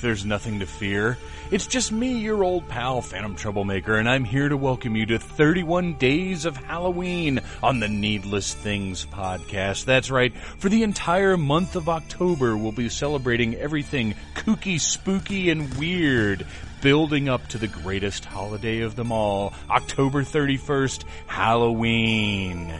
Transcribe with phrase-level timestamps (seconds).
[0.00, 1.18] There's nothing to fear.
[1.50, 5.18] It's just me, your old pal, Phantom Troublemaker, and I'm here to welcome you to
[5.18, 9.84] 31 Days of Halloween on the Needless Things podcast.
[9.84, 15.72] That's right, for the entire month of October, we'll be celebrating everything kooky, spooky, and
[15.74, 16.46] weird,
[16.80, 22.72] building up to the greatest holiday of them all, October 31st, Halloween.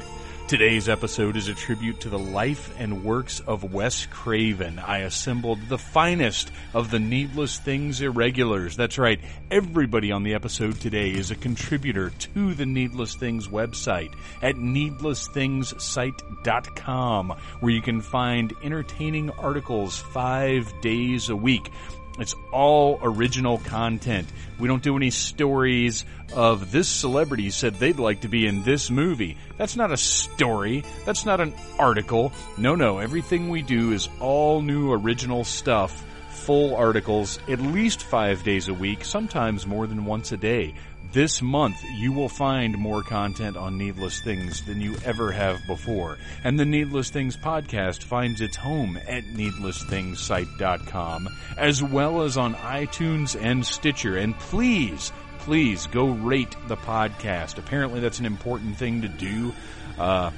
[0.46, 4.78] Today's episode is a tribute to the life and works of Wes Craven.
[4.78, 8.76] I assembled the finest of the Needless Things Irregulars.
[8.76, 9.18] That's right,
[9.50, 17.30] everybody on the episode today is a contributor to the Needless Things website at needlessthingssite.com,
[17.60, 21.70] where you can find entertaining articles five days a week.
[22.18, 24.28] It's all original content.
[24.60, 28.88] We don't do any stories of this celebrity said they'd like to be in this
[28.88, 29.36] movie.
[29.58, 30.84] That's not a story.
[31.04, 32.32] That's not an article.
[32.56, 32.98] No, no.
[32.98, 36.04] Everything we do is all new original stuff.
[36.30, 40.74] Full articles, at least five days a week, sometimes more than once a day.
[41.14, 46.18] This month, you will find more content on Needless Things than you ever have before.
[46.42, 53.40] And the Needless Things podcast finds its home at needlessthingssite.com, as well as on iTunes
[53.40, 54.16] and Stitcher.
[54.16, 57.58] And please, please go rate the podcast.
[57.58, 59.54] Apparently that's an important thing to do.
[59.96, 60.32] Uh,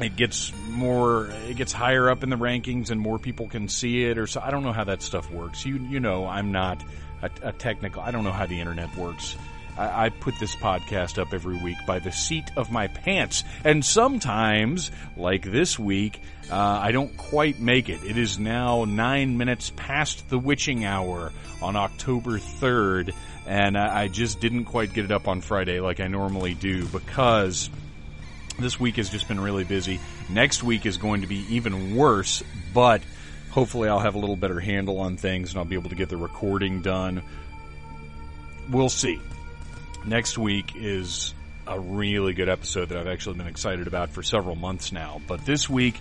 [0.00, 4.06] it gets more it gets higher up in the rankings and more people can see
[4.06, 5.64] it or so I don't know how that stuff works.
[5.64, 6.82] You you know I'm not
[7.22, 9.36] a, a technical I don't know how the internet works.
[9.80, 13.82] I, I put this podcast up every week by the seat of my pants and
[13.82, 16.20] sometimes like this week
[16.50, 18.04] uh, I don't quite make it.
[18.04, 21.32] It is now nine minutes past the witching hour
[21.62, 23.14] on October 3rd
[23.46, 26.84] and I, I just didn't quite get it up on Friday like I normally do
[26.86, 27.70] because
[28.58, 29.98] this week has just been really busy.
[30.28, 32.42] Next week is going to be even worse,
[32.74, 33.00] but
[33.50, 36.10] hopefully I'll have a little better handle on things and I'll be able to get
[36.10, 37.22] the recording done.
[38.68, 39.20] We'll see.
[40.04, 41.34] Next week is
[41.66, 45.20] a really good episode that I've actually been excited about for several months now.
[45.26, 46.00] But this week,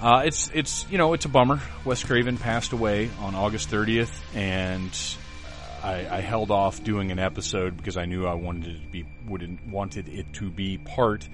[0.00, 1.60] uh, it's it's you know it's a bummer.
[1.84, 4.90] Wes Craven passed away on August 30th, and
[5.82, 9.06] I, I held off doing an episode because I knew I wanted it to be
[9.26, 11.26] would wanted it to be part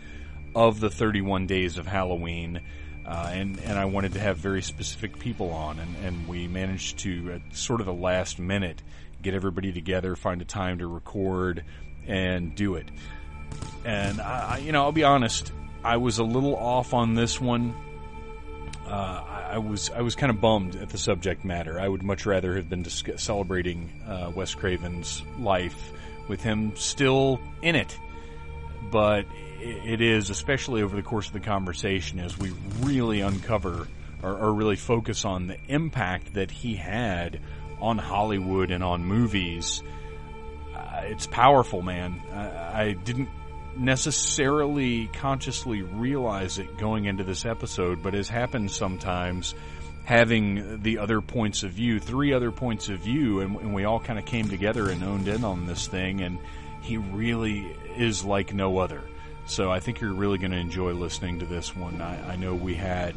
[0.55, 2.61] of the 31 days of Halloween.
[3.05, 7.01] Uh, and and I wanted to have very specific people on, and, and we managed
[7.01, 8.81] to at sort of the last minute
[9.23, 11.65] get everybody together, find a time to record,
[12.07, 12.87] and do it.
[13.85, 15.53] And I, you know, I'll be honest,
[15.83, 17.75] I was a little off on this one.
[18.87, 21.79] Uh, I, was I was kind of bummed at the subject matter.
[21.79, 25.93] I would much rather have been celebrating uh, Wes Craven's life
[26.29, 27.97] with him still in it
[28.91, 29.27] but
[29.61, 33.89] it is, especially over the course of the conversation, as we really uncover
[34.23, 37.41] or, or really focus on the impact that he had
[37.81, 39.83] on Hollywood and on movies.
[41.01, 42.21] Uh, it's powerful, man.
[42.33, 43.29] I, I didn't
[43.77, 49.55] necessarily consciously realize it going into this episode, but as happens sometimes,
[50.05, 54.01] having the other points of view, three other points of view, and, and we all
[54.01, 56.21] kind of came together and owned in on this thing.
[56.21, 56.39] And
[56.83, 59.03] he really is like no other.
[59.47, 62.01] So I think you're really going to enjoy listening to this one.
[62.01, 63.15] I, I know we had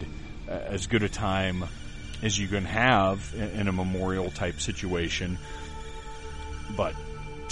[0.47, 1.65] uh, as good a time
[2.21, 5.37] as you can have in, in a memorial type situation.
[6.77, 6.95] But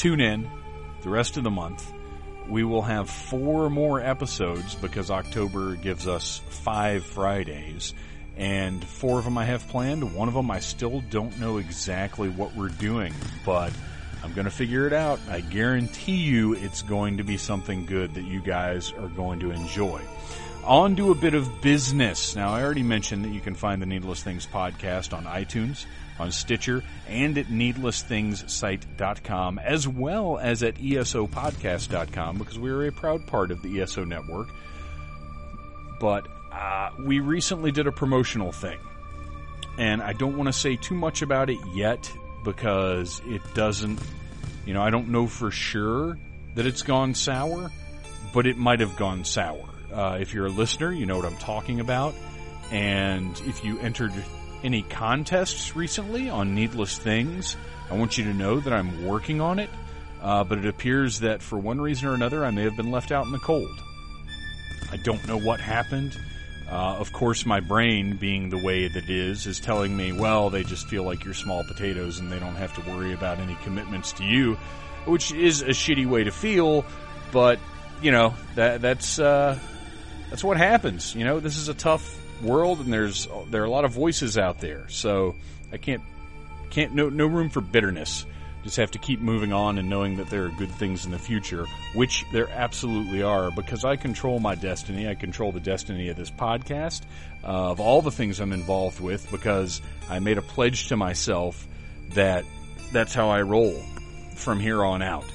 [0.02, 0.50] tune in
[1.04, 1.94] the rest of the month.
[2.50, 7.94] We will have four more episodes because October gives us five Fridays.
[8.36, 10.16] And four of them I have planned.
[10.16, 13.14] One of them I still don't know exactly what we're doing,
[13.46, 13.72] but
[14.24, 15.20] I'm going to figure it out.
[15.30, 19.52] I guarantee you it's going to be something good that you guys are going to
[19.52, 20.02] enjoy.
[20.64, 22.36] On to a bit of business.
[22.36, 25.88] Now, I already mentioned that you can find the Needless Things podcast on iTunes,
[26.20, 33.26] on Stitcher, and at needlessthingssite.com, as well as at esopodcast.com, because we are a proud
[33.26, 34.50] part of the ESO network.
[36.00, 38.78] But uh, we recently did a promotional thing.
[39.80, 42.12] And I don't want to say too much about it yet
[42.44, 44.00] because it doesn't,
[44.66, 46.18] you know, I don't know for sure
[46.56, 47.72] that it's gone sour,
[48.34, 49.68] but it might have gone sour.
[49.94, 52.14] Uh, if you're a listener, you know what I'm talking about.
[52.72, 54.14] And if you entered
[54.64, 57.58] any contests recently on Needless Things,
[57.90, 59.70] I want you to know that I'm working on it.
[60.22, 63.12] Uh, but it appears that for one reason or another, I may have been left
[63.12, 63.82] out in the cold.
[64.92, 66.18] I don't know what happened.
[66.72, 70.50] Uh, of course, my brain, being the way that it is, is telling me, well,
[70.50, 73.56] they just feel like you're small potatoes and they don't have to worry about any
[73.64, 74.58] commitments to you,
[75.06, 76.86] which is a shitty way to feel,
[77.34, 77.60] but,
[78.02, 79.60] you know, that, that's, uh,
[80.30, 81.14] that's what happens.
[81.14, 84.38] You know, this is a tough world, and there's there are a lot of voices
[84.38, 84.88] out there.
[84.90, 85.36] So
[85.72, 86.02] I can't
[86.70, 88.26] can't no no room for bitterness.
[88.64, 91.18] Just have to keep moving on and knowing that there are good things in the
[91.18, 91.66] future,
[91.96, 95.08] which there absolutely are, because I control my destiny.
[95.08, 97.02] I control the destiny of this podcast,
[97.44, 101.68] uh, of all the things I'm involved with, because I made a pledge to myself
[102.14, 102.46] that
[102.92, 103.82] that's how I roll
[104.36, 105.26] from here on out.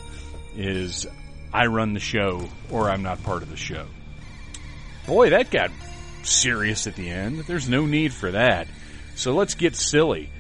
[0.57, 1.07] Is
[1.53, 3.87] I run the show or I'm not part of the show.
[5.07, 5.71] Boy, that got
[6.23, 7.41] serious at the end.
[7.41, 8.69] There's no need for that.
[9.15, 10.31] So let's get silly.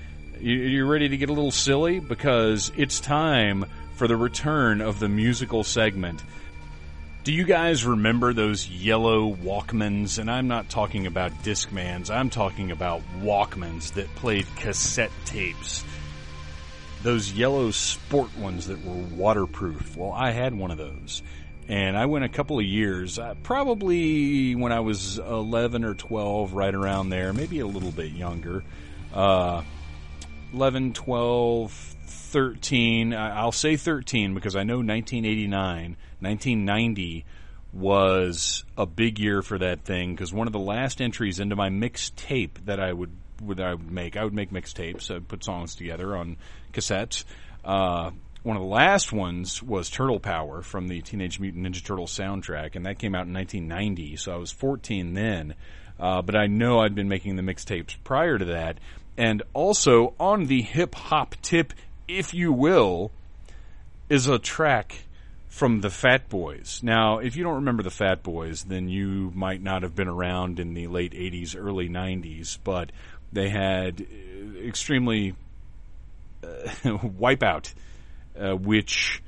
[0.41, 2.00] You, are ready to get a little silly?
[2.00, 6.23] Because it's time for the return of the musical segment.
[7.25, 10.19] Do you guys remember those yellow Walkmans?
[10.19, 15.85] And I'm not talking about Discmans, I'm talking about Walkmans that played cassette tapes.
[17.03, 19.97] Those yellow sport ones that were waterproof.
[19.97, 21.23] Well, I had one of those
[21.69, 26.53] and I went a couple of years, uh, probably when I was 11 or 12,
[26.53, 28.62] right around there, maybe a little bit younger.
[29.12, 29.62] Uh,
[30.52, 33.14] 11, 12, 13.
[33.14, 37.25] I'll say 13 because I know 1989, 1990
[37.72, 41.69] was a big year for that thing because one of the last entries into my
[41.69, 43.10] mixtape that I would
[43.44, 46.37] that I would make, I would make mixtapes, I'd put songs together on
[46.72, 47.25] cassettes.
[47.64, 48.12] Uh,
[48.43, 52.76] one of the last ones was Turtle Power from the Teenage Mutant Ninja Turtle soundtrack,
[52.76, 54.16] and that came out in 1990.
[54.16, 55.54] So I was 14 then,
[55.98, 58.78] uh, but I know I'd been making the mixtapes prior to that.
[59.17, 61.73] And also on the hip hop tip,
[62.07, 63.11] if you will,
[64.09, 65.03] is a track
[65.49, 66.81] from the Fat Boys.
[66.83, 70.61] Now, if you don't remember the Fat Boys, then you might not have been around
[70.61, 72.93] in the late 80s, early 90s, but
[73.33, 74.07] they had
[74.63, 75.35] extremely
[76.45, 76.47] uh,
[76.85, 77.73] wipeout
[78.39, 79.23] uh, which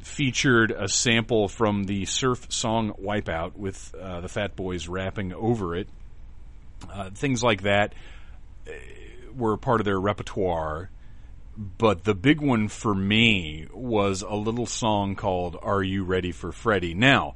[0.00, 5.76] featured a sample from the surf song Wipeout with uh, the Fat Boys rapping over
[5.76, 5.88] it.
[6.90, 7.96] Uh, things like that uh,
[9.38, 10.90] were part of their repertoire.
[11.56, 16.52] But the big one for me was a little song called Are You Ready for
[16.52, 16.94] Freddy?
[16.94, 17.34] Now,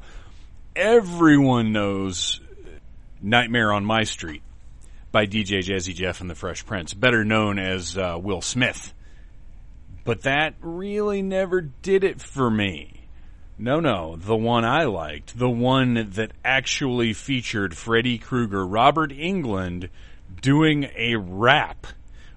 [0.76, 2.40] everyone knows
[3.20, 4.42] Nightmare on My Street
[5.10, 8.94] by DJ Jazzy Jeff and the Fresh Prince, better known as uh, Will Smith.
[10.04, 13.02] But that really never did it for me.
[13.58, 19.88] No, no, the one I liked, the one that actually featured Freddy Krueger, Robert Englund
[20.42, 21.86] doing a rap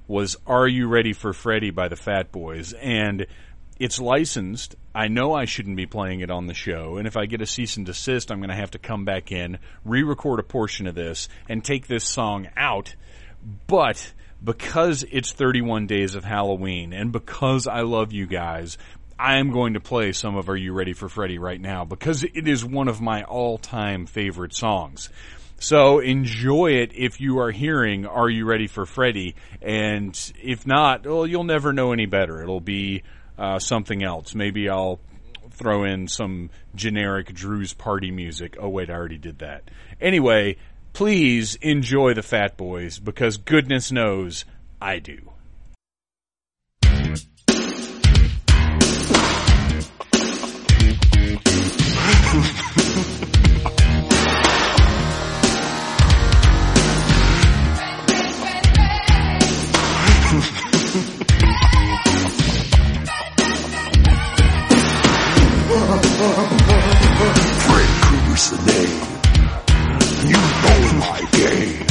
[0.08, 2.72] was Are You Ready for Freddy by the Fat Boys.
[2.74, 3.26] And
[3.80, 4.76] it's licensed.
[4.94, 6.98] I know I shouldn't be playing it on the show.
[6.98, 9.32] And if I get a cease and desist, I'm going to have to come back
[9.32, 12.96] in, re record a portion of this, and take this song out.
[13.68, 18.78] But because it's 31 days of Halloween and because I love you guys,
[19.18, 22.24] I am going to play some of Are You Ready for Freddy right now because
[22.24, 25.10] it is one of my all time favorite songs.
[25.58, 29.36] So enjoy it if you are hearing Are You Ready for Freddy?
[29.62, 32.42] And if not, well, you'll never know any better.
[32.42, 33.04] It'll be
[33.38, 34.36] uh, something else.
[34.36, 35.00] Maybe I'll
[35.52, 38.58] throw in some generic Drew's party music.
[38.60, 39.64] Oh, wait, I already did that.
[40.00, 40.58] Anyway,
[40.94, 44.46] please enjoy the Fat Boys because goodness knows
[44.82, 45.32] I do.
[68.36, 69.00] Fred the name.
[70.28, 71.88] You know my game.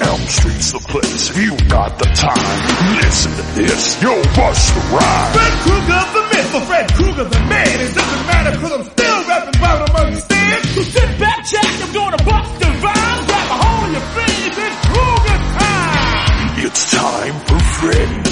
[0.00, 1.30] Elm Street's the place.
[1.30, 2.60] If you got the time,
[3.00, 4.02] listen to this.
[4.02, 5.32] You'll bust the rhyme.
[5.32, 7.80] Fred Krueger the myth, but Fred Krueger the man.
[7.80, 10.64] It doesn't matter cause I'm still rapping about him, understand?
[10.76, 13.20] So sit back, check, I'm gonna bust the rhyme.
[13.24, 16.68] Grab a hold of your face, it's Krueger time!
[16.68, 18.28] It's time for Freddy.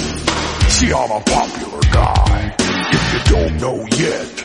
[0.77, 2.55] See, I'm a popular guy.
[2.93, 4.38] If you don't know yet,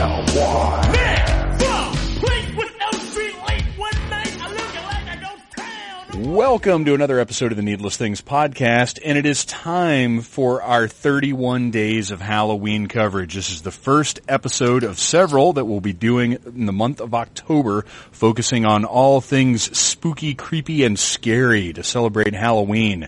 [0.00, 0.90] gonna out why.
[0.92, 6.32] Man, from Late with Elm Street late one night, I looking like I go town.
[6.32, 10.88] Welcome to another episode of the Needless Things podcast, and it is time for our
[10.88, 13.34] 31 days of Halloween coverage.
[13.34, 17.12] This is the first episode of several that we'll be doing in the month of
[17.12, 23.06] October, focusing on all things spooky, creepy, and scary to celebrate Halloween.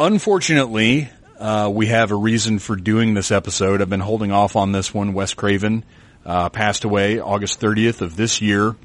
[0.00, 1.10] Unfortunately,
[1.42, 3.82] uh, we have a reason for doing this episode.
[3.82, 5.12] I've been holding off on this one.
[5.12, 5.84] Wes Craven
[6.24, 8.76] uh, passed away August 30th of this year,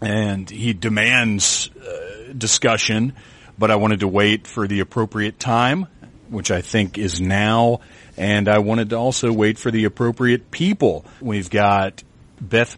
[0.00, 3.12] and he demands uh, discussion,
[3.56, 5.86] but I wanted to wait for the appropriate time,
[6.28, 7.82] which I think is now,
[8.16, 11.04] and I wanted to also wait for the appropriate people.
[11.20, 12.02] We've got
[12.40, 12.76] Beth,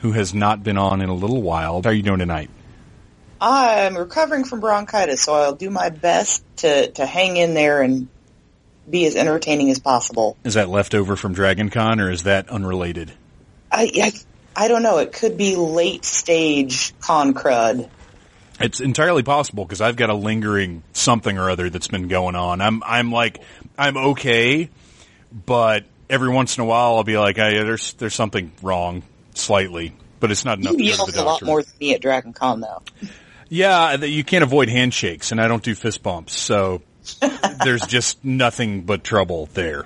[0.00, 1.80] who has not been on in a little while.
[1.80, 2.50] How are you doing tonight?
[3.40, 8.08] I'm recovering from bronchitis, so I'll do my best to, to hang in there and
[8.90, 10.36] be as entertaining as possible.
[10.44, 13.12] Is that leftover from Dragon Con, or is that unrelated?
[13.70, 14.12] I, I,
[14.64, 14.98] I don't know.
[14.98, 17.88] It could be late stage con crud.
[18.60, 22.60] It's entirely possible because I've got a lingering something or other that's been going on.
[22.60, 23.40] I'm I'm like
[23.78, 24.68] I'm okay,
[25.32, 29.04] but every once in a while I'll be like, hey, there's there's something wrong
[29.34, 32.32] slightly, but it's not enough You to yelled a lot more than me at Dragon
[32.32, 32.82] Con, though.
[33.48, 36.82] Yeah, you can't avoid handshakes, and I don't do fist bumps, so
[37.64, 39.84] there's just nothing but trouble there.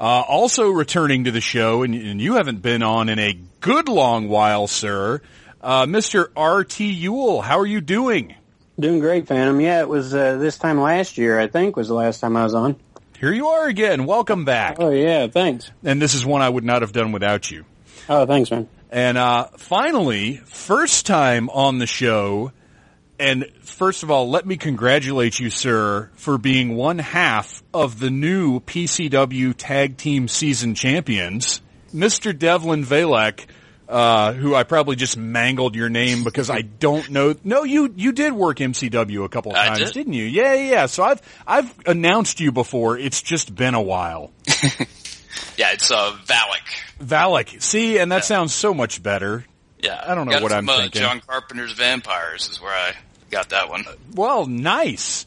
[0.00, 3.88] Uh, also returning to the show, and, and you haven't been on in a good
[3.88, 5.20] long while, sir.
[5.60, 6.28] Uh, Mr.
[6.36, 6.84] R.T.
[6.84, 8.34] Ewell, how are you doing?
[8.78, 9.60] Doing great, Phantom.
[9.60, 12.42] Yeah, it was uh, this time last year, I think, was the last time I
[12.42, 12.76] was on.
[13.18, 14.04] Here you are again.
[14.04, 14.76] Welcome back.
[14.80, 15.70] Oh, yeah, thanks.
[15.84, 17.64] And this is one I would not have done without you.
[18.08, 18.68] Oh, thanks, man.
[18.90, 22.52] And uh, finally, first time on the show.
[23.18, 28.10] And first of all, let me congratulate you, sir, for being one half of the
[28.10, 31.60] new PCW Tag Team Season Champions.
[31.94, 32.36] Mr.
[32.36, 33.46] Devlin Valek,
[33.88, 37.36] uh, who I probably just mangled your name because I don't know.
[37.44, 40.08] No, you you did work MCW a couple of times, did.
[40.08, 40.24] not you?
[40.24, 40.70] Yeah, yeah.
[40.70, 40.86] yeah.
[40.86, 42.98] So I've I've announced you before.
[42.98, 44.32] It's just been a while.
[45.56, 47.04] Yeah, it's uh, Valak.
[47.04, 49.44] Valek, see, and that sounds so much better.
[49.84, 51.02] Yeah, I don't know what I'm uh, thinking.
[51.02, 52.94] John Carpenter's Vampires is where I
[53.30, 53.84] got that one.
[54.14, 55.26] Well, nice.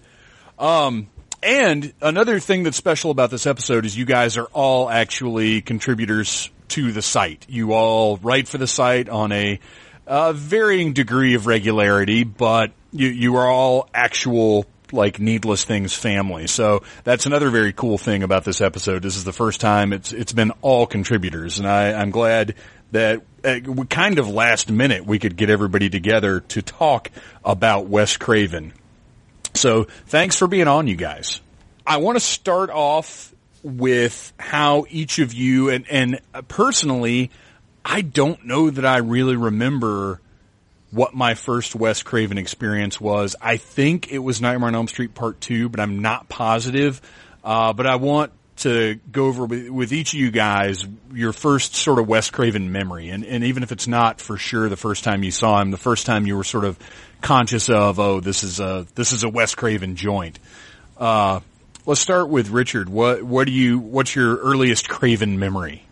[0.58, 1.08] Um,
[1.44, 6.50] and another thing that's special about this episode is you guys are all actually contributors
[6.70, 7.46] to the site.
[7.48, 9.60] You all write for the site on a
[10.08, 16.48] uh, varying degree of regularity, but you you are all actual like needless things family.
[16.48, 19.04] So that's another very cool thing about this episode.
[19.04, 22.56] This is the first time it's it's been all contributors, and I, I'm glad
[22.92, 27.12] that uh, kind of last minute we could get everybody together to talk
[27.44, 28.74] about Wes Craven.
[29.54, 31.42] So thanks for being on, you guys.
[31.86, 37.32] I want to start off with how each of you and and personally,
[37.84, 40.22] I don't know that I really remember
[40.92, 43.36] what my first Wes Craven experience was.
[43.42, 47.02] I think it was Nightmare on Elm Street Part Two, but I'm not positive.
[47.44, 52.00] Uh, but I want to go over with, each of you guys your first sort
[52.00, 55.24] of Wes Craven memory, and, and even if it's not for sure the first time
[55.24, 56.78] you saw him, the first time you were sort of
[57.22, 60.40] conscious of, oh, this is a this is a Wes Craven joint.
[60.98, 61.40] Uh,
[61.86, 62.90] let's start with Richard.
[62.90, 65.84] What what do you what's your earliest Craven memory?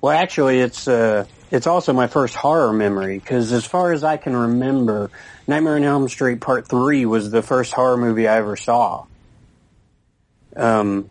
[0.00, 4.16] Well, actually, it's uh, it's also my first horror memory because, as far as I
[4.16, 5.10] can remember,
[5.46, 9.06] Nightmare on Elm Street Part Three was the first horror movie I ever saw.
[10.54, 11.10] Um,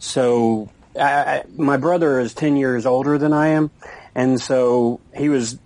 [0.00, 3.70] so I, I, my brother is ten years older than I am,
[4.16, 5.56] and so he was,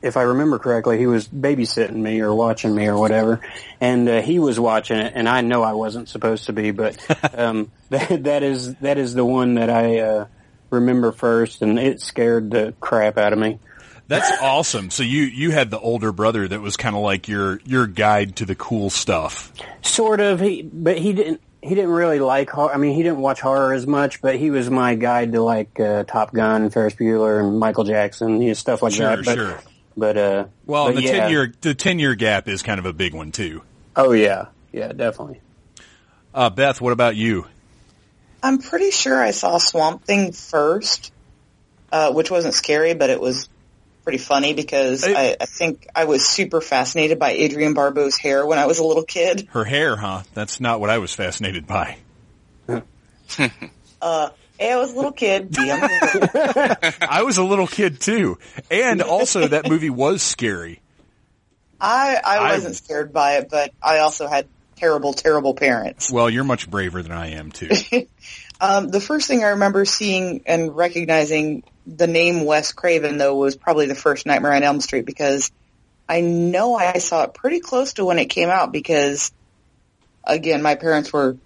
[0.00, 3.40] if I remember correctly, he was babysitting me or watching me or whatever,
[3.80, 6.96] and uh, he was watching it, and I know I wasn't supposed to be, but
[7.36, 9.98] um, that that is that is the one that I.
[9.98, 10.26] Uh,
[10.74, 13.58] remember first, and it scared the crap out of me.
[14.06, 14.90] That's awesome.
[14.90, 18.36] So you you had the older brother that was kind of like your your guide
[18.36, 19.52] to the cool stuff.
[19.82, 21.40] Sort of, he, but he didn't.
[21.66, 22.74] He didn't really like horror.
[22.74, 25.80] I mean, he didn't watch horror as much, but he was my guide to like
[25.80, 29.24] uh, Top Gun, Ferris Bueller, and Michael Jackson, you know, stuff like Sure, that.
[29.24, 29.60] But, sure.
[29.96, 31.12] But uh, Well, but the yeah.
[31.12, 33.62] ten year the ten year gap is kind of a big one too.
[33.96, 35.40] Oh yeah, yeah, definitely.
[36.34, 37.46] Uh, Beth, what about you?
[38.42, 41.12] I'm pretty sure I saw Swamp Thing first,
[41.90, 43.48] uh, which wasn't scary, but it was
[44.04, 48.58] pretty funny because I, I think I was super fascinated by Adrienne Barbeau's hair when
[48.58, 49.48] I was a little kid.
[49.50, 50.22] Her hair, huh?
[50.34, 51.96] That's not what I was fascinated by.
[54.02, 54.28] Uh,
[54.60, 55.56] I was a little kid.
[55.58, 58.38] I was a little kid too,
[58.70, 60.80] and also that movie was scary.
[61.80, 64.46] I, I I- wasn't scared by it, but I also had
[64.76, 66.12] terrible, terrible parents.
[66.12, 67.70] Well, you're much braver than I am too.
[68.60, 73.56] Um, the first thing I remember seeing and recognizing the name Wes Craven, though, was
[73.56, 75.52] probably the first Nightmare on Elm Street because
[76.08, 79.32] I know I saw it pretty close to when it came out because,
[80.24, 81.36] again, my parents were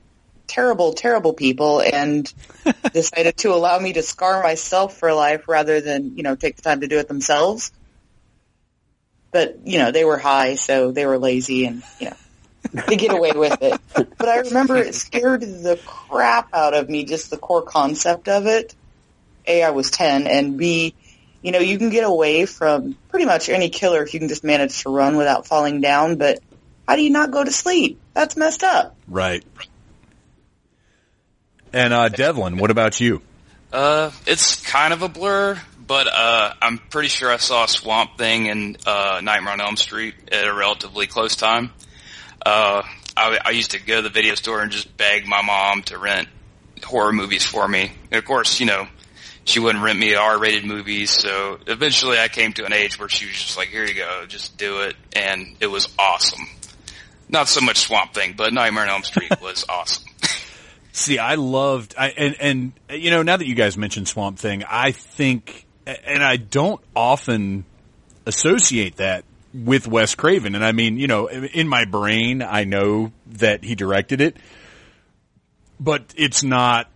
[0.47, 2.33] terrible, terrible people and
[2.92, 6.62] decided to allow me to scar myself for life rather than, you know, take the
[6.62, 7.73] time to do it themselves.
[9.30, 12.16] But, you know, they were high, so they were lazy and, you know,
[12.87, 13.80] they get away with it.
[14.18, 18.47] But I remember it scared the crap out of me, just the core concept of
[18.47, 18.75] it.
[19.48, 20.94] A, I was 10, and B,
[21.42, 24.44] you know, you can get away from pretty much any killer if you can just
[24.44, 26.40] manage to run without falling down, but
[26.86, 28.00] how do you not go to sleep?
[28.14, 28.96] That's messed up.
[29.06, 29.44] right.
[31.72, 33.20] And uh, Devlin, what about you?
[33.72, 38.48] Uh, it's kind of a blur, but uh, I'm pretty sure I saw Swamp Thing
[38.48, 41.70] and uh, Nightmare on Elm Street at a relatively close time.
[42.44, 42.82] Uh,
[43.14, 45.98] I, I used to go to the video store and just beg my mom to
[45.98, 46.28] rent
[46.82, 47.92] horror movies for me.
[48.10, 48.88] And of course, you know,
[49.48, 53.26] she wouldn't rent me R-rated movies, so eventually I came to an age where she
[53.26, 56.46] was just like, "Here you go, just do it," and it was awesome.
[57.30, 60.04] Not so much Swamp Thing, but Nightmare on Elm Street was awesome.
[60.92, 64.64] See, I loved, I, and, and, you know, now that you guys mentioned Swamp Thing,
[64.68, 67.64] I think, and I don't often
[68.26, 70.54] associate that with Wes Craven.
[70.56, 74.37] And I mean, you know, in my brain, I know that he directed it,
[75.80, 76.90] but it's not,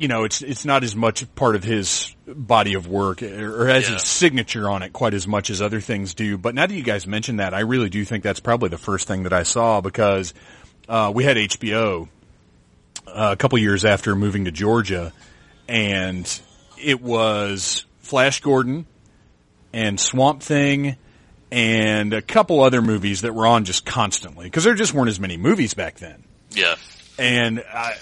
[0.00, 3.86] you know, it's, it's not as much part of his body of work or has
[3.86, 3.94] Yeah.
[3.94, 6.38] his signature on it quite as much as other things do.
[6.38, 9.06] But now that you guys mentioned that, I really do think that's probably the first
[9.06, 10.32] thing that I saw because,
[10.88, 12.08] uh, we had HBO
[13.06, 15.12] uh, a couple years after moving to Georgia,
[15.68, 16.40] and
[16.82, 18.86] it was Flash Gordon
[19.72, 20.96] and Swamp Thing
[21.52, 25.20] and a couple other movies that were on just constantly because there just weren't as
[25.20, 26.24] many movies back then.
[26.52, 26.76] yeah.
[27.18, 27.96] And I,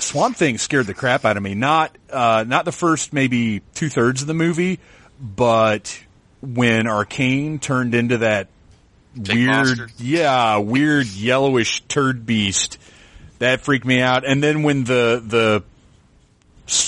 [0.00, 1.54] Swamp Thing scared the crap out of me.
[1.54, 4.78] Not uh, not the first maybe two thirds of the movie,
[5.20, 5.98] but
[6.40, 8.48] when Arcane turned into that
[9.14, 9.88] Big weird, monster.
[9.98, 12.78] yeah, weird yellowish turd beast.
[13.40, 14.24] That freaked me out.
[14.24, 15.62] And then when the the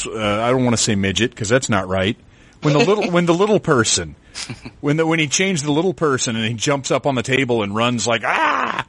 [0.06, 2.16] uh, I don't want to say midget because that's not right.
[2.62, 4.14] When the little when the little person
[4.80, 7.62] when the when he changed the little person and he jumps up on the table
[7.62, 8.86] and runs like ah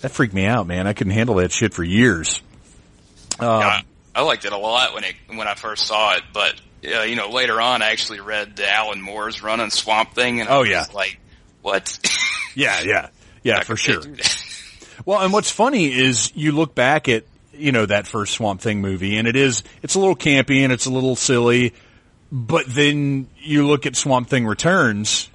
[0.00, 0.86] that freaked me out, man.
[0.86, 2.40] I couldn't handle that shit for years.
[3.38, 3.80] Uh, Yeah,
[4.14, 7.16] I liked it a lot when it when I first saw it, but uh, you
[7.16, 10.56] know later on I actually read the Alan Moore's Run on Swamp Thing, and I
[10.56, 10.84] Oh, was yeah.
[10.94, 11.18] like
[11.62, 11.98] what?
[12.54, 13.08] Yeah, yeah,
[13.44, 14.02] yeah, for sure.
[15.06, 17.24] Well, and what's funny is you look back at
[17.54, 20.72] you know that first Swamp Thing movie, and it is it's a little campy and
[20.72, 21.72] it's a little silly,
[22.32, 25.30] but then you look at Swamp Thing Returns,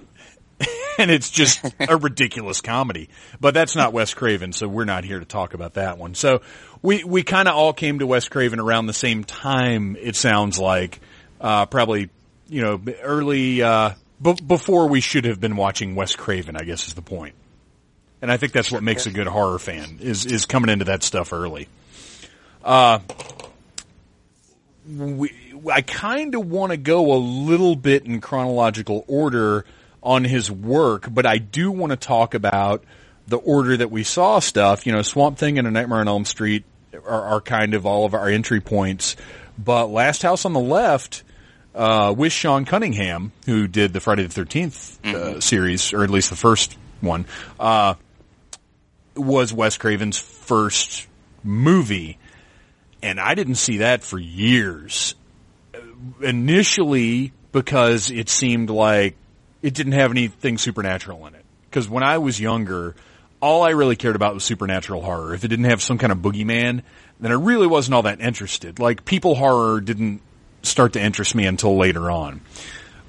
[0.97, 3.09] and it's just a ridiculous comedy.
[3.39, 6.15] But that's not Wes Craven, so we're not here to talk about that one.
[6.15, 6.41] So
[6.81, 9.95] we we kind of all came to Wes Craven around the same time.
[9.99, 10.99] It sounds like
[11.41, 12.09] uh, probably
[12.47, 16.55] you know early uh, b- before we should have been watching Wes Craven.
[16.55, 17.35] I guess is the point.
[18.21, 21.03] And I think that's what makes a good horror fan is is coming into that
[21.03, 21.67] stuff early.
[22.63, 22.99] Uh,
[24.87, 25.33] we,
[25.71, 29.65] I kind of want to go a little bit in chronological order
[30.03, 32.83] on his work, but I do want to talk about
[33.27, 34.85] the order that we saw stuff.
[34.85, 38.05] You know, Swamp Thing and A Nightmare on Elm Street are, are kind of all
[38.05, 39.15] of our entry points.
[39.57, 41.23] But Last House on the Left,
[41.73, 46.29] uh, with Sean Cunningham, who did the Friday the 13th uh, series, or at least
[46.29, 47.25] the first one,
[47.59, 47.95] uh,
[49.15, 51.07] was Wes Craven's first
[51.43, 52.17] movie.
[53.01, 55.15] And I didn't see that for years.
[56.21, 59.15] Initially, because it seemed like
[59.63, 61.43] it didn't have anything supernatural in it.
[61.69, 62.95] Because when I was younger,
[63.41, 65.33] all I really cared about was supernatural horror.
[65.33, 66.83] If it didn't have some kind of boogeyman,
[67.19, 68.77] then I really wasn't all that interested.
[68.77, 70.21] Like people horror didn't
[70.61, 72.41] start to interest me until later on.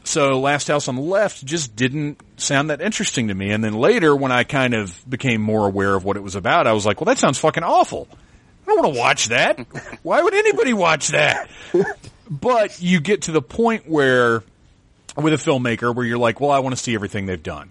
[0.04, 3.50] so Last House on the Left just didn't sound that interesting to me.
[3.50, 6.66] And then later, when I kind of became more aware of what it was about,
[6.66, 8.08] I was like, well, that sounds fucking awful.
[8.62, 9.58] I don't want to watch that.
[10.02, 11.50] Why would anybody watch that?
[12.30, 14.42] But you get to the point where,
[15.16, 17.70] with a filmmaker, where you're like, well, I want to see everything they've done.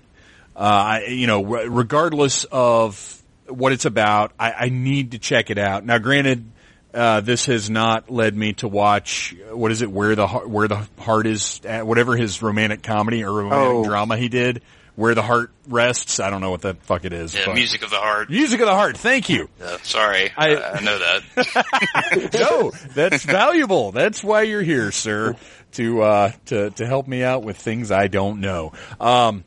[0.56, 5.50] Uh, I, you know, re- regardless of what it's about, I, I need to check
[5.50, 5.84] it out.
[5.86, 6.46] Now, granted,
[6.94, 9.92] uh, this has not led me to watch what is it?
[9.92, 13.84] Where the Heart- where the heart is, at, whatever his romantic comedy or romantic Oh.
[13.84, 14.62] drama he did.
[14.96, 16.20] Where the heart rests.
[16.20, 17.34] I don't know what the fuck it is.
[17.34, 18.30] Yeah, but- music of the heart.
[18.30, 18.96] Music of the heart.
[18.96, 19.50] Thank you.
[19.60, 22.30] Uh, sorry, I- I, I know that.
[22.40, 23.92] no, that's valuable.
[23.92, 25.36] That's why you're here, sir,
[25.74, 28.74] to uh, to to help me out with things I don't know.
[29.00, 29.44] Um,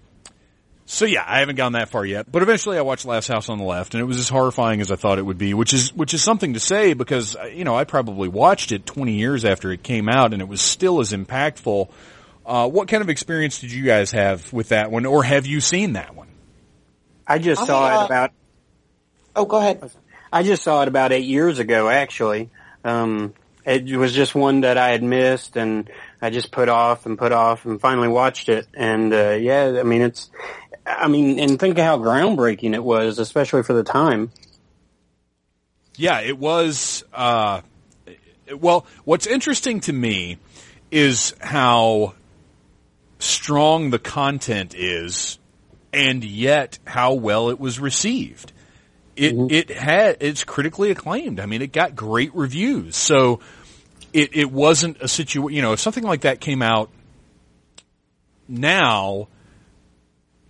[0.84, 3.58] so yeah, I haven't gone that far yet, but eventually I watched Last House on
[3.58, 5.92] the Left, and it was as horrifying as I thought it would be, which is
[5.92, 9.44] which is something to say because uh, you know I probably watched it 20 years
[9.44, 11.90] after it came out, and it was still as impactful.
[12.44, 15.60] Uh, what kind of experience did you guys have with that one, or have you
[15.60, 16.28] seen that one?
[17.26, 18.30] I just I, saw uh, it about
[19.36, 19.90] Oh, go ahead.
[20.32, 22.48] I just saw it about eight years ago, actually.
[22.82, 23.34] Um,
[23.66, 25.90] it was just one that I had missed, and
[26.26, 28.66] I just put off and put off, and finally watched it.
[28.74, 30.30] And uh, yeah, I mean, it's,
[30.84, 34.32] I mean, and think of how groundbreaking it was, especially for the time.
[35.96, 37.04] Yeah, it was.
[37.14, 37.60] Uh,
[38.58, 40.38] well, what's interesting to me
[40.90, 42.14] is how
[43.18, 45.38] strong the content is,
[45.92, 48.52] and yet how well it was received.
[49.16, 51.40] It it had it's critically acclaimed.
[51.40, 52.96] I mean, it got great reviews.
[52.96, 53.40] So
[54.16, 55.54] it it wasn't a situation.
[55.54, 56.90] You know, if something like that came out
[58.48, 59.28] now,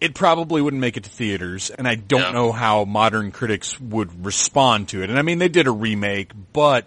[0.01, 2.33] it probably wouldn't make it to theaters, and I don't Yeah.
[2.33, 5.11] know how modern critics would respond to it.
[5.11, 6.87] And I mean, they did a remake, but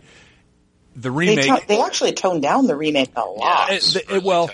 [0.95, 3.71] the They, remake—they actually toned down the remake a lot.
[3.71, 4.49] it- the- it- well,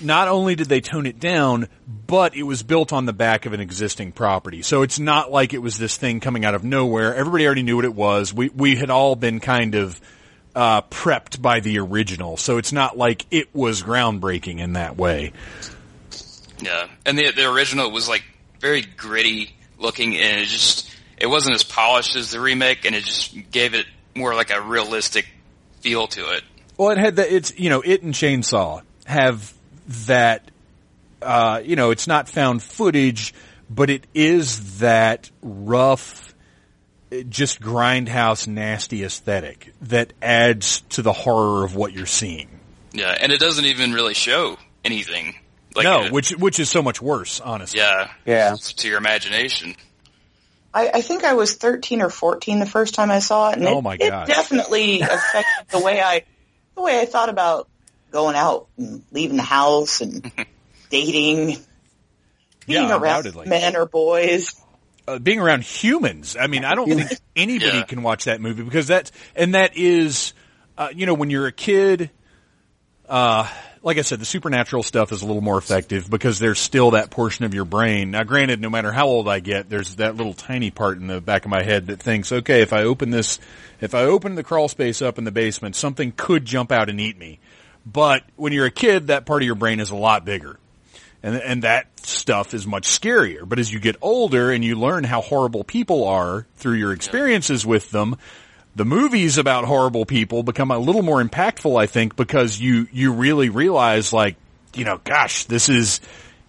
[0.00, 1.68] not only did they tone it down,
[2.06, 4.62] but it was built on the back of an existing property.
[4.62, 7.14] So it's not like it was this thing coming out of nowhere.
[7.14, 8.32] Everybody already knew what it was.
[8.32, 10.00] We we had all been kind of
[10.54, 15.32] uh, prepped by the original, so it's not like it was groundbreaking in that way.
[16.60, 18.24] yeah, and the the original was like
[18.60, 23.04] very gritty looking, and it just it wasn't as polished as the remake, and it
[23.04, 25.26] just gave it more like a realistic
[25.80, 26.44] feel to it.
[26.76, 27.30] Well, it had that.
[27.30, 29.52] It's you know, it and Chainsaw have
[30.06, 30.50] that.
[31.22, 33.32] Uh, you know, it's not found footage,
[33.70, 36.33] but it is that rough,
[37.28, 42.48] just grindhouse, nasty aesthetic that adds to the horror of what you're seeing.
[42.92, 45.34] Yeah, and it doesn't even really show anything.
[45.74, 47.80] Like no, it- which which is so much worse, honestly.
[47.80, 48.54] yeah, Yeah.
[48.56, 49.74] to your imagination.
[50.72, 53.66] I, I think I was 13 or 14 the first time I saw it, and
[53.68, 54.26] Oh it, my it gosh.
[54.28, 56.24] definitely affected the way I
[56.74, 57.68] the way I thought about
[58.10, 60.30] going out and leaving the house and
[60.90, 61.46] dating,
[62.66, 64.54] being Yeah, around men or boys.
[65.06, 66.36] Uh, being around humans.
[66.38, 67.84] I mean, I don't think anybody Yeah.
[67.84, 70.32] can watch that movie because that's and that is,
[70.78, 72.10] uh, you know, when you're a kid.
[73.08, 73.46] Uh,
[73.82, 77.10] like I said, the supernatural stuff is a little more effective because there's still that
[77.10, 78.10] portion of your brain.
[78.12, 81.20] Now, granted, no matter how old I get, there's that little tiny part in the
[81.20, 83.38] back of my head that thinks, okay, if I open this,
[83.82, 86.98] if I open the crawl space up in the basement, something could jump out and
[86.98, 87.40] eat me.
[87.84, 90.58] But when you're a kid, that part of your brain is a lot bigger
[91.24, 93.48] and and that stuff is much scarier.
[93.48, 97.64] But as you get older and you learn how horrible people are through your experiences
[97.64, 98.16] with them,
[98.76, 103.14] the movies about horrible people become a little more impactful, I think, because you you
[103.14, 104.36] really realize, like,
[104.74, 106.00] you know, gosh, this is,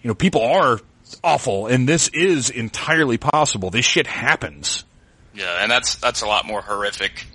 [0.02, 0.80] you know, people are
[1.24, 3.70] awful, and this is entirely possible.
[3.70, 4.84] This shit happens.
[5.34, 7.26] Yeah, and that's that's a lot more horrific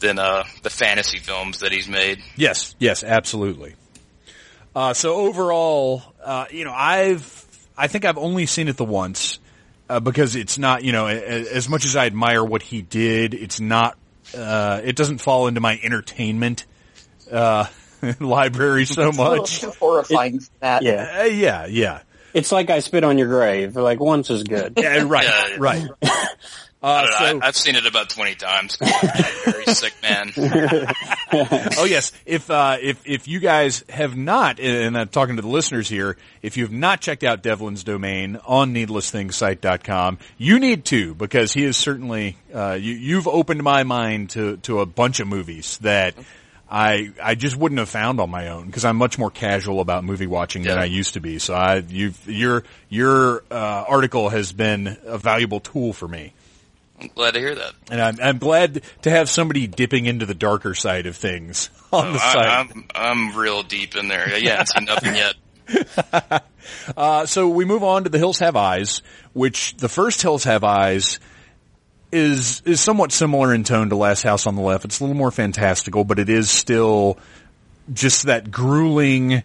[0.00, 2.22] than uh, the fantasy films that he's made.
[2.34, 3.76] Yes, yes, absolutely.
[4.76, 7.46] Uh, so overall, uh, you know, I've,
[7.78, 9.38] I think I've only seen it the once,
[9.88, 12.82] uh, because it's not, you know, a- a- as much as I admire what he
[12.82, 13.96] did, it's not,
[14.36, 16.66] uh, it doesn't fall into my entertainment,
[17.32, 17.64] uh,
[18.20, 19.60] library so It's much.
[19.62, 20.82] too horrifying for that.
[20.82, 21.20] Yeah.
[21.20, 22.00] Uh, yeah, yeah.
[22.34, 23.76] It's like I spit on your grave.
[23.76, 24.74] Like once is good.
[24.76, 25.88] Yeah, right, right.
[26.86, 28.78] I Uh, know, so, I, I've seen it about twenty times.
[29.44, 30.32] Very sick man.
[31.78, 35.48] oh yes, if uh, if if you guys have not, and I'm talking to the
[35.48, 41.14] listeners here, if you have not checked out Devlin's domain on needlessthingssite.com, you need to
[41.14, 45.28] because he is certainly uh, you, you've opened my mind to to a bunch of
[45.28, 46.14] movies that.
[46.68, 50.02] I I just wouldn't have found on my own because I'm much more casual about
[50.02, 51.38] movie watching than I used to be.
[51.38, 56.32] So I you've your your uh, article has been a valuable tool for me.
[57.00, 57.72] I'm glad to hear that.
[57.90, 62.12] And I'm, I'm glad to have somebody dipping into the darker side of things on
[62.12, 62.46] the I, site.
[62.46, 64.38] I'm I'm real deep in there.
[64.38, 65.34] Yeah, I nothing yet.
[66.96, 70.64] uh, so we move on to the Hills Have Eyes, which the first Hills Have
[70.64, 71.20] Eyes
[72.12, 74.84] is is somewhat similar in tone to Last House on the Left.
[74.84, 77.18] It's a little more fantastical, but it is still
[77.92, 79.42] just that grueling,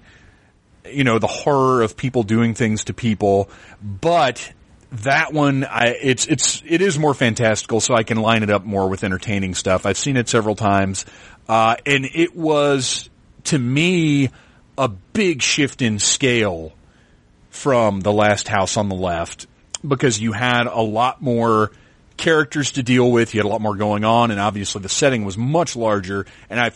[0.85, 3.49] you know, the horror of people doing things to people.
[3.81, 4.53] But
[4.91, 8.65] that one, I, it's it's it is more fantastical, so I can line it up
[8.65, 9.85] more with entertaining stuff.
[9.85, 11.05] I've seen it several times,
[11.47, 13.09] uh, and it was
[13.45, 14.29] to me
[14.77, 16.73] a big shift in scale
[17.49, 19.47] from the last house on the left
[19.87, 21.71] because you had a lot more
[22.17, 23.33] characters to deal with.
[23.33, 26.25] You had a lot more going on, and obviously the setting was much larger.
[26.49, 26.71] And I,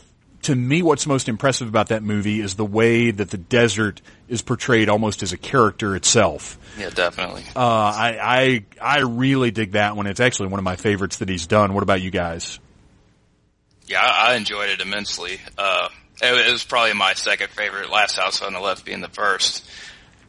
[0.46, 4.44] to me, what's most impressive about that movie is the way that the desert is
[4.44, 6.60] portrayed almost as a character itself.
[6.78, 7.44] Yeah, definitely.
[7.56, 10.06] Uh, I, I, I really dig that one.
[10.06, 11.74] It's actually one of my favorites that he's done.
[11.74, 12.60] What about you guys?
[13.88, 15.40] Yeah, I, enjoyed it immensely.
[15.58, 15.90] Uh,
[16.22, 17.90] it, it was probably my second favorite.
[17.90, 19.68] Last House on the Left being the first,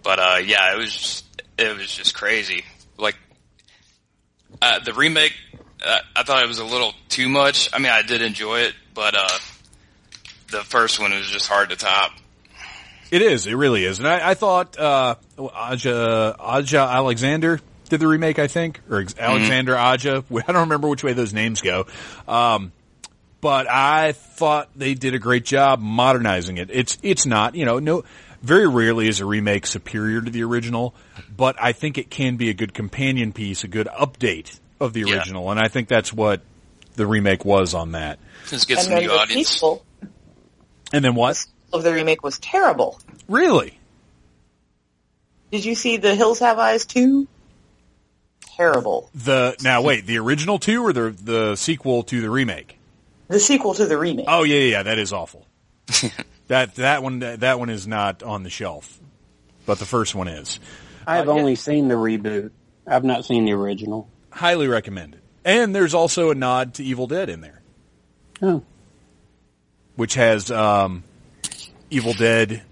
[0.02, 2.64] but uh, yeah, it was just, it was just crazy.
[2.96, 3.16] Like
[4.62, 5.34] uh, the remake,
[5.84, 7.68] uh, I thought it was a little too much.
[7.74, 9.38] I mean, I did enjoy it, but uh,
[10.50, 12.12] the first one was just hard to top.
[13.10, 13.46] It is.
[13.46, 13.98] It really is.
[14.00, 18.38] And I, I thought uh, Aja Aja Alexander did the remake.
[18.38, 20.24] I think, or Alexander Aja.
[20.30, 21.86] I don't remember which way those names go.
[22.26, 22.72] Um,
[23.40, 26.68] but I thought they did a great job modernizing it.
[26.72, 28.04] It's it's not you know no
[28.42, 30.94] very rarely is a remake superior to the original,
[31.34, 35.04] but I think it can be a good companion piece, a good update of the
[35.06, 35.14] Yeah.
[35.16, 36.40] original, and I think that's what
[36.96, 38.18] the remake was on that.
[38.48, 39.48] Just get some new audience.
[39.48, 39.84] sequel
[40.92, 41.44] And then what?
[41.72, 42.98] of the remake was terrible.
[43.28, 43.78] Really?
[45.50, 47.26] Did you see The Hills Have Eyes 2?
[48.56, 49.10] Terrible.
[49.14, 52.78] The now wait, the original two or the the sequel to the remake?
[53.28, 54.24] The sequel to the remake.
[54.28, 55.46] Oh yeah, yeah, yeah, that is awful.
[56.48, 58.98] that that one that one is not on the shelf,
[59.66, 60.58] but the first one is.
[61.06, 61.38] I've Uh, yeah.
[61.40, 62.50] only seen the reboot.
[62.86, 64.08] I've not seen the original.
[64.30, 65.20] Highly recommended.
[65.44, 67.60] And there's also a nod to Evil Dead in there,
[68.40, 68.62] Oh,
[69.96, 71.02] which has um,
[71.90, 72.62] Evil Dead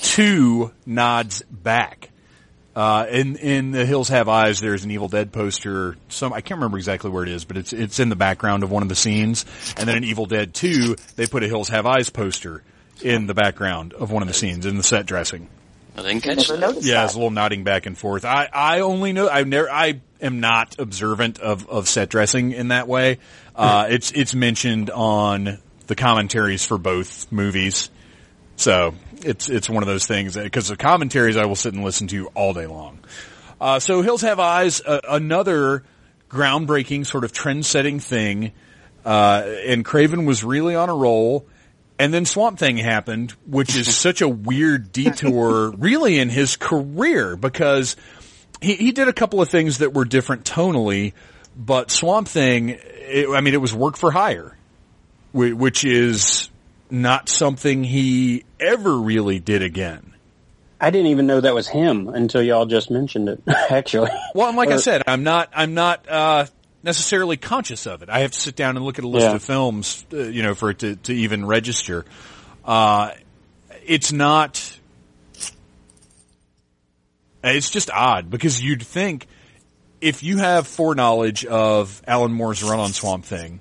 [0.00, 2.08] two nods back.
[2.74, 5.96] Uh, in in the Hills Have Eyes, there's an Evil Dead poster.
[6.08, 8.70] Some I can't remember exactly where it is, but it's it's in the background of
[8.70, 9.44] one of the scenes.
[9.76, 12.62] And then in Evil Dead Two, they put a Hills Have Eyes poster
[13.02, 15.48] in the background of one of the scenes in the set dressing.
[15.96, 16.82] I didn't catch never that.
[16.82, 17.04] Yeah, that.
[17.04, 18.24] it's a little nodding back and forth.
[18.24, 22.68] I, I only know, I never, I am not observant of, of set dressing in
[22.68, 23.18] that way.
[23.54, 25.58] Uh, it's, it's mentioned on
[25.92, 27.90] the commentaries for both movies.
[28.56, 32.06] So it's, it's one of those things because the commentaries I will sit and listen
[32.08, 33.00] to all day long.
[33.60, 35.84] Uh, so Hills Have Eyes, uh, another
[36.30, 38.52] groundbreaking sort of trend setting thing.
[39.04, 41.46] Uh, and Craven was really on a roll.
[41.98, 47.36] And then Swamp Thing happened, which is such a weird detour really in his career
[47.36, 47.96] because
[48.62, 51.12] he, he did a couple of things that were different tonally,
[51.54, 54.56] but Swamp Thing, it, I mean, it was work for hire,
[55.32, 56.50] which is
[56.90, 60.12] not something he ever really did again.
[60.80, 63.42] I didn't even know that was him until y'all just mentioned it.
[63.70, 66.46] Actually, Well, and like I said, I'm not, I'm not, uh,
[66.82, 68.08] necessarily conscious of it.
[68.10, 69.36] I have to sit down and look at a list Yeah.
[69.36, 72.04] of films, uh, you know, for it to, to even register.
[72.64, 73.12] Uh,
[73.86, 74.76] it's not,
[77.44, 79.26] it's just odd because you'd think
[80.00, 83.60] if you have foreknowledge of Alan Moore's run on Swamp Thing,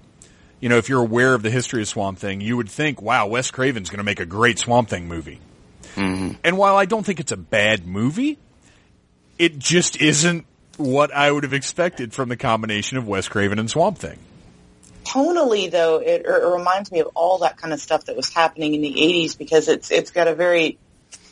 [0.62, 3.28] you know, if you're aware of the history of Swamp Thing, you would think, wow,
[3.28, 5.40] Wes Craven's going to make a great Swamp Thing movie.
[5.96, 6.36] Mm-hmm.
[6.44, 8.38] And while I don't think it's a bad movie,
[9.38, 10.46] it just isn't
[10.78, 14.20] what I would have expected from the combination of Wes Craven and Swamp Thing.
[15.04, 18.76] tonally though it, it reminds me of all that kind of stuff that was happening
[18.76, 20.78] in the 80s because it's it's got a very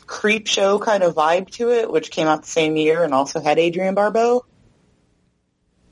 [0.06, 3.58] Creepshow kind of vibe to it which came out the same year and also had
[3.58, 4.44] Adrienne Barbeau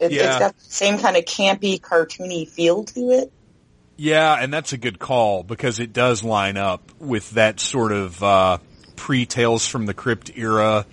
[0.01, 0.27] it, Yeah.
[0.29, 3.33] it's got the same kind of campy cartoony feel to it
[3.97, 8.23] Yeah, and that's a good call because it does line up with that sort of
[8.23, 8.59] uh,
[8.97, 10.87] pre Tales from the Crypt era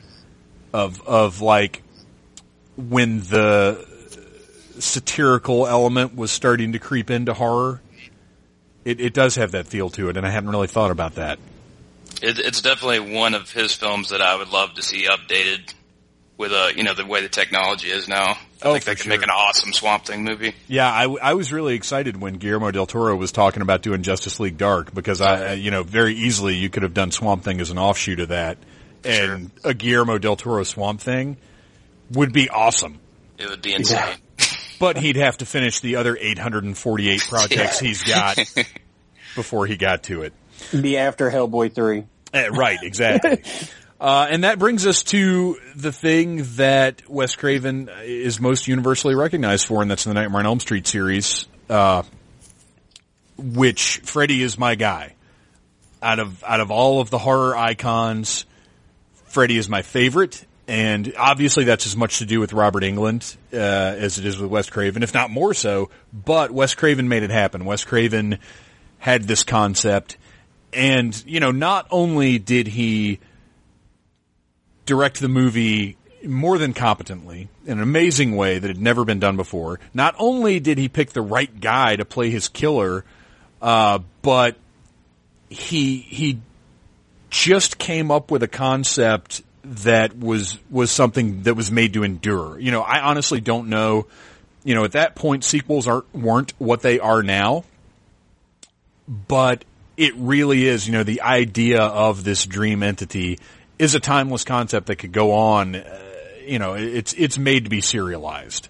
[0.74, 1.82] of of like
[2.76, 3.86] when the
[4.80, 7.82] satirical element was starting to creep into horror.
[8.84, 11.40] It, it does have that feel to it, and I hadn't really thought about that.
[12.22, 15.74] It, it's definitely one of his films that I would love to see updated
[16.38, 18.32] with uh you know the way the technology is now.
[18.32, 19.10] I Oh, think they could sure.
[19.12, 20.56] make an awesome Swamp Thing movie.
[20.68, 24.40] Yeah, I, I was really excited when Guillermo del Toro was talking about doing Justice
[24.40, 27.62] League Dark because I, I- you know, very easily you could have done Swamp Thing
[27.62, 28.58] as an offshoot of that,
[29.04, 31.38] and a Guillermo del Toro Swamp Thing
[32.12, 33.00] would be awesome.
[33.38, 34.16] It would be insane.
[34.78, 38.38] But he'd have to finish the other 848 projects he's got
[39.34, 40.34] before he got to it.
[40.82, 42.04] be after Hellboy three.
[42.34, 43.42] Eh, right, exactly.
[44.00, 49.68] Uh, and that brings us to the thing that Wes Craven is most universally recognized
[49.68, 52.04] for, and that's the Nightmare on Elm Street series, uh,
[53.38, 55.14] which Freddy is my guy.
[56.02, 58.46] Out of out of all of the horror icons,
[59.28, 63.56] Freddy is my favorite, and obviously that's as much to do with Robert Englund uh,
[63.56, 65.90] as it is with Wes Craven, if not more so.
[66.14, 67.64] But Wes Craven made it happen.
[67.64, 68.40] Wes Craven
[69.00, 70.18] had this concept,
[70.74, 73.20] and you know, not only did he
[74.86, 79.38] direct the movie more than competently in an amazing way that had never been done
[79.38, 79.80] before.
[79.94, 83.06] Not only did he pick the right guy to play his killer,
[83.62, 84.58] uh, but
[85.50, 86.40] he he
[87.30, 92.60] just came up with a concept that was was something that was made to endure.
[92.60, 94.08] You know, I honestly don't know.
[94.64, 97.66] You know, at that point, sequels aren't weren't what they are now,
[99.08, 99.66] but
[99.98, 100.88] it really is.
[100.88, 103.40] You know, the idea of this dream entity
[103.80, 105.76] is a timeless concept that could go on.
[105.76, 106.02] Uh,
[106.46, 108.70] you know, it's it's made to be serialized.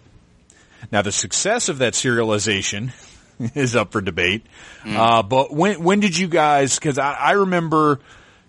[0.91, 2.91] Now, the success of that serialization
[3.55, 4.45] is up for debate.
[4.85, 6.75] Uh, but when when did you guys?
[6.75, 7.99] Because I, I remember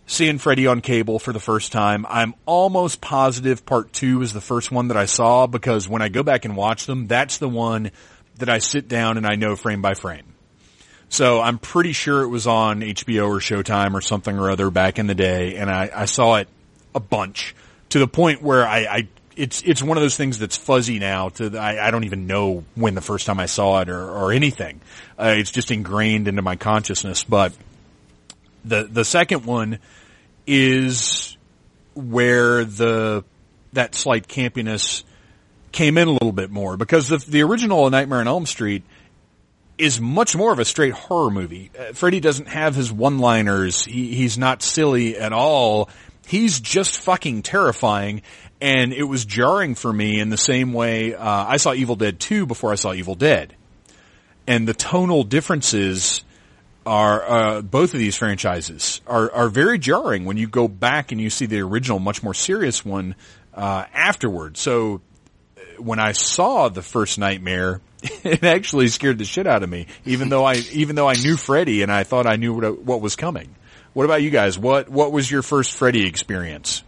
[0.06, 2.06] seeing Freddy on cable for the first time.
[2.08, 6.08] I'm almost positive Part Two is the first one that I saw because when I
[6.08, 7.90] go back and watch them, that's the one
[8.38, 10.35] that I sit down and I know frame by frame.
[11.08, 14.98] So I'm pretty sure it was on HBO or Showtime or something or other back
[14.98, 16.48] in the day, and I, I saw it
[16.94, 17.54] a bunch
[17.90, 21.28] to the point where I, I it's it's one of those things that's fuzzy now.
[21.30, 24.02] To the, I, I don't even know when the first time I saw it or,
[24.02, 24.80] or anything.
[25.18, 27.22] Uh, it's just ingrained into my consciousness.
[27.22, 27.52] But
[28.64, 29.78] the the second one
[30.46, 31.36] is
[31.94, 33.24] where the
[33.74, 35.04] that slight campiness
[35.70, 38.82] came in a little bit more because the the original Nightmare on Elm Street
[39.78, 41.70] is much more of a straight horror movie.
[41.78, 43.84] Uh, Freddy doesn't have his one-liners.
[43.84, 45.90] He, he's not silly at all.
[46.26, 48.22] He's just fucking terrifying.
[48.60, 52.18] And it was jarring for me in the same way, uh, I saw Evil Dead
[52.18, 53.54] 2 before I saw Evil Dead.
[54.46, 56.24] And the tonal differences
[56.86, 61.20] are, uh, both of these franchises are, are very jarring when you go back and
[61.20, 63.14] you see the original, much more serious one,
[63.52, 64.56] uh, afterward.
[64.56, 65.02] So
[65.78, 69.86] when I saw the first Nightmare, it actually scared the shit out of me.
[70.04, 73.00] Even though I, even though I knew Freddy and I thought I knew what, what
[73.00, 73.54] was coming.
[73.92, 74.58] What about you guys?
[74.58, 76.82] What what was your first Freddy experience?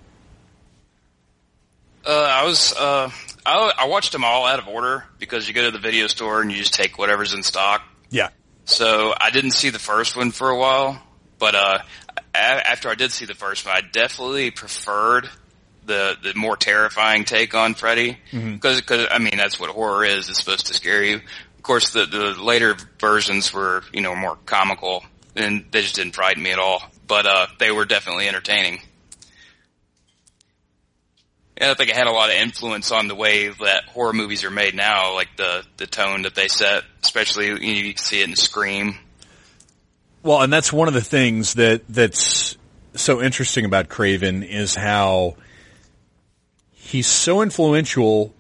[2.05, 3.11] Uh, I was uh,
[3.47, 6.43] I, I watched them all out of order because you go to the video store
[6.43, 7.83] and you just take whatever's in stock.
[8.11, 8.29] Yeah.
[8.67, 11.03] So I didn't see the first one for a while,
[11.39, 11.79] but uh,
[12.35, 15.31] a- after I did see the first one, I definitely preferred
[15.89, 20.29] the the more terrifying take on Freddy because I mean that's what horror is.
[20.29, 21.17] It's supposed to scare you.
[21.17, 25.03] Of course, the the later versions were you know more comical
[25.35, 26.83] and they just didn't frighten me at all.
[27.07, 28.81] But uh, they were definitely entertaining.
[31.57, 34.45] And I think it had a lot of influence on the way that horror movies
[34.45, 38.21] are made now, like the the tone that they set, especially you, know, you see
[38.21, 38.97] it in Scream.
[40.23, 42.57] Well, and that's one of the things that that's
[42.95, 45.37] so interesting about Craven is how
[46.89, 48.33] he's so influential,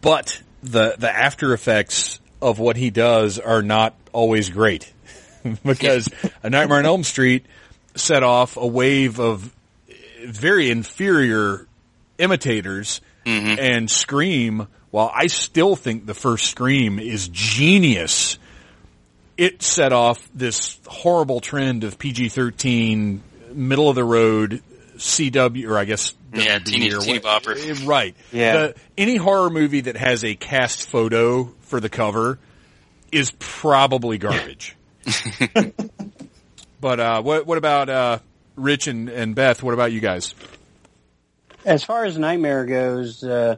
[0.00, 4.92] but the the after effects of what he does are not always great.
[5.64, 6.08] because
[6.42, 7.46] A Nightmare on Elm Street
[7.94, 9.54] set off a wave of
[10.24, 11.66] very inferior
[12.18, 13.58] imitators mm-hmm.
[13.58, 18.38] and Scream, while I still think the first Scream is genius,
[19.36, 23.20] it set off this horrible trend of PG-13,
[23.54, 24.62] middle of the road,
[25.00, 27.56] CW, or I guess Yeah, WB teeny- or teeny bopper.
[27.56, 28.14] eh, Right.
[28.32, 28.52] Yeah.
[28.52, 32.38] The- any horror movie that has a cast photo for the cover
[33.10, 34.76] is probably garbage.
[36.80, 38.18] but uh, what what about uh,
[38.56, 39.62] Rich and, and Beth?
[39.62, 40.34] What about you guys?
[41.64, 43.56] As far as Nightmare goes, uh,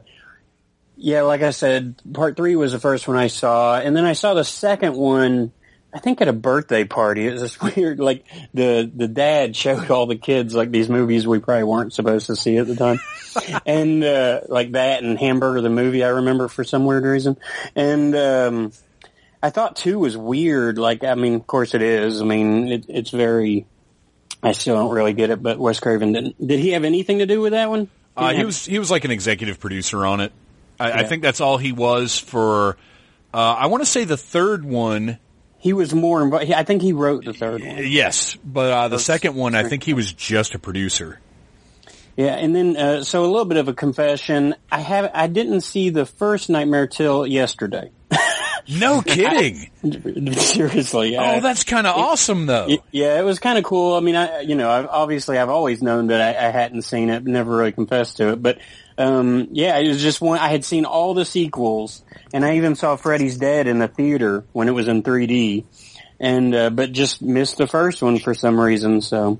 [0.97, 4.13] yeah, like I said, part three was the first one I saw, and then I
[4.13, 5.51] saw the second one.
[5.93, 7.27] I think at a birthday party.
[7.27, 11.27] It was this weird, like the the dad showed all the kids like these movies
[11.27, 12.99] we probably weren't supposed to see at the time,
[13.65, 17.37] and uh, like that and Hamburger the movie I remember for some weird reason,
[17.75, 18.71] and um,
[19.41, 20.77] I thought two was weird.
[20.77, 22.21] Like I mean, of course it is.
[22.21, 23.65] I mean, it, it's very.
[24.41, 26.45] I still don't really get it, but Wes Craven didn't.
[26.45, 27.89] Did he have anything to do with that one?
[28.17, 30.31] Uh, he have- was he was like an executive producer on it.
[30.79, 32.77] I, I think that's all he was for.
[33.33, 35.17] Uh, I want to say the third one.
[35.63, 36.51] He was more involved.
[36.51, 37.77] I think he wrote the third one.
[37.87, 41.21] Yes, but uh, the second one, I think he was just a producer.
[42.17, 44.55] Yeah, and then uh, so a little bit of a confession.
[44.69, 47.91] I have I didn't see the first Nightmare till yesterday.
[48.79, 49.69] No kidding.
[50.37, 51.17] Seriously.
[51.17, 52.67] I- Oh, that's kind of awesome though.
[52.67, 53.95] Y- Yeah, it was kind of cool.
[53.95, 57.09] I mean, I, you know, I've, obviously I've always known that I, I hadn't seen
[57.09, 58.59] it, never really confessed to it, but,
[58.97, 62.03] um, yeah, it was just one, I had seen all the sequels
[62.33, 65.65] and I even saw Freddy's Dead in the theater when it was in 3D
[66.19, 69.39] and, uh, but just missed the first one for some reason, so.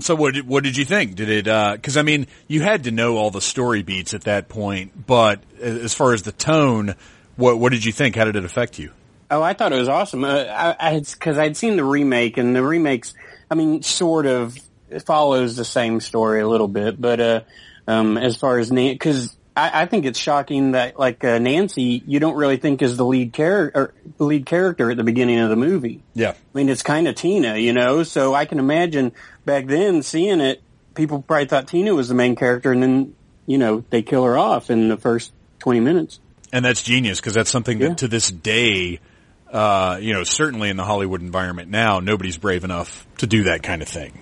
[0.00, 1.14] So what did, what did you think?
[1.14, 4.14] Did it, uh 'cause cause I mean, you had to know all the story beats
[4.14, 6.94] at that point, but as far as the tone,
[7.40, 8.14] what, what did you think?
[8.16, 8.92] How did it affect you?
[9.30, 10.24] Oh, I thought it was awesome.
[10.24, 13.14] Uh, I, I had because I'd seen the remake, and the remakes,
[13.50, 14.58] I mean, sort of
[15.04, 17.40] follows the same story a little bit, but uh,
[17.86, 22.18] um, as far as because I, I think it's shocking that like uh, Nancy, you
[22.18, 26.02] don't really think is the lead character, lead character at the beginning of the movie.
[26.14, 26.30] Yeah.
[26.30, 28.02] I mean, it's kind of Tina, you know.
[28.02, 29.12] So I can imagine
[29.44, 30.60] back then seeing it,
[30.94, 33.14] people probably thought Tina was the main character, and then
[33.46, 36.18] you know they kill her off in the first twenty minutes.
[36.52, 37.88] And that's genius because that's something Yeah.
[37.88, 39.00] that to this day,
[39.52, 43.62] uh, you know, certainly in the Hollywood environment now, nobody's brave enough to do that
[43.62, 44.12] kind of thing.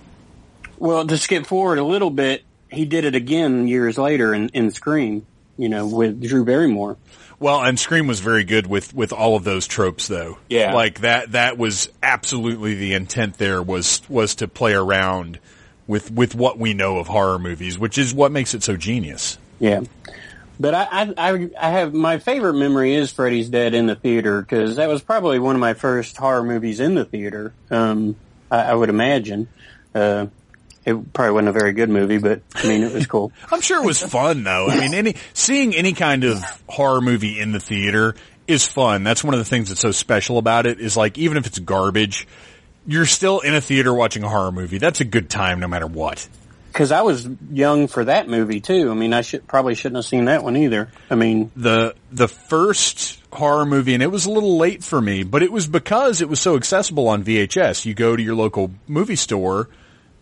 [0.79, 4.71] Well, to skip forward a little bit, he did it again years later in, in
[4.71, 5.27] Scream,
[5.57, 6.97] you know, with Drew Barrymore.
[7.41, 10.39] Well, and Scream was very good with, with all of those tropes though.
[10.49, 10.75] Yeah.
[10.75, 15.39] Like that, that was absolutely the intent there was, was to play around
[15.87, 19.39] with, with what we know of horror movies, which is what makes it so genius.
[19.61, 19.81] Yeah.
[20.61, 24.77] But I, I, I, have, my favorite memory is Freddy's Dead in the theater, because
[24.77, 28.17] that was probably one of my first horror movies in the theater, um,
[28.51, 29.49] I, I would imagine.
[29.95, 30.27] Uh,
[30.85, 33.31] it probably wasn't a very good movie, but I mean, it was cool.
[33.53, 34.69] I'm sure it was fun though.
[34.69, 38.15] I mean, any, seeing any kind of horror movie in the theater
[38.47, 39.05] is fun.
[39.05, 41.59] That's one of the things that's so special about it is like, even if it's
[41.59, 42.27] garbage,
[42.87, 44.79] you're still in a theater watching a horror movie.
[44.79, 46.27] That's a good time no matter what.
[46.79, 48.89] Cause I was young for that movie too.
[48.89, 50.89] I mean, I should, probably shouldn't have seen that one either.
[51.11, 55.25] I mean, the the first horror movie, and it was a little late for me,
[55.25, 57.85] but it was because it was so accessible on VHS.
[57.85, 59.69] You go to your local movie store,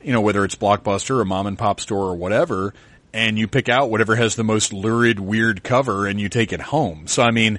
[0.03, 2.73] you know, whether it's Blockbuster or mom and pop store or whatever,
[3.13, 6.61] and you pick out whatever has the most lurid, weird cover, and you take it
[6.63, 7.07] home.
[7.07, 7.59] So I mean,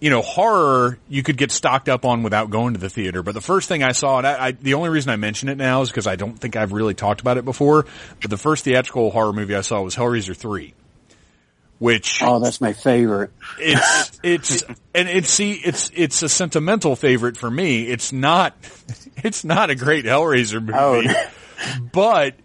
[0.00, 3.22] you know, horror you could get stocked up on without going to the theater.
[3.22, 5.56] But the first thing I saw, and I, I the only reason I mention it
[5.58, 7.86] now is because I don't think I've really talked about it before.
[8.20, 10.74] But the first theatrical horror movie I saw was Hellraiser three,
[11.78, 13.30] which oh, that's my favorite.
[13.58, 14.62] it's it's
[14.94, 17.82] and it's see it's it's a sentimental favorite for me.
[17.86, 18.56] It's not
[19.16, 21.02] it's not a great Hellraiser oh.
[21.02, 21.88] movie, Oh.
[21.92, 22.36] but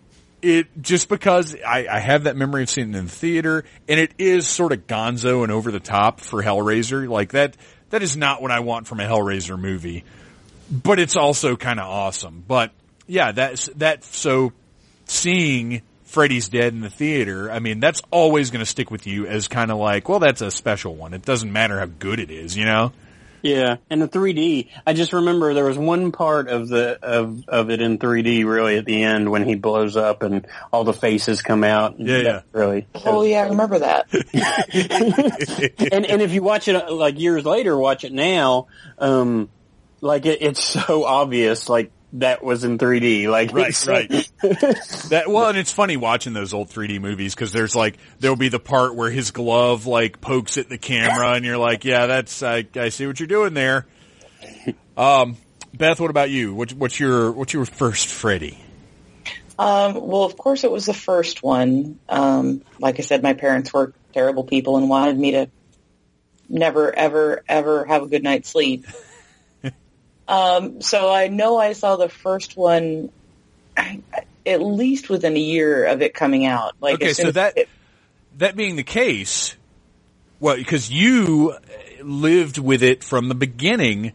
[0.45, 3.99] it just because I, I have that memory of seeing it in the theater, and
[3.99, 7.09] it is sort of Gonzo and over the top for Hellraiser.
[7.09, 7.57] Like that
[7.89, 10.03] that is not what I want from a Hellraiser movie,
[10.69, 12.43] but it's also kind of awesome.
[12.47, 12.71] But
[13.07, 14.03] yeah, that's that.
[14.03, 14.53] So
[15.05, 19.25] seeing Freddy's Dead in the theater, I mean, that's always going to stick with you
[19.25, 21.13] as kind of like, well, that's a special one.
[21.15, 22.93] It doesn't matter how good it is, you know?
[23.41, 24.69] Yeah, and the 3D.
[24.85, 28.77] I just remember there was one part of the of of it in 3D really
[28.77, 31.99] at the end when he blows up and all the faces come out.
[31.99, 32.41] Yeah, yeah.
[32.51, 32.87] really.
[33.05, 34.07] Oh yeah, I remember that.
[35.91, 38.67] and and if you watch it uh, like years later, watch it now,
[38.97, 39.49] um,
[40.01, 43.27] like it, it's so obvious, like that was in 3D.
[43.27, 44.09] Like Right, right.
[45.09, 48.49] That well, and it's funny watching those old 3D movies because there's like there'll be
[48.49, 52.43] the part where his glove like pokes at the camera, and you're like, yeah, that's
[52.43, 53.85] I, I see what you're doing there.
[54.97, 55.37] Um,
[55.73, 56.53] Beth, what about you?
[56.53, 58.59] What, what's your what's your first Freddy?
[59.57, 61.99] Um, well, of course, it was the first one.
[62.09, 65.49] Um, like I said, my parents were terrible people and wanted me to
[66.49, 68.85] never, ever, ever have a good night's sleep.
[70.27, 73.09] Um, so I know I saw the first one
[74.45, 76.73] at least within a year of it coming out.
[76.79, 77.69] Like, Okay, so that it-
[78.37, 79.55] that being the case,
[80.39, 81.55] well, because you
[82.01, 84.11] lived with it from the beginning,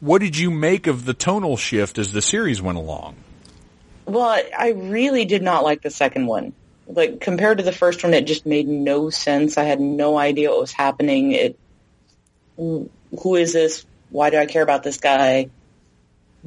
[0.00, 3.16] what did you make of the tonal shift as the series went along?
[4.06, 6.52] Well, I- really did not like the second one.
[6.86, 9.56] Like compared to the first one, it just made no sense.
[9.56, 11.32] I had no idea what was happening.
[11.32, 11.58] It,
[12.56, 12.90] who
[13.36, 13.86] is this?
[14.10, 15.50] Why do I care about this guy?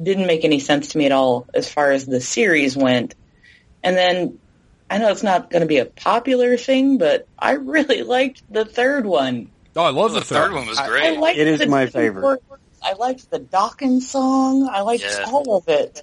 [0.02, 3.14] Didn't make any sense to me at all as far as the series went.
[3.82, 4.38] And then
[4.90, 8.64] I know it's not going to be a popular thing, but I really liked the
[8.64, 9.50] third one.
[9.76, 11.18] Oh, I love the third one was I great.
[11.18, 12.22] liked It is my favorite.
[12.22, 12.44] Hortons.
[12.82, 14.68] I liked the Dokken song.
[14.72, 15.24] I liked Yeah.
[15.26, 16.02] all of it.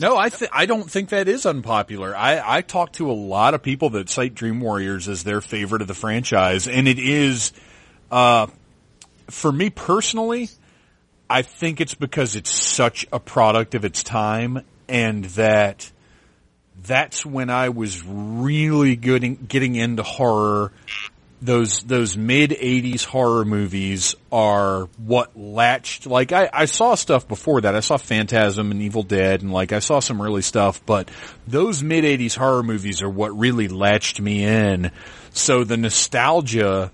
[0.00, 2.16] No, I th- I don't think that is unpopular.
[2.16, 5.82] I I talk to a lot of people that cite Dream Warriors as their favorite
[5.82, 7.52] of the franchise, and it is,
[8.10, 8.46] uh,
[9.28, 10.48] for me personally,
[11.28, 15.90] I think it's because it's such a product of its time, and that
[16.84, 20.72] that's when I was really getting getting into horror
[21.42, 26.06] those those mid '80s horror movies are what latched.
[26.06, 27.74] Like I, I saw stuff before that.
[27.74, 30.84] I saw Phantasm and Evil Dead, and like I saw some early stuff.
[30.86, 31.10] But
[31.46, 34.92] those mid '80s horror movies are what really latched me in.
[35.32, 36.92] So the nostalgia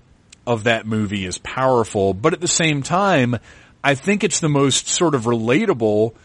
[0.49, 3.37] of that movie is powerful, but at the same time,
[3.83, 6.15] I think it's the most sort of relatable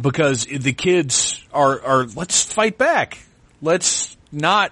[0.00, 3.18] because the kids are are let's fight back.
[3.60, 4.70] Let's not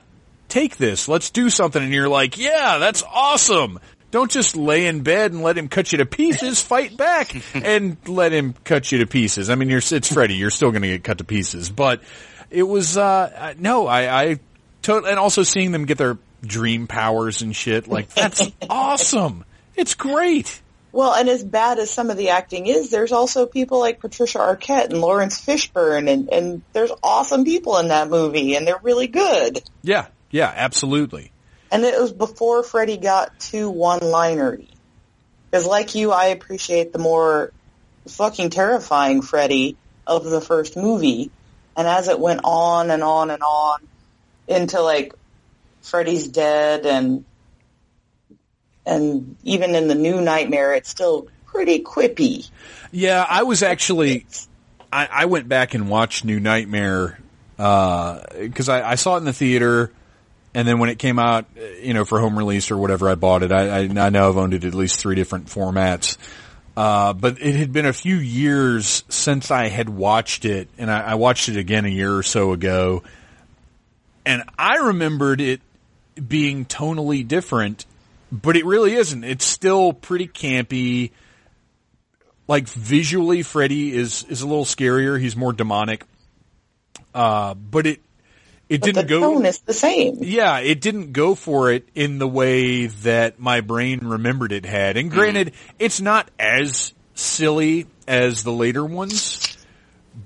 [0.49, 1.09] take this.
[1.09, 1.83] Let's do something.
[1.83, 3.81] And you're like, yeah, that's awesome.
[4.13, 6.63] Don't just lay in bed and let him cut you to pieces.
[6.63, 9.51] Fight back and let him cut you to pieces.
[9.51, 10.37] I mean, you're, it's Freddy.
[10.37, 12.01] You're still going to get cut to pieces, but
[12.49, 14.39] it was, uh, no, I, I
[14.83, 19.45] totally, and also seeing them get their dream powers and shit, like that's awesome.
[19.75, 20.61] It's great.
[20.93, 24.39] Well, and as bad as some of the acting is, there's also people like Patricia
[24.39, 29.07] Arquette and Laurence Fishburne, and, and there's awesome people in that movie, and they're really
[29.07, 29.63] good.
[29.83, 31.33] Yeah, yeah, absolutely.
[31.71, 34.69] And it was before Freddy got too one-linery.
[35.51, 37.53] Because like you, I appreciate the more
[38.09, 39.77] fucking terrifying Freddy
[40.07, 41.31] of the first movie.
[41.77, 43.81] And as it went on and on and on
[44.49, 45.15] into like
[45.87, 47.25] Freddy's dead and
[48.85, 52.49] and even in the new Nightmare, it's still pretty quippy.
[52.93, 54.27] Yeah, I was actually,
[54.93, 57.19] I, I went back and watched New Nightmare
[57.57, 59.91] because I, I saw it in the theater,
[60.55, 61.47] and then when it came out,
[61.83, 63.51] you know, for home release or whatever, I bought it.
[63.51, 66.17] I, I, I know I've owned it at least three different formats.
[66.77, 71.01] Uh, but it had been a few years since I had watched it, and I,
[71.01, 73.03] I watched it again a year or so ago,
[74.27, 75.63] and I remembered it
[76.29, 77.85] being tonally different
[78.33, 79.25] but it really isn't.
[79.25, 81.13] It's still pretty campy.
[82.49, 85.19] Like visually, Freddy is is a little scarier.
[85.21, 86.05] He's more demonic.
[87.15, 88.01] Uh, but it
[88.69, 89.21] it But didn't the go.
[89.21, 90.19] tone is the same.
[90.21, 94.97] Yeah, it didn't go for it in the way that my brain remembered it had.
[94.97, 99.57] And granted, it's not as silly as the later ones,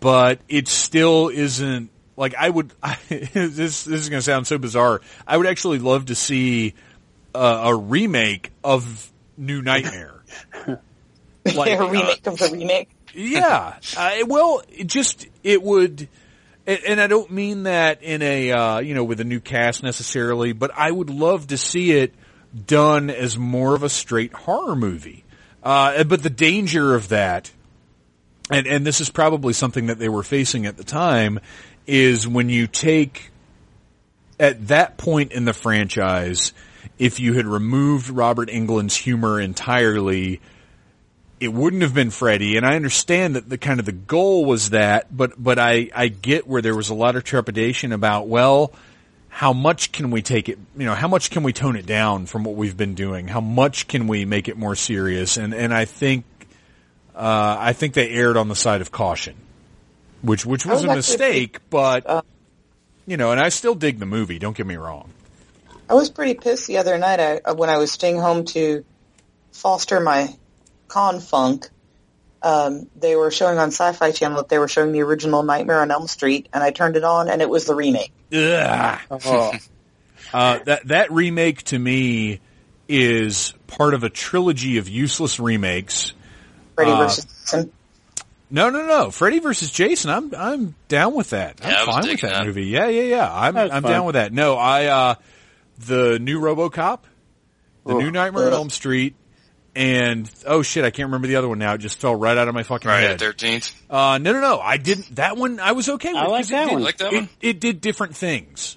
[0.01, 2.73] but it still isn't like I would.
[3.09, 5.01] this this is going to sound so bizarre.
[5.27, 6.75] I would actually love to see
[7.35, 10.15] uh, a remake of New Nightmare.
[11.43, 12.91] Like, a remake of the remake.
[13.15, 13.77] yeah.
[13.97, 16.07] Uh, well, it just it would,
[16.67, 19.83] and, and I don't mean that in a uh, you know with a new cast
[19.83, 22.13] necessarily, but I would love to see it
[22.67, 25.25] done as more of a straight horror movie.
[25.63, 27.51] Uh, but the danger of that,
[28.51, 31.41] and and this is probably something that they were facing at the time,
[31.87, 33.31] is when you take
[34.39, 36.53] at that point in the franchise,
[36.99, 40.41] if you had removed Robert Englund's humor entirely,
[41.41, 42.57] it wouldn't have been Freddy.
[42.57, 46.09] And I understand that the kind of the goal was that, but, but I, I
[46.09, 48.73] get where there was a lot of trepidation about, well,
[49.29, 52.27] how much can we take it, you know, how much can we tone it down
[52.27, 53.29] from what we've been doing?
[53.29, 55.37] How much can we make it more serious?
[55.37, 56.25] And, and I think,
[57.15, 59.37] uh, I think they erred on the side of caution,
[60.23, 62.23] which, which was, was a actually mistake, but, uh,
[63.07, 65.11] you know, and I still dig the movie, don't get me wrong.
[65.89, 68.85] I was pretty pissed the other night I, when I was staying home to
[69.53, 70.29] foster my
[70.89, 71.69] con funk.
[72.43, 75.91] Um, they were showing on Sci-Fi Channel that they were showing the original Nightmare on
[75.91, 78.13] Elm Street, and I turned it on, and it was the remake.
[78.33, 78.99] Ugh.
[79.11, 79.53] Oh,
[80.33, 82.41] Uh, that that remake to me
[82.89, 86.13] is part of a trilogy of useless remakes.
[86.77, 87.73] Freddy Uh, versus Jason.
[88.51, 89.11] No, no, no.
[89.11, 90.11] Freddy versus Jason.
[90.11, 91.61] I'm I'm down with that.
[91.63, 92.47] I'm Yeah, I was fine with that, that.
[92.47, 92.67] movie.
[92.67, 93.33] Yeah, yeah, yeah.
[93.33, 93.93] I'm That's I'm fine.
[93.93, 94.33] down with that.
[94.33, 95.15] No, I uh
[95.79, 97.01] the new RoboCop,
[97.87, 98.55] the new Nightmare on Ugh.
[98.55, 99.15] Elm Street,
[99.75, 101.75] and oh shit, I can't remember the other one now.
[101.75, 103.19] It just fell right out of my fucking Friday head.
[103.21, 103.73] Thirteenth.
[103.89, 104.61] Uh, no, no, no.
[104.61, 105.15] I didn't.
[105.17, 106.17] That one I was okay with.
[106.23, 106.83] I like 'cause it that did- one.
[106.83, 107.29] Like that it, one?
[107.41, 108.77] it did different things.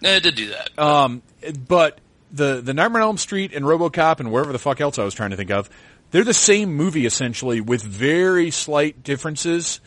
[0.00, 0.78] Yeah, it did do that.
[0.78, 1.22] Um,
[1.68, 1.98] but
[2.32, 5.14] the the Nightmare on Elm Street and RoboCop and wherever the fuck else I was
[5.14, 5.70] trying to think of,
[6.10, 9.80] they're the same movie essentially with very slight differences,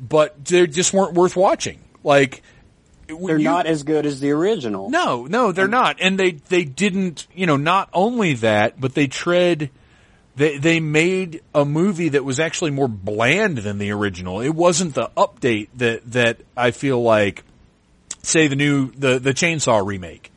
[0.00, 1.80] but they just weren't worth watching.
[2.02, 2.42] Like
[3.08, 4.90] they're not as good as the original.
[4.90, 7.26] No, no, they're not, and they they didn't.
[7.34, 9.70] You know, not only that, but they tread.
[10.36, 14.40] They they made a movie that was actually more bland than the original.
[14.40, 17.44] It wasn't the update that that I feel like,
[18.22, 20.32] say the new the the Chainsaw remake,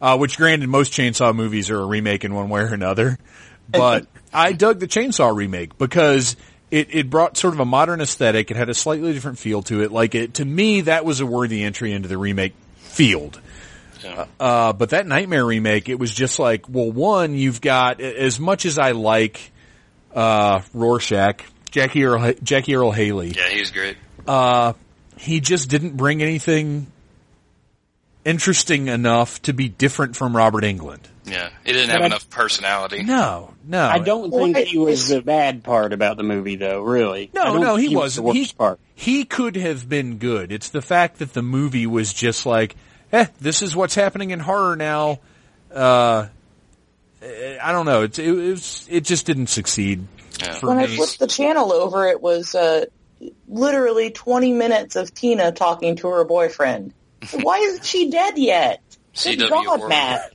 [0.00, 3.18] uh, which granted most Chainsaw movies are a remake in one way or another,
[3.68, 6.36] but I dug the Chainsaw remake because
[6.70, 8.50] it it brought sort of a modern aesthetic.
[8.50, 9.90] It had a slightly different feel to it.
[9.92, 13.40] Like it to me, that was a worthy entry into the remake field.
[14.02, 14.26] Yeah.
[14.38, 18.64] Uh, but that Nightmare remake, it was just like, well, one, you've got as much
[18.64, 19.52] as I like
[20.14, 23.98] uh, Rorschach, Jackie Earle, Jackie Earle Haley, yeah, he was great.
[24.26, 24.72] uh,
[25.18, 26.86] he just didn't bring anything
[28.24, 31.00] interesting enough to be different from Robert Englund.
[31.24, 33.02] Yeah, he didn't But have I- enough personality.
[33.02, 33.86] No, no.
[33.86, 36.80] I don't think Well, he was the bad part about the movie, though.
[36.80, 38.26] Really, No, no, think he was wasn't.
[38.28, 38.80] the He, worst part.
[38.94, 40.50] he could have been good.
[40.50, 42.74] It's the fact that the movie was just like,
[43.12, 45.20] eh, this is what's happening in horror now.
[45.74, 46.26] Uh,
[47.22, 48.02] I don't know.
[48.02, 50.06] It's, it, it was, it just didn't succeed
[50.40, 50.54] Yeah.
[50.54, 52.86] for when I flipped the channel over, it was uh,
[53.46, 56.94] literally 20 minutes of Tina talking to her boyfriend.
[57.42, 58.80] Why isn't she dead yet?
[59.22, 59.88] Good CW God, horror.
[59.88, 60.32] Matt.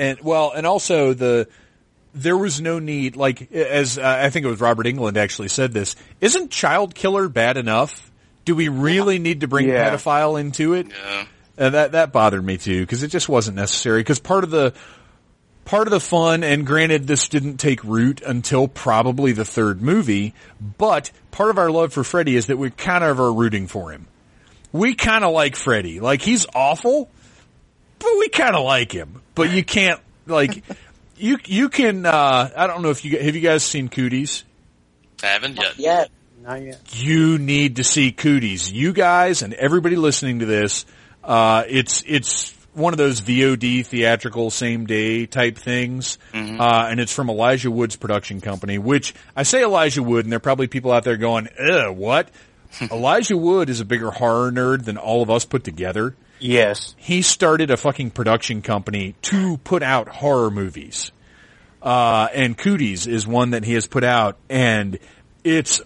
[0.00, 1.46] And well, and also the
[2.14, 3.16] there was no need.
[3.16, 5.94] Like as uh, I think it was Robert Englund actually said this.
[6.22, 8.10] Isn't child killer bad enough?
[8.46, 9.90] Do we really need to bring Yeah.
[9.90, 10.86] pedophile into it?
[10.88, 11.26] Yeah.
[11.58, 14.00] And that that bothered me too because it just wasn't necessary.
[14.00, 14.72] Because part of the
[15.66, 20.32] part of the fun, and granted, this didn't take root until probably the third movie,
[20.78, 23.92] but part of our love for Freddy is that we kind of are rooting for
[23.92, 24.06] him.
[24.72, 26.00] We kind of like Freddy.
[26.00, 27.10] Like he's awful,
[28.00, 29.22] but we kind of like him.
[29.36, 30.64] But you can't like
[31.16, 32.04] you you can.
[32.06, 34.42] uh I don't know if you have you guys seen Cooties.
[35.22, 35.78] I haven't yet.
[35.78, 36.04] Yeah.
[36.42, 36.80] Not yet.
[36.94, 38.72] you need to see Cooties.
[38.72, 40.86] You guys and everybody listening to this,
[41.22, 47.12] uh, it's it's one of those VOD theatrical same day type things, uh, and it's
[47.12, 48.78] from Elijah Wood's production company.
[48.78, 52.30] Which I say Elijah Wood, and there are probably people out there going, "Ugh, what?"
[52.90, 56.14] Elijah Wood is a bigger horror nerd than all of us put together.
[56.40, 56.94] Yes.
[56.98, 61.12] He started a fucking production company to put out horror movies.
[61.82, 64.98] Uh, and Cooties is one that he has put out and
[65.44, 65.80] it's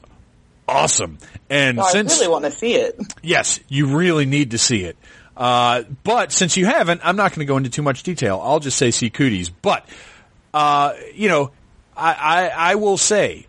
[0.66, 1.18] awesome.
[1.48, 3.00] And I since, really want to see it.
[3.22, 4.96] yes, you really need to see it.
[5.36, 8.40] Uh, but since you haven't, I'm not going to go into too much detail.
[8.42, 9.50] I'll just say see Cooties.
[9.50, 9.88] But,
[10.52, 11.50] uh, you know,
[11.96, 13.46] I, I, I will say,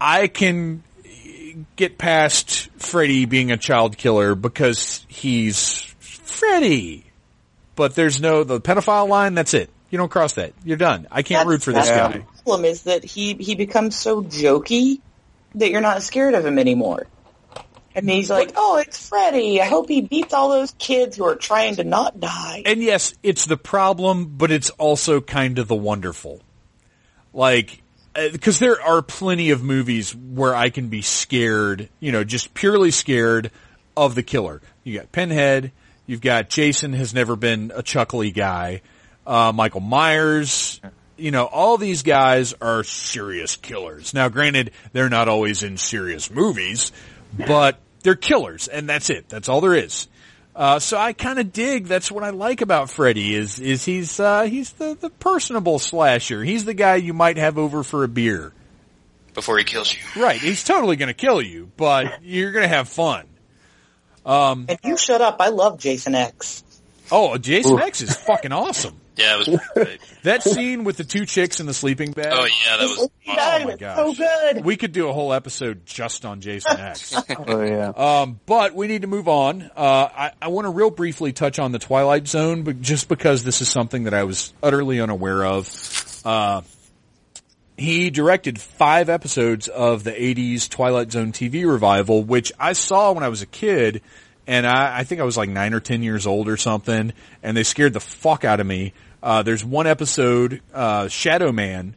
[0.00, 0.82] I can
[1.76, 5.89] get past Freddy being a child killer because he's
[6.40, 7.04] Freddy.
[7.76, 9.70] But there's no, the pedophile line, that's it.
[9.90, 10.54] You don't cross that.
[10.64, 11.06] You're done.
[11.10, 12.18] I can't root for this that's guy.
[12.18, 15.00] The problem is that he, he becomes so jokey
[15.54, 17.06] that you're not scared of him anymore.
[17.94, 19.60] And he's like, oh, it's Freddy.
[19.60, 22.62] I hope he beats all those kids who are trying to not die.
[22.64, 26.40] And yes, it's the problem, but it's also kind of the wonderful.
[27.32, 27.82] Like,
[28.14, 32.54] uh, because there are plenty of movies where I can be scared, you know, just
[32.54, 33.50] purely scared
[33.96, 34.62] of the killer.
[34.84, 35.72] You got Pinhead,
[36.10, 38.82] you've got Jason has never been a chuckly guy,
[39.24, 40.80] uh, Michael Myers,
[41.16, 44.12] you know, all these guys are serious killers.
[44.12, 46.90] Now, granted, they're not always in serious movies,
[47.46, 49.28] but they're killers, and that's it.
[49.28, 50.08] That's all there is.
[50.56, 51.86] Uh, so I kind of dig.
[51.86, 56.42] That's what I like about Freddy is is he's uh, he's the the personable slasher.
[56.42, 58.52] He's the guy you might have over for a beer.
[59.32, 60.00] Before he kills you.
[60.20, 60.40] Right.
[60.40, 63.29] He's totally going to kill you, but you're going to have fun.
[64.24, 65.36] And you shut up.
[65.40, 66.64] I love Jason X.
[67.12, 68.96] Oh, Jason X is fucking awesome.
[69.16, 70.00] Yeah, it was great.
[70.22, 72.28] That scene with the two chicks in the sleeping bag.
[72.30, 73.10] Oh yeah, that was.
[73.28, 73.96] Oh my gosh.
[73.96, 74.64] so good.
[74.64, 77.14] We could do a whole episode just on Jason X.
[77.28, 77.88] Oh yeah.
[77.88, 79.62] Um, but we need to move on.
[79.76, 83.44] Uh, I, I want to real briefly touch on the Twilight Zone, but just because
[83.44, 86.22] this is something that I was utterly unaware of.
[86.24, 86.62] Uh,
[87.80, 93.24] he directed five episodes of the 80s Twilight Zone TV revival, which I saw when
[93.24, 94.02] I was a kid,
[94.46, 97.56] and I, I think I was like nine or ten years old or something, and
[97.56, 98.92] they scared the fuck out of me.
[99.22, 101.94] Uh, there's one episode, uh, Shadow Man,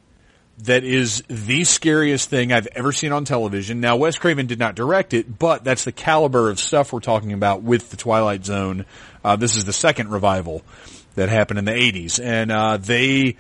[0.60, 3.82] that is the scariest thing I've ever seen on television.
[3.82, 7.34] Now, Wes Craven did not direct it, but that's the caliber of stuff we're talking
[7.34, 8.86] about with the Twilight Zone.
[9.22, 10.62] Uh, this is the second revival
[11.16, 13.36] that happened in the 80s, and uh, they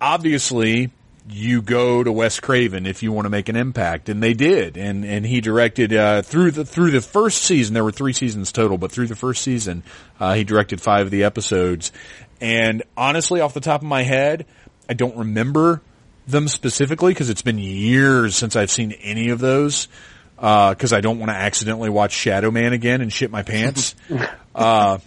[0.00, 0.90] obviously
[1.28, 4.76] you go to Wes Craven if you want to make an impact, and they did,
[4.76, 7.74] and and he directed uh, through the through the first season.
[7.74, 9.82] There were three seasons total, but through the first season,
[10.20, 11.92] uh, he directed five of the episodes.
[12.40, 14.46] And honestly, off the top of my head,
[14.88, 15.82] I don't remember
[16.26, 19.88] them specifically because it's been years since I've seen any of those.
[20.36, 23.94] Because I don't want to accidentally watch Shadow Man again and shit my pants.
[24.54, 24.98] uh,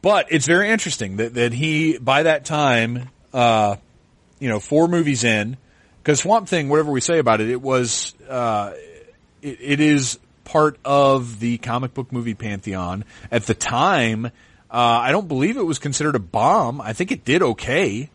[0.00, 3.10] but it's very interesting that that he by that time.
[4.44, 5.56] You know, four movies in,
[6.02, 8.74] because Swamp Thing, whatever we say about it, it was, uh,
[9.40, 13.06] it, it is part of the comic book movie pantheon.
[13.32, 14.30] At the time, uh,
[14.70, 16.82] I don't believe it was considered a bomb.
[16.82, 18.10] I think it did okay.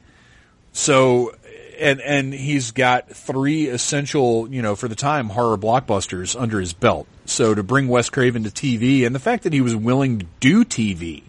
[0.72, 1.34] So,
[1.80, 6.74] and, and he's got three essential, you know, for the time, horror blockbusters under his
[6.74, 7.08] belt.
[7.26, 10.26] So to bring Wes Craven to TV and the fact that he was willing to
[10.40, 11.24] do TV,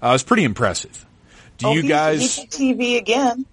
[0.00, 1.04] uh, is pretty impressive.
[1.58, 2.36] Do Oh, you guys?
[2.36, 3.44] he did TV again?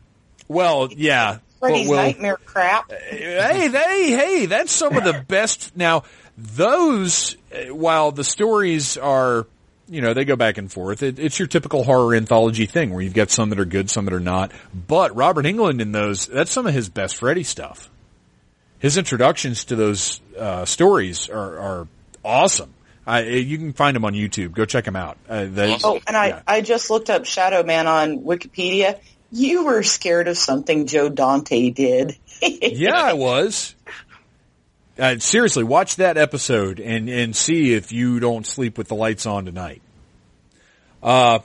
[0.47, 1.39] Well, yeah.
[1.59, 2.91] Freddy's well, well, Nightmare crap.
[2.91, 5.75] hey, they, hey, that's some of the best.
[5.77, 6.03] Now,
[6.37, 9.47] those, uh, while the stories are
[9.89, 11.03] you know, they go back and forth.
[11.03, 14.05] It, it's your typical horror anthology thing where you've got some that are good, some
[14.05, 14.51] that are not.
[14.73, 17.89] But Robert Englund in those, that's some of his best Freddy stuff.
[18.79, 21.87] His introductions to those uh, stories are, are
[22.23, 22.73] awesome.
[23.05, 24.53] I, you can find them on YouTube.
[24.53, 25.17] Go check them out.
[25.27, 26.41] Uh, they, Oh, and I, yeah.
[26.47, 28.99] I just looked up Shadow Man on Wikipedia.
[29.36, 32.15] You were scared of something Joe Dante did.
[32.41, 33.73] yeah, I was.
[34.97, 39.25] Uh, seriously, watch that episode and and see if you don't sleep with the lights
[39.25, 39.81] on tonight.
[41.01, 41.39] Uh,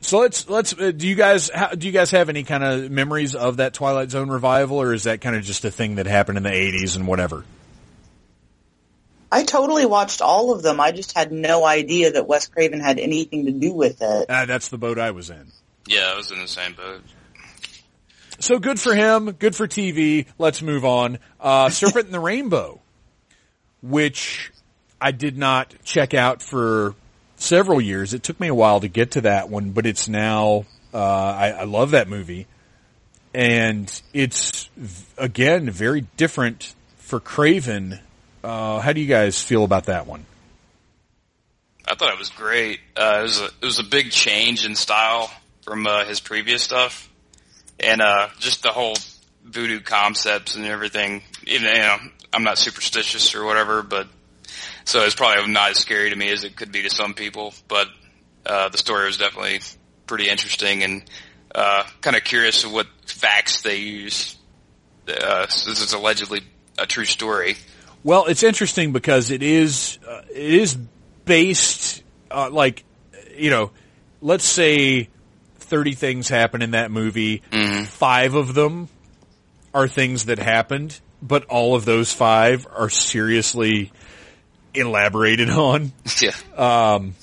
[0.00, 0.72] so let's let's.
[0.72, 3.74] Uh, do you guys how, do you guys have any kind of memories of that
[3.74, 6.48] Twilight Zone revival, or is that kind of just a thing that happened in the
[6.48, 7.44] '80s and whatever?
[9.30, 10.80] I totally watched all of them.
[10.80, 14.30] I just had no idea that Wes Craven had anything to do with it.
[14.30, 15.52] Uh, that's the boat I was in.
[15.86, 17.02] Yeah, I was in the same boat.
[18.38, 19.32] So good for him.
[19.32, 20.26] Good for TV.
[20.38, 21.18] Let's move on.
[21.40, 22.80] Uh, Serpent and the Rainbow,
[23.82, 24.52] which
[25.00, 26.94] I did not check out for
[27.36, 28.14] several years.
[28.14, 31.50] It took me a while to get to that one, but it's now, uh, I,
[31.50, 32.46] I love that movie.
[33.34, 34.70] And it's,
[35.18, 38.00] again, very different for Craven.
[38.42, 40.24] Uh, how do you guys feel about that one?
[41.88, 42.80] I thought it was great.
[42.96, 45.30] Uh, it was a, it was a big change in style
[45.62, 47.10] from uh, his previous stuff,
[47.80, 48.96] and uh, just the whole
[49.44, 51.22] voodoo concepts and everything.
[51.46, 51.96] You know, you know,
[52.32, 54.08] I'm not superstitious or whatever, but
[54.84, 57.54] so it's probably not as scary to me as it could be to some people.
[57.68, 57.88] But
[58.44, 59.60] uh, the story was definitely
[60.06, 61.02] pretty interesting and
[61.54, 64.36] uh, kind of curious of what facts they use.
[65.08, 66.40] Uh, since it's allegedly
[66.78, 67.56] a true story.
[68.02, 70.76] Well, it's interesting because it is uh, it is
[71.24, 72.84] based uh, like
[73.36, 73.70] you know,
[74.20, 75.08] let's say
[75.66, 77.42] thirty things happen in that movie.
[77.86, 78.88] Five of them
[79.74, 83.92] are things that happened, but all of those five are seriously
[84.74, 85.92] elaborated on.
[86.20, 86.32] Yeah.
[86.56, 87.14] Um,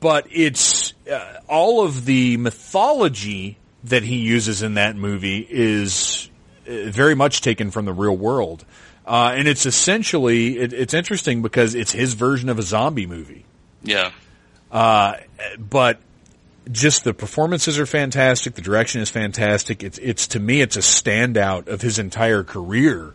[0.00, 6.28] But it's uh, all of the mythology that he uses in that movie is
[6.68, 8.64] uh, very much taken from the real world.
[9.06, 13.46] Uh, and it's essentially, it, it's interesting because it's his version of a zombie movie.
[13.82, 14.10] Yeah.
[14.70, 15.14] Uh,
[15.58, 16.00] But
[16.70, 18.54] just the performances are fantastic.
[18.54, 19.82] The direction is fantastic.
[19.82, 23.14] It's, it's to me, it's a standout of his entire career.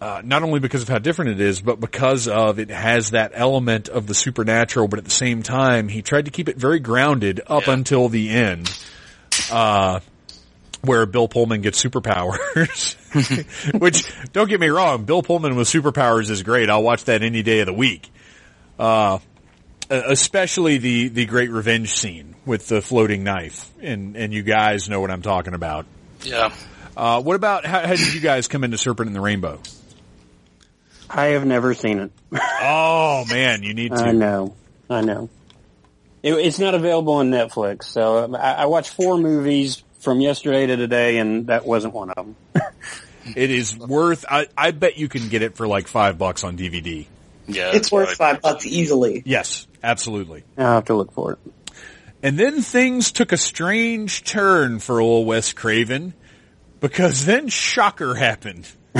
[0.00, 3.32] Uh, not only because of how different it is, but because of it has that
[3.34, 6.78] element of the supernatural, but at the same time, he tried to keep it very
[6.80, 7.72] grounded up Yeah.
[7.72, 8.70] until the end,
[9.50, 10.00] uh,
[10.82, 12.94] where Bill Pullman gets superpowers.
[13.80, 16.68] Which, don't get me wrong, Bill Pullman with superpowers is great.
[16.68, 18.10] I'll watch that any day of the week.
[18.78, 19.18] Uh,
[19.88, 23.70] especially the, the great revenge scene with the floating knife.
[23.80, 25.86] And, and you guys know what I'm talking about.
[26.22, 26.54] Yeah.
[26.96, 29.60] Uh, what about, how, how did you guys come into Serpent and the Rainbow?
[31.10, 32.12] I have never seen it.
[32.32, 33.98] Oh man, you need to.
[33.98, 34.54] I know.
[34.90, 35.28] I know.
[36.22, 40.66] It, it's not available on Netflix, so um, I, I watched four movies from yesterday
[40.66, 42.36] to today, and that wasn't one of them.
[43.34, 44.24] It is worth.
[44.28, 47.06] I, I bet you can get it for like five bucks on DVD.
[47.48, 47.72] Yeah.
[47.74, 48.16] It's worth right.
[48.16, 49.22] five bucks easily.
[49.24, 50.44] Yes, absolutely.
[50.56, 51.38] I'll have to look for it.
[52.22, 56.14] And then things took a strange turn for old Wes Craven
[56.80, 58.68] because then Shocker happened.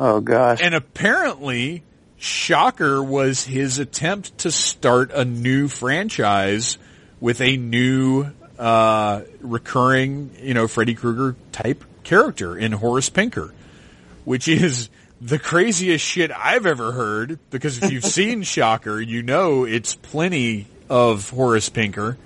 [0.00, 0.60] Oh gosh.
[0.60, 1.82] And apparently,
[2.16, 6.78] Shocker was his attempt to start a new franchise
[7.20, 8.26] with a new,
[8.58, 13.54] uh, recurring, you know, Freddy Krueger type character in Horace Pinker,
[14.24, 14.90] which is
[15.20, 20.66] the craziest shit I've ever heard because if you've seen Shocker, you know it's plenty
[20.88, 22.16] of Horace Pinker.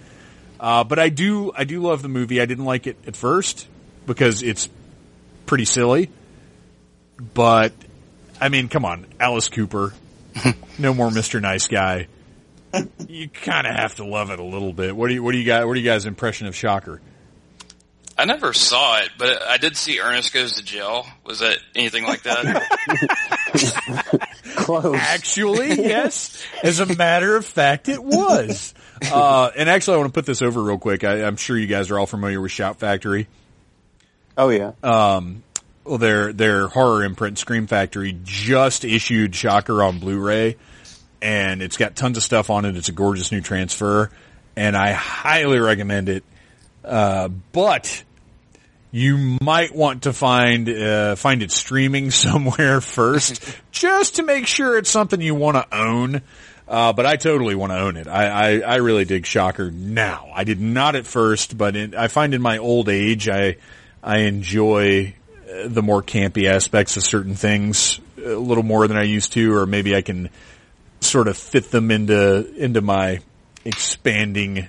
[0.60, 2.40] Uh, but I do, I do love the movie.
[2.40, 3.68] I didn't like it at first
[4.06, 4.68] because it's
[5.46, 6.10] pretty silly.
[7.34, 7.72] But
[8.40, 9.92] I mean, come on, Alice Cooper,
[10.78, 11.40] no more Mr.
[11.40, 12.08] Nice Guy.
[13.08, 14.94] You kind of have to love it a little bit.
[14.94, 15.66] What do you, what do you got?
[15.66, 17.00] What do you guys' impression of Shocker?
[18.16, 21.06] I never saw it, but I did see Ernest Goes to Jail.
[21.24, 22.68] Was that anything like that?
[24.58, 24.96] Close.
[24.96, 26.42] Actually, yes.
[26.62, 28.74] As a matter of fact, it was.
[29.10, 31.04] Uh, and actually, I want to put this over real quick.
[31.04, 33.28] I, I'm sure you guys are all familiar with Shout Factory.
[34.36, 34.72] Oh yeah.
[35.88, 40.56] Well, their their horror imprint, Scream Factory, just issued Shocker on Blu-ray,
[41.22, 42.76] and it's got tons of stuff on it.
[42.76, 44.10] It's a gorgeous new transfer,
[44.54, 46.24] and I highly recommend it.
[46.84, 48.04] Uh, but
[48.90, 54.78] you might want to find uh, find it streaming somewhere first, just to make sure
[54.78, 56.22] it's something you want to own.
[56.66, 58.06] Uh, but I totally want to own it.
[58.06, 60.30] I, I, I really dig Shocker now.
[60.34, 63.56] I did not at first, but in, I find in my old age, I
[64.02, 65.14] I enjoy
[65.50, 69.54] uh, the more campy aspects of certain things a little more than I used to,
[69.54, 70.28] or maybe I can
[71.00, 73.20] sort of fit them into into my
[73.64, 74.68] expanding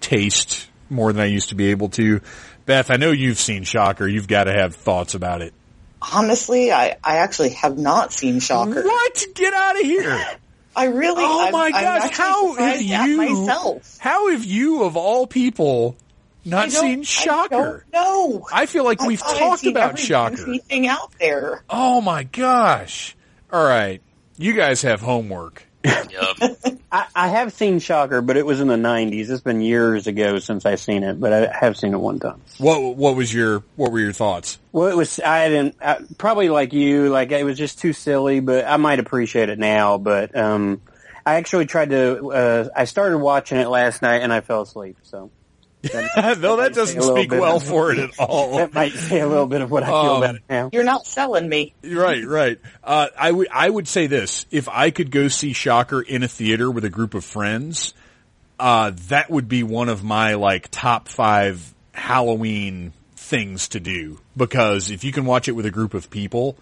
[0.00, 2.20] taste more than I used to be able to.
[2.66, 4.06] Beth, I know you've seen Shocker.
[4.06, 5.52] You've got to have thoughts about it.
[6.00, 8.82] Honestly, I, I actually have not seen Shocker.
[8.82, 9.24] What?
[9.34, 10.26] Get out of here!
[10.76, 11.22] I really.
[11.24, 12.16] Oh I'm, my I'm gosh!
[12.16, 13.16] How have you?
[13.16, 13.96] myself?
[14.00, 15.96] How have you, of all people,
[16.44, 17.86] not seen Shocker?
[17.92, 18.42] don't.
[18.52, 20.56] I feel like I we've talked about Shocker.
[20.58, 21.62] Thing out there.
[21.70, 23.14] Oh my gosh!
[23.52, 24.02] All right,
[24.36, 25.64] you guys have homework.
[25.84, 26.78] Yep.
[26.92, 29.28] I, I have seen Shocker, but it was in the '90s.
[29.28, 32.40] It's been years ago since I've seen it, but I have seen it one time.
[32.58, 34.58] What What was your What were your thoughts?
[34.72, 38.40] Well, it was I didn't I, probably like you, like it was just too silly,
[38.40, 39.98] but I might appreciate it now.
[39.98, 40.80] But um,
[41.26, 42.28] I actually tried to.
[42.32, 44.96] Uh, I started watching it last night and I fell asleep.
[45.02, 45.30] So
[46.40, 47.40] no, that doesn't speak bit.
[47.40, 48.56] well for it at all.
[48.58, 50.70] that might say a little bit of what I feel Um, about it now.
[50.72, 51.74] You're not selling me.
[51.82, 52.58] Right, right.
[52.82, 56.28] Uh, I would I would say this: if I could go see Shocker in a
[56.28, 57.94] theater with a group of friends,
[58.58, 64.18] uh, that would be one of my like top five Halloween things to do.
[64.36, 66.56] Because if you can watch it with a group of people,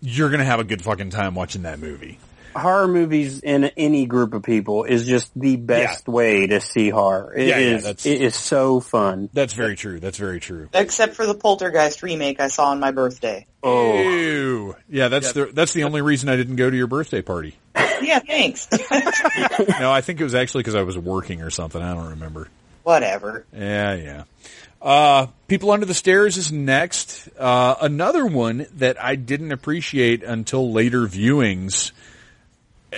[0.00, 2.18] you're gonna have a good fucking time watching that movie.
[2.54, 7.34] Horror movies in any group of people is just the best way to see horror.
[7.36, 9.28] It Yeah, yeah, is- that's- it is so fun.
[9.32, 10.00] That's very true.
[10.00, 10.68] That's very true.
[10.72, 13.46] Except for the Poltergeist remake I saw on my birthday.
[13.62, 14.76] Oh, Ew.
[14.88, 17.56] Yeah, that's the that's the only reason I didn't go to your birthday party.
[18.02, 18.68] Yeah, thanks.
[19.80, 21.80] No, I think it was actually because I was working or something.
[21.80, 22.48] I don't remember.
[22.82, 23.46] Whatever.
[23.56, 24.24] Yeah, yeah.
[24.82, 27.28] Uh, People Under the Stairs is next.
[27.38, 31.92] Uh, another one that I didn't appreciate until later viewings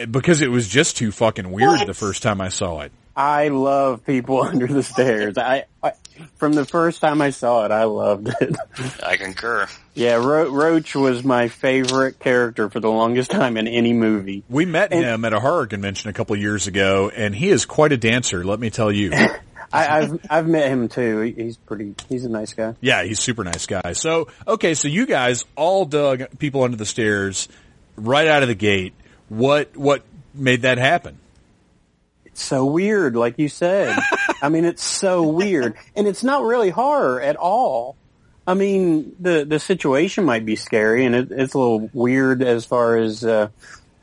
[0.05, 1.86] because it was just too fucking weird What?
[1.86, 2.92] the first time I saw it.
[3.16, 5.38] I love people under the stairs.
[5.38, 5.92] I, I
[6.36, 8.57] from the first time I saw it, I loved it.
[9.03, 9.66] I concur.
[9.94, 14.42] yeah, Ro- Roach was my favorite character for the longest time in any movie.
[14.49, 17.49] We met And- him at a horror convention a couple of years ago, and he
[17.51, 19.12] is quite a dancer, let me tell you.
[19.72, 21.20] I, I've I've met him too.
[21.22, 21.94] He's pretty.
[22.09, 22.74] He's a nice guy.
[22.80, 23.94] Yeah, he's super nice guy.
[23.94, 27.49] So, okay, so you guys all dug People Under the Stairs
[27.97, 28.94] right out of the gate.
[29.29, 30.03] What what
[30.35, 31.18] made that happen?
[32.24, 33.99] It's so weird, like you said.
[34.43, 37.97] I mean, it's so weird, and it's not really horror at all.
[38.47, 42.64] I mean, the the situation might be scary, and it, it's a little weird as
[42.64, 43.49] far as uh,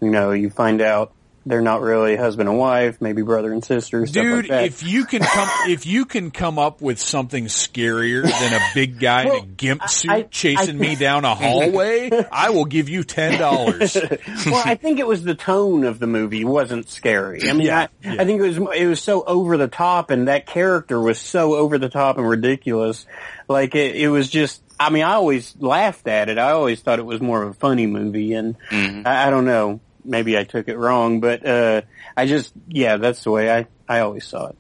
[0.02, 0.32] you know.
[0.32, 1.14] You find out
[1.46, 4.64] they're not really husband and wife, maybe brother and sister, stuff Dude, like that.
[4.66, 9.00] if you can come if you can come up with something scarier than a big
[9.00, 12.90] guy in a gimp suit I- I- chasing me down a hallway, I will give
[12.90, 13.96] you ten dollars.
[14.46, 17.50] well, I think it was the tone of the movie wasn't scary.
[17.50, 18.22] I mean, Yeah, I, yeah.
[18.22, 21.56] I think it was it was so over the top, and that character was so
[21.56, 23.06] over the top and ridiculous.
[23.48, 24.62] Like it, it was just.
[24.80, 26.38] I mean, I always laughed at it.
[26.38, 29.08] I always thought it was more of a funny movie, and mm-hmm.
[29.08, 29.80] I, I don't know.
[30.06, 31.82] Maybe I took it wrong, but uh
[32.16, 34.56] I just yeah, that's the way I I always saw it.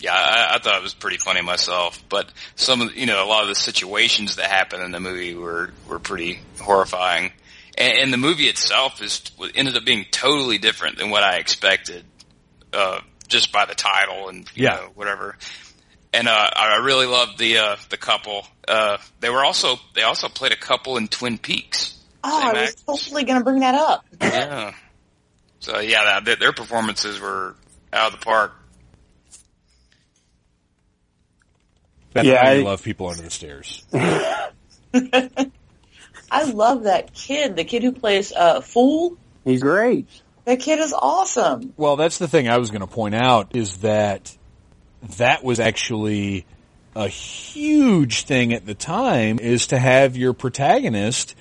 [0.00, 3.24] Yeah, I, I thought it was pretty funny myself, but some of the, you know
[3.24, 7.32] a lot of the situations that happen in the movie were were pretty horrifying,
[7.78, 9.22] and, and the movie itself is
[9.54, 12.04] ended up being totally different than what I expected,
[12.72, 14.74] uh, just by the title and you Yeah.
[14.76, 15.36] know, whatever.
[16.14, 18.44] And uh, I really loved the uh, the couple.
[18.68, 21.96] Uh, they were also they also played a couple in Twin Peaks.
[22.24, 22.86] Oh, Same I was act.
[22.86, 24.04] totally going to bring that up.
[24.20, 24.74] Yeah.
[25.60, 27.54] So yeah, that, their performances were
[27.92, 28.52] out of the park.
[32.12, 33.84] That's Yeah, I- love people under the stairs.
[36.30, 37.56] I love that kid.
[37.56, 39.16] The kid who plays uh, Fool.
[39.44, 40.06] He's great.
[40.44, 41.72] That kid is awesome.
[41.76, 44.36] Well, that's the thing I was going to point out is that
[45.18, 46.44] that was actually
[46.96, 51.34] a huge thing at the time is to have your protagonist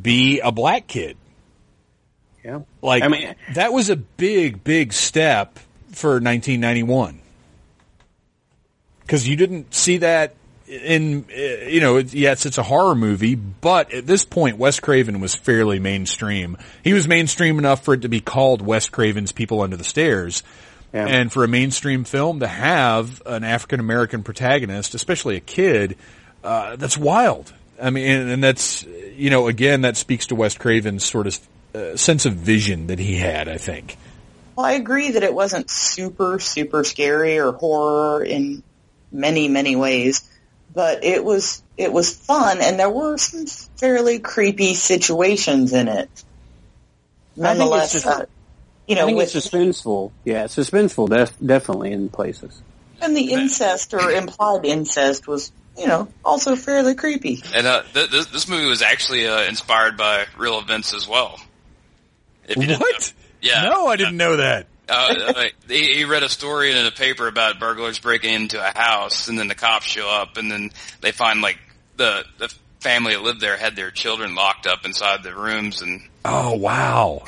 [0.00, 1.16] be a black kid.
[2.44, 2.60] Yeah.
[2.82, 5.58] Like, I mean- that was a big, big step
[5.92, 7.20] for 1991.
[9.06, 10.34] Cause you didn't see that
[10.66, 15.18] in, uh, you know, yes, it's a horror movie, but at this point, Wes Craven
[15.20, 16.58] was fairly mainstream.
[16.84, 20.42] He was mainstream enough for it to be called Wes Craven's People Under the Stairs.
[20.92, 21.06] Yeah.
[21.06, 25.96] And for a mainstream film to have an African American protagonist, especially a kid,
[26.44, 27.52] uh, that's wild.
[27.80, 28.84] I mean, and, and that's,
[29.16, 31.38] you know, again, that speaks to Wes Craven's sort of
[31.74, 33.96] uh, sense of vision that he had, I think.
[34.56, 38.62] Well, I agree that it wasn't super, super scary or horror in
[39.12, 40.28] many, many ways,
[40.74, 46.10] but it was, it was fun and there were some fairly creepy situations in it.
[47.36, 48.26] Nonetheless, just- uh,
[48.88, 50.12] you I know, think with, it's suspenseful.
[50.24, 51.10] Yeah, it's suspenseful.
[51.10, 52.60] Def- definitely in places.
[53.02, 57.42] and the incest or implied incest was, you know, also fairly creepy.
[57.54, 61.40] And uh, th- this, this movie was actually uh, inspired by real events as well.
[62.48, 63.12] If you What?
[63.40, 63.62] Yeah.
[63.64, 64.66] No, I didn't know that.
[64.88, 68.76] Uh, uh, he, he read a story in a paper about burglars breaking into a
[68.76, 70.70] house, and then the cops show up, and then
[71.02, 71.58] they find like
[71.96, 76.00] the the family that lived there had their children locked up inside the rooms, and
[76.24, 77.22] Oh wow.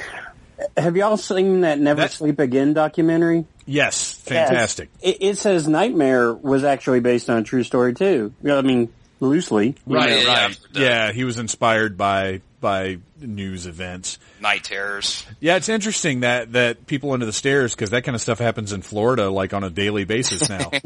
[0.77, 3.47] Have y'all seen that Never That- Sleep Again documentary?
[3.67, 4.91] Yes, fantastic.
[5.01, 8.33] It, it says Nightmare was actually based on a true story too.
[8.43, 9.77] Yeah, I mean, loosely.
[9.87, 10.17] Right, know.
[10.17, 10.39] Yeah, right.
[10.39, 10.81] I've heard that.
[10.81, 14.19] Yeah, he was inspired by by news events.
[14.41, 15.25] night terrors.
[15.41, 18.73] Yeah, it's interesting that that people under the stairs because that kind of stuff happens
[18.73, 20.71] in Florida like on a daily basis now.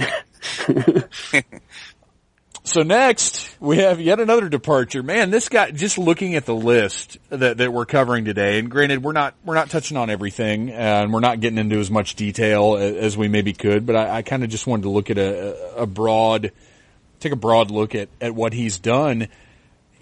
[2.65, 5.03] so next we have yet another departure.
[5.03, 9.03] Man, this guy just looking at the list that that we're covering today, and granted
[9.03, 12.77] we're not we're not touching on everything, and we're not getting into as much detail
[12.77, 15.83] as we maybe could, but I, I kind of just wanted to look at a,
[15.83, 16.53] a broad,
[17.21, 19.29] take a broad look at at what he's done.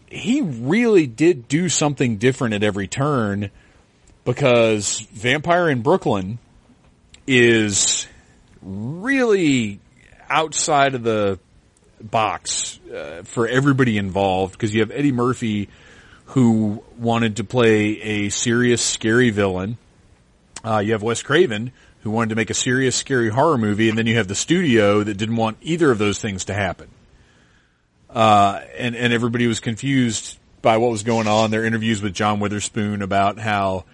[0.07, 3.51] He really did do something different at every turn
[4.25, 6.39] because Vampire in Brooklyn
[7.27, 8.07] is
[8.63, 9.81] really
[10.29, 11.39] outside of the
[12.11, 15.69] box uh, for everybody involved because you have Eddie Murphy
[16.27, 19.77] who wanted to play a serious scary villain.
[20.65, 21.73] Uh, you have Wes Craven
[22.03, 25.03] who wanted to make a serious scary horror movie and then you have the studio
[25.03, 26.89] that didn't want either of those things to happen.
[28.11, 31.51] Uh, and, and everybody was confused by what was going on.
[31.51, 33.85] Their interviews with John Witherspoon about how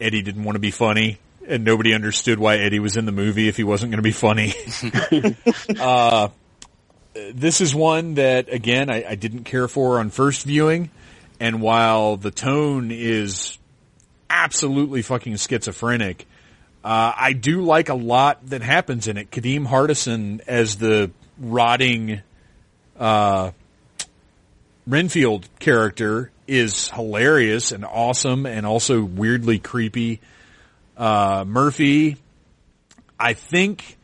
[0.00, 3.48] Eddie didn't want to be funny and nobody understood why Eddie was in the movie
[3.48, 4.54] if he wasn't going to be funny.
[5.80, 6.28] uh,
[7.32, 10.90] this is one that again, I, I didn't care for on first viewing.
[11.40, 13.58] And while the tone is
[14.30, 16.26] absolutely fucking schizophrenic,
[16.84, 19.30] uh, I do like a lot that happens in it.
[19.30, 22.20] Kadeem Hardison as the rotting,
[22.98, 23.52] uh,
[24.86, 30.20] Renfield character is hilarious and awesome and also weirdly creepy.
[30.96, 32.18] Uh, Murphy,
[33.18, 33.96] I think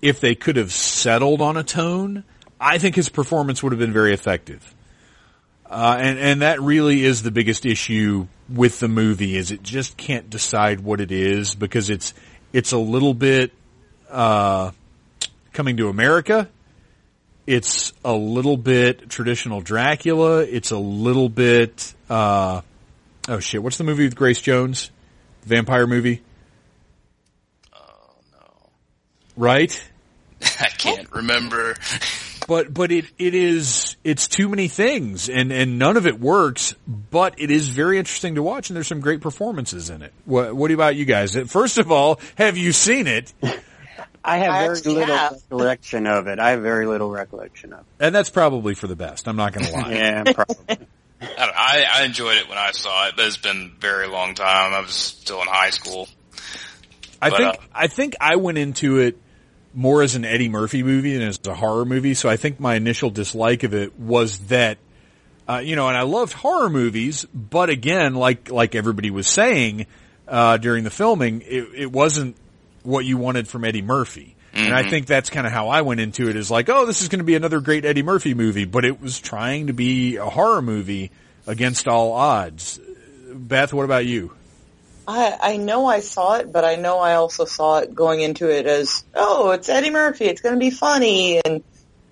[0.00, 2.24] if they could have settled on a tone,
[2.64, 4.74] I think his performance would have been very effective.
[5.68, 9.98] Uh, and, and that really is the biggest issue with the movie is it just
[9.98, 12.14] can't decide what it is because it's,
[12.54, 13.52] it's a little bit,
[14.10, 14.70] uh,
[15.52, 16.48] coming to America.
[17.46, 20.38] It's a little bit traditional Dracula.
[20.38, 22.62] It's a little bit, uh,
[23.28, 24.90] oh shit, what's the movie with Grace Jones?
[25.42, 26.22] Vampire movie?
[27.74, 28.70] Oh no,
[29.36, 29.84] Right?
[30.60, 31.76] I can't remember.
[32.46, 36.74] But but it it is it's too many things and and none of it works
[36.86, 40.54] but it is very interesting to watch and there's some great performances in it what
[40.54, 43.32] what about you guys first of all have you seen it
[44.26, 45.32] I have I very actually little have.
[45.32, 46.38] recollection of it.
[46.38, 47.86] I have very little recollection of it.
[48.00, 50.78] and that's probably for the best i'm not going to lie Yeah, probably.
[51.20, 54.34] I, I, I enjoyed it when I saw it, but it's been a very long
[54.34, 54.74] time.
[54.74, 56.06] I was still in high school.
[57.22, 59.16] i But, think uh, i think i went into it
[59.74, 62.74] more as an eddie murphy movie than as a horror movie so i think my
[62.74, 64.78] initial dislike of it was that
[65.46, 69.86] uh, you know, and I loved horror movies, but again, like like everybody was saying
[70.26, 72.36] uh, during the filming, it, it wasn't
[72.82, 74.36] what you wanted from Eddie Murphy.
[74.56, 77.02] And I think that's kind of how I went into it is like, oh, this
[77.02, 80.14] is going to be another great Eddie Murphy movie, but it was trying to be
[80.14, 81.10] a horror movie
[81.44, 82.78] against all odds.
[83.32, 84.32] Beth, what about you?
[85.06, 88.50] I, I know I saw it, but I know I also saw it going into
[88.50, 91.62] it as, oh, it's Eddie Murphy, it's going to be funny, and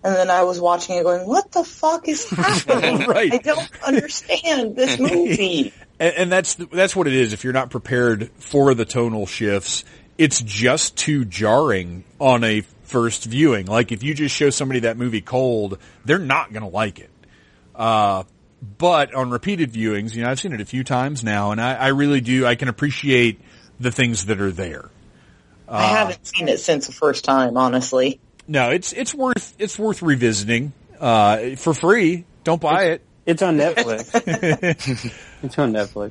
[0.04, 3.06] and then I was watching it going, what the fuck is happening?
[3.06, 3.32] Right.
[3.32, 5.72] I don't understand this movie.
[6.00, 7.32] And, and that's that's what it is.
[7.32, 9.84] If you're not prepared for the tonal shifts,
[10.18, 13.66] it's just too jarring on a first viewing.
[13.66, 17.10] Like if you just show somebody that movie cold, they're not going to like it.
[17.76, 18.24] Uh,
[18.62, 21.74] but on repeated viewings, you know, I've seen it a few times now, and I,
[21.74, 22.46] I really do.
[22.46, 23.40] I can appreciate
[23.80, 24.88] the things that are there.
[25.68, 28.20] I haven't seen it since the first time, honestly.
[28.46, 32.24] No, it's it's worth it's worth revisiting uh, for free.
[32.44, 33.02] Don't buy it.
[33.24, 34.10] It's on Netflix.
[35.42, 36.10] it's on Netflix.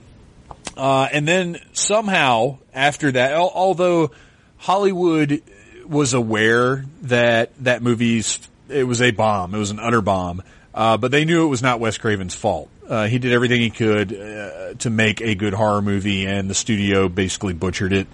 [0.75, 4.11] Uh, and then somehow after that, although
[4.57, 5.43] Hollywood
[5.85, 8.39] was aware that that movie's
[8.69, 10.41] it was a bomb, it was an utter bomb,
[10.73, 12.69] uh, but they knew it was not Wes Craven's fault.
[12.87, 16.53] Uh, he did everything he could uh, to make a good horror movie, and the
[16.53, 18.07] studio basically butchered it.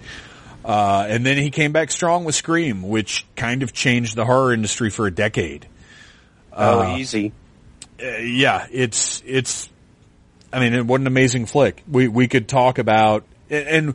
[0.64, 4.52] Uh, and then he came back strong with Scream, which kind of changed the horror
[4.52, 5.66] industry for a decade.
[6.52, 7.32] Oh, easy.
[8.02, 9.68] Uh, yeah, it's it's.
[10.52, 11.82] I mean, it what an amazing flick.
[11.90, 13.94] We we could talk about and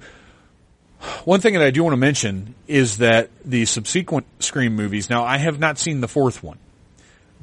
[1.26, 5.09] one thing that I do want to mention is that the subsequent Scream movies.
[5.09, 6.57] Now, I have not seen the fourth one,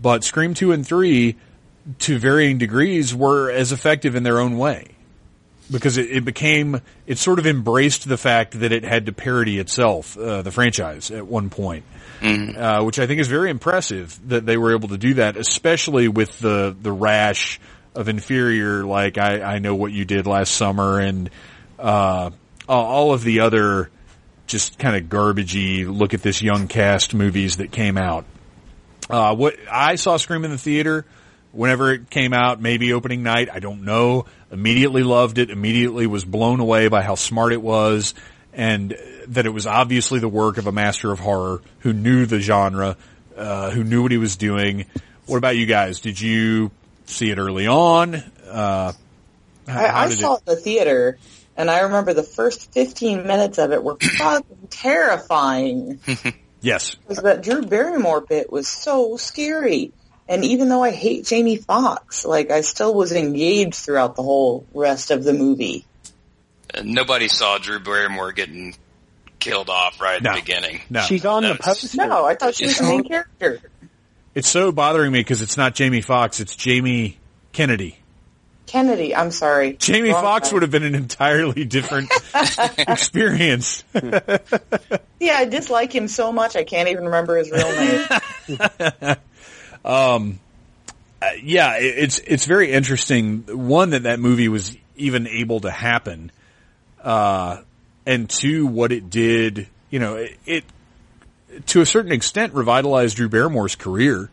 [0.00, 1.36] but Scream two and three,
[2.00, 4.88] to varying degrees, were as effective in their own way.
[5.70, 9.58] because it, it became it sort of embraced the fact that it had to parody
[9.58, 11.84] itself, uh, the franchise at one point,
[12.56, 16.08] uh, which I think is very impressive that they were able to do that, especially
[16.08, 17.60] with the the rash
[17.94, 21.30] of inferior, like I, I know what you did last summer, and
[21.78, 22.30] uh,
[22.68, 23.90] all of the other
[24.46, 28.24] just kind of garbagey look at this young cast movies that came out.
[29.10, 31.04] Uh, what I saw Scream in the theater
[31.52, 34.26] whenever it came out, maybe opening night, I don't know.
[34.50, 35.50] Immediately loved it.
[35.50, 38.14] Immediately was blown away by how smart it was,
[38.52, 38.96] and
[39.28, 42.96] that it was obviously the work of a master of horror who knew the genre,
[43.36, 44.86] uh, who knew what he was doing.
[45.26, 46.00] What about you guys?
[46.00, 46.70] Did you
[47.06, 48.16] see it early on?
[48.48, 48.92] Uh,
[49.66, 50.42] how, I, I did saw it?
[50.46, 51.18] it in the theater,
[51.56, 56.00] and I remember the first 15 minutes of it were fucking terrifying.
[56.62, 59.92] Yes, Because that Drew Barrymore bit was so scary.
[60.28, 64.64] And even though I hate Jamie Foxx, like I still was engaged throughout the whole
[64.74, 65.86] rest of the movie.
[66.72, 68.74] And nobody saw Drew Barrymore getting
[69.40, 70.34] killed off right at No.
[70.34, 70.82] the beginning.
[70.90, 71.00] no.
[71.00, 72.06] She's on the That's- poster.
[72.06, 73.60] No, I thought she was the main character.
[74.34, 77.18] It's so bothering me because it's not Jamie Foxx, it's Jamie
[77.52, 77.98] Kennedy.
[78.70, 79.72] Kennedy, I'm sorry.
[79.72, 80.48] Jamie Wrong guy.
[80.52, 82.08] would have been an entirely different
[82.78, 83.82] experience.
[85.22, 88.06] Yeah, I dislike him so much I can't even remember his real name.
[91.42, 93.44] yeah, it's it's very interesting.
[93.46, 96.32] One that that movie was even able to happen,
[97.04, 97.58] uh,
[98.06, 99.68] and two, what it did.
[99.90, 100.64] You know, it, it
[101.66, 104.30] to a certain extent revitalized Drew Barrymore's career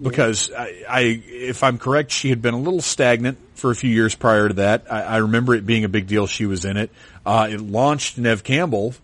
[0.00, 3.90] because I, I, if I'm correct, she had been a little stagnant for a few
[3.90, 4.86] years prior to that.
[4.90, 6.26] I, I remember it being a big deal.
[6.26, 6.90] She was in it.
[7.24, 8.94] Uh, it launched Neve Campbell,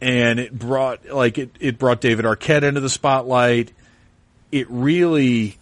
[0.00, 3.72] and it brought like it, it brought David Arquette into the spotlight.
[4.50, 5.56] It really,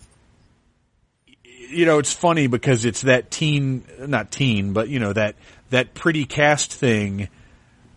[1.69, 5.37] you know, it's funny because it's that teen, not teen, but you know that
[5.71, 7.29] that pretty cast thing,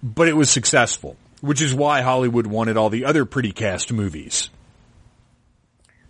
[0.04, 4.50] but it was successful, which is why Hollywood wanted all the other pretty cast movies.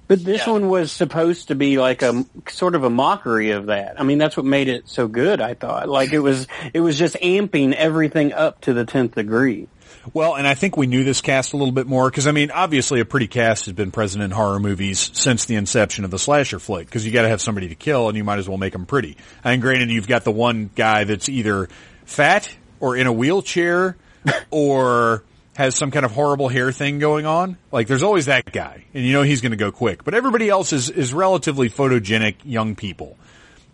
[0.10, 0.53] But this Yeah.
[0.53, 3.93] one was supposed to be like a sort of a mockery of that.
[3.97, 5.39] I mean, that's what made it so good.
[5.39, 9.68] I thought, like it was, it was just amping everything up to the tenth degree.
[10.12, 12.49] Well, and I think we knew this cast a little bit more because I mean,
[12.49, 16.18] obviously, a pretty cast has been present in horror movies since the inception of the
[16.18, 18.57] slasher flick because you got to have somebody to kill, and you might as well
[18.57, 19.16] make them pretty.
[19.43, 21.70] And granted, you've got the one guy that's either
[22.05, 22.49] fat
[22.80, 23.95] or in a wheelchair
[24.49, 25.24] or
[25.60, 27.57] has some kind of horrible hair thing going on.
[27.72, 30.03] Like, there's always that guy, and you know he's going to go quick.
[30.03, 33.16] But everybody else is is relatively photogenic young people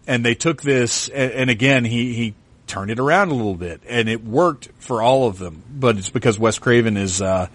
[0.08, 2.34] and they took this and, and again he he
[2.68, 6.10] turned it around a little bit and it worked for all of them but it's
[6.10, 7.48] because Wes Craven is uh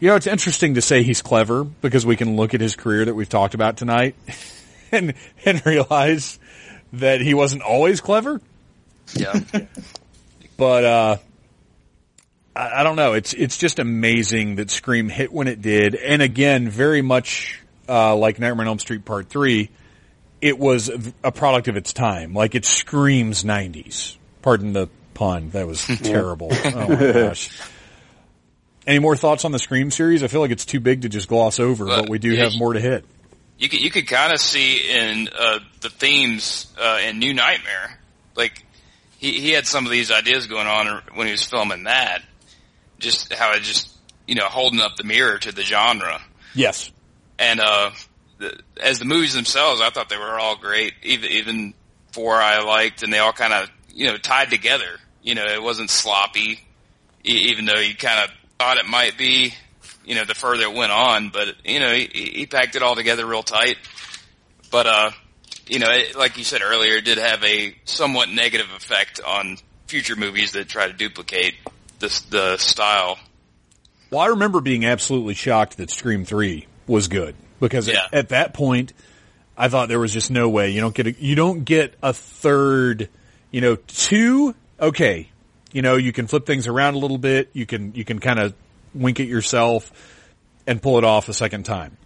[0.00, 3.04] you know it's interesting to say he's clever because we can look at his career
[3.04, 4.14] that we've talked about tonight
[4.92, 5.14] and
[5.44, 6.38] and realize
[6.94, 8.40] that he wasn't always clever
[9.14, 9.40] Yeah.
[10.56, 11.16] but uh
[12.54, 13.12] I, I don't know.
[13.14, 18.16] It's it's just amazing that Scream hit when it did, and again, very much uh,
[18.16, 19.70] like Nightmare on Elm Street Part Three,
[20.40, 20.90] it was
[21.22, 22.34] a product of its time.
[22.34, 24.16] Like it screams '90s.
[24.42, 25.50] Pardon the pun.
[25.50, 26.48] That was terrible.
[26.64, 27.50] oh my gosh.
[28.86, 30.22] Any more thoughts on the Scream series?
[30.22, 32.44] I feel like it's too big to just gloss over, Well, but we do yeah,
[32.44, 33.06] have more to hit.
[33.58, 37.98] you could you could kind of see in uh, the themes uh, in New Nightmare,
[38.36, 38.62] like
[39.18, 42.22] he he had some of these ideas going on when he was filming that,
[42.98, 43.90] just how it just
[44.26, 46.20] you know holding up the mirror to the genre,
[46.54, 46.90] Yes.
[47.38, 47.90] and uh,
[48.38, 50.94] the, as the movies themselves, I thought they were all great.
[51.02, 51.74] Even even
[52.12, 54.98] four I liked, and they all kind of you know tied together.
[55.22, 56.60] You know, it wasn't sloppy,
[57.24, 59.54] e- even though you kind of thought it might be.
[60.06, 62.04] You know, the further it went on, but you know, he,
[62.34, 63.78] he packed it all together real tight.
[64.70, 65.10] But uh,
[65.66, 69.56] you know, it, like you said earlier, it did have a somewhat negative effect on
[69.86, 71.54] future movies that try to duplicate
[72.04, 73.18] this the style.
[74.10, 78.04] Well, I remember being absolutely shocked that Scream Three was good because Yeah.
[78.12, 78.92] at, at that point,
[79.56, 82.12] I thought there was just no way you don't get a, you don't get a
[82.12, 83.08] third,
[83.50, 84.54] you know, two.
[84.80, 85.28] Okay,
[85.72, 87.48] you know you can flip things around a little bit.
[87.54, 88.54] You can you can kind of
[88.94, 89.90] wink at yourself
[90.66, 91.96] and pull it off a second time.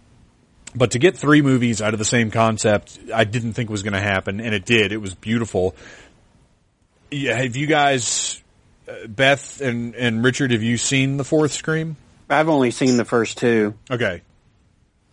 [0.75, 3.93] But to get three movies out of the same concept, I didn't think was going
[3.93, 4.91] to happen, and it did.
[4.91, 5.75] It was beautiful.
[7.11, 8.39] Yeah, have you guys,
[9.07, 11.97] Beth and and Richard, have you seen the fourth Scream?
[12.29, 13.73] I've only seen the first two.
[13.89, 14.21] Okay.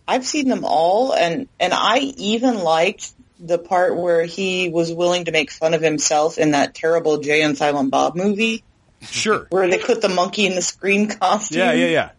[0.07, 5.25] I've seen them all, and and I even liked the part where he was willing
[5.25, 8.63] to make fun of himself in that terrible Jay and Silent Bob movie,
[9.01, 9.47] Sure.
[9.49, 11.59] where they put the monkey in the screen costume.
[11.59, 12.09] Yeah, yeah, yeah.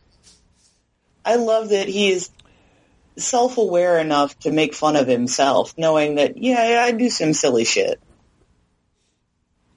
[1.24, 2.30] I love that he is
[3.16, 7.64] self-aware enough to make fun of himself, knowing that yeah, yeah I do some silly
[7.64, 8.00] shit.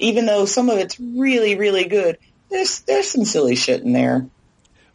[0.01, 2.17] Even though some of it's really, really good,
[2.49, 4.27] there's there's some silly shit in there.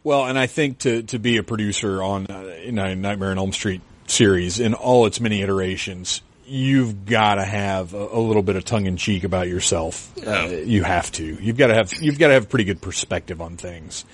[0.03, 3.37] Well, and I think to to be a producer on uh, you know, Nightmare on
[3.37, 8.43] Elm Street series in all its many iterations, you've got to have a, a little
[8.43, 10.11] bit of tongue in cheek about yourself.
[10.25, 11.23] Uh, you have to.
[11.23, 14.05] You've got to have you've got to have pretty good perspective on things.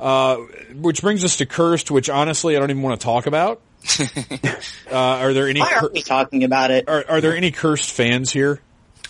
[0.00, 0.38] Uh,
[0.74, 3.60] which brings us to Cursed, which honestly I don't even want to talk about.
[4.00, 6.88] uh, are there any Why aren't we talking about it?
[6.88, 8.60] are, are there any Cursed fans here?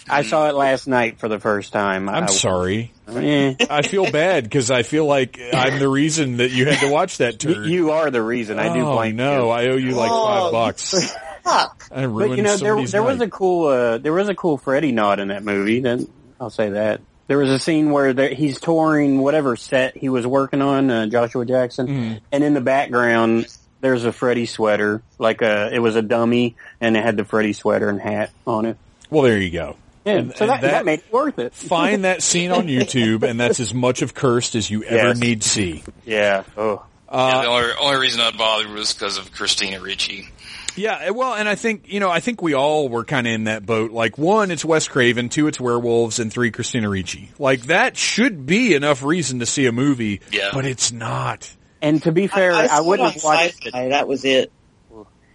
[0.09, 2.09] I saw it last night for the first time.
[2.09, 2.93] I'm I, sorry.
[3.09, 3.55] Eh.
[3.71, 7.19] I feel bad because I feel like I'm the reason that you had to watch
[7.19, 7.67] that You, turd.
[7.67, 8.59] you are the reason.
[8.59, 9.51] I do oh, blame no, you.
[9.51, 11.15] I owe you like Oh, five bucks.
[11.45, 11.89] Fuck.
[11.93, 14.59] I ruined But you know, there there was a cool uh, there was a cool
[14.59, 15.81] Freddy nod in that movie.
[15.81, 16.09] Then
[16.41, 20.27] I'll say that there was a scene where there, he's touring whatever set he was
[20.27, 22.15] working on, uh, Joshua Jackson, Mm-hmm.
[22.33, 23.47] and in the background
[23.81, 27.53] there's a Freddy sweater, like a it was a dummy, and it had the Freddy
[27.53, 28.77] sweater and hat on it.
[29.11, 29.77] Well, there you go.
[30.05, 31.55] Yeah, And- so and that, that made it worth it.
[31.55, 35.19] Find that scene on YouTube, and that's as much of cursed as you ever Yes.
[35.19, 35.85] need see.
[36.05, 36.43] Yeah.
[36.57, 36.83] Oh.
[37.13, 40.29] yeah, the uh, only, only reason I bothered was because of Christina Ricci.
[40.75, 43.33] Yeah, eh, well, and I think you know, I think we all were kind of
[43.35, 43.91] in that boat.
[43.91, 47.31] Like, one, it's Wes Craven; two, it's werewolves; and three, Christina Ricci.
[47.39, 50.23] Like, that should be enough reason to see a movie.
[50.31, 50.51] Yeah.
[50.55, 51.55] but it's not.
[51.83, 53.73] And to be fair, I, saw it wouldn't on have watched it.
[53.73, 54.51] That was it.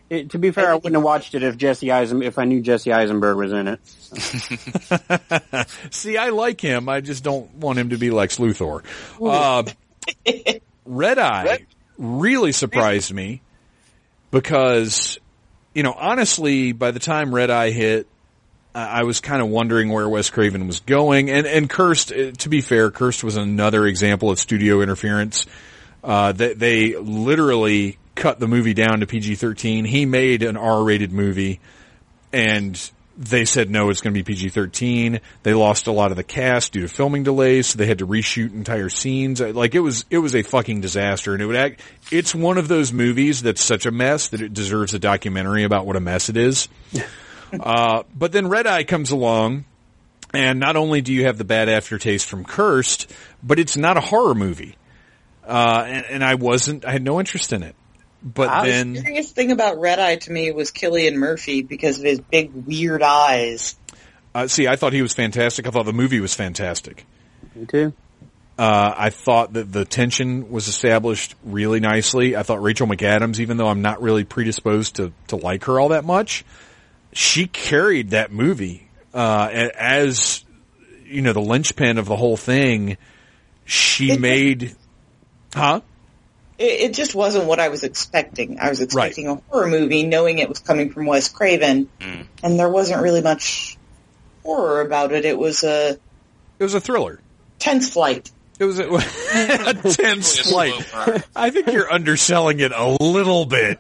[0.10, 0.32] It.
[0.32, 2.92] To be fair, I wouldn't have watched it if Jesse Eisen if I knew Jesse
[2.92, 3.80] Eisenberg was in it.
[5.94, 6.90] See, I like him.
[6.90, 8.84] I just don't want him to be Lex Luthor.
[9.22, 9.64] Uh,
[10.86, 11.66] Red Eye
[11.98, 13.42] really surprised me
[14.32, 15.20] because,
[15.74, 18.08] you know, honestly, by the time Red Eye hit,
[18.74, 21.30] I I was kind of wondering where Wes Craven was going.
[21.30, 25.46] And, and Cursed, uh, to be fair, Cursed was another example of studio interference.
[26.04, 29.85] Uh, they, they literally cut the movie down to PG-13.
[29.88, 31.61] He made an R-rated movie
[32.34, 35.22] and they said no, it's going to be PG-13.
[35.44, 38.07] They lost a lot of the cast due to filming delays, so they had to
[38.07, 39.41] reshoot entire scenes.
[39.41, 41.81] Uh, Like it was, it was a fucking disaster, and it would act.
[42.11, 45.88] It's one of those movies that's such a mess that it deserves a documentary about
[45.88, 46.68] what a mess it is.
[47.60, 49.65] uh, but then Red Eye comes along,
[50.31, 53.11] and not only do you have the bad aftertaste from Cursed,
[53.41, 54.77] but it's not a horror movie.
[55.44, 57.76] Uh, and, and I wasn't, I had no interest in it.
[58.23, 62.06] But The then, scariest thing about Red Eye to me was Cillian Murphy because of
[62.06, 63.76] his big weird eyes.
[64.34, 65.68] uh, see, I thought he was fantastic.
[65.68, 67.06] I thought the movie was fantastic.
[67.56, 67.94] Me too.
[68.57, 72.35] Uh, I thought that the tension was established really nicely.
[72.35, 75.89] I thought Rachel McAdams, even though I'm not really predisposed to, to like her all
[75.89, 76.44] that much,
[77.14, 80.44] she carried that movie, uh, as,
[81.06, 82.98] you know, the linchpin of the whole thing.
[83.65, 84.76] She It- made,
[85.53, 85.81] huh?
[86.58, 88.60] It, it just wasn't what I was expecting.
[88.60, 91.90] I was expecting a horror movie, knowing it was coming from Wes Craven,
[92.44, 93.78] and there wasn't really much
[94.44, 95.26] horror about it.
[95.26, 95.92] It was a
[96.60, 97.20] It was a thriller.
[97.60, 98.32] tense flight.
[98.60, 100.74] It was a, a tense flight.
[101.36, 103.80] I think you're underselling it a little bit.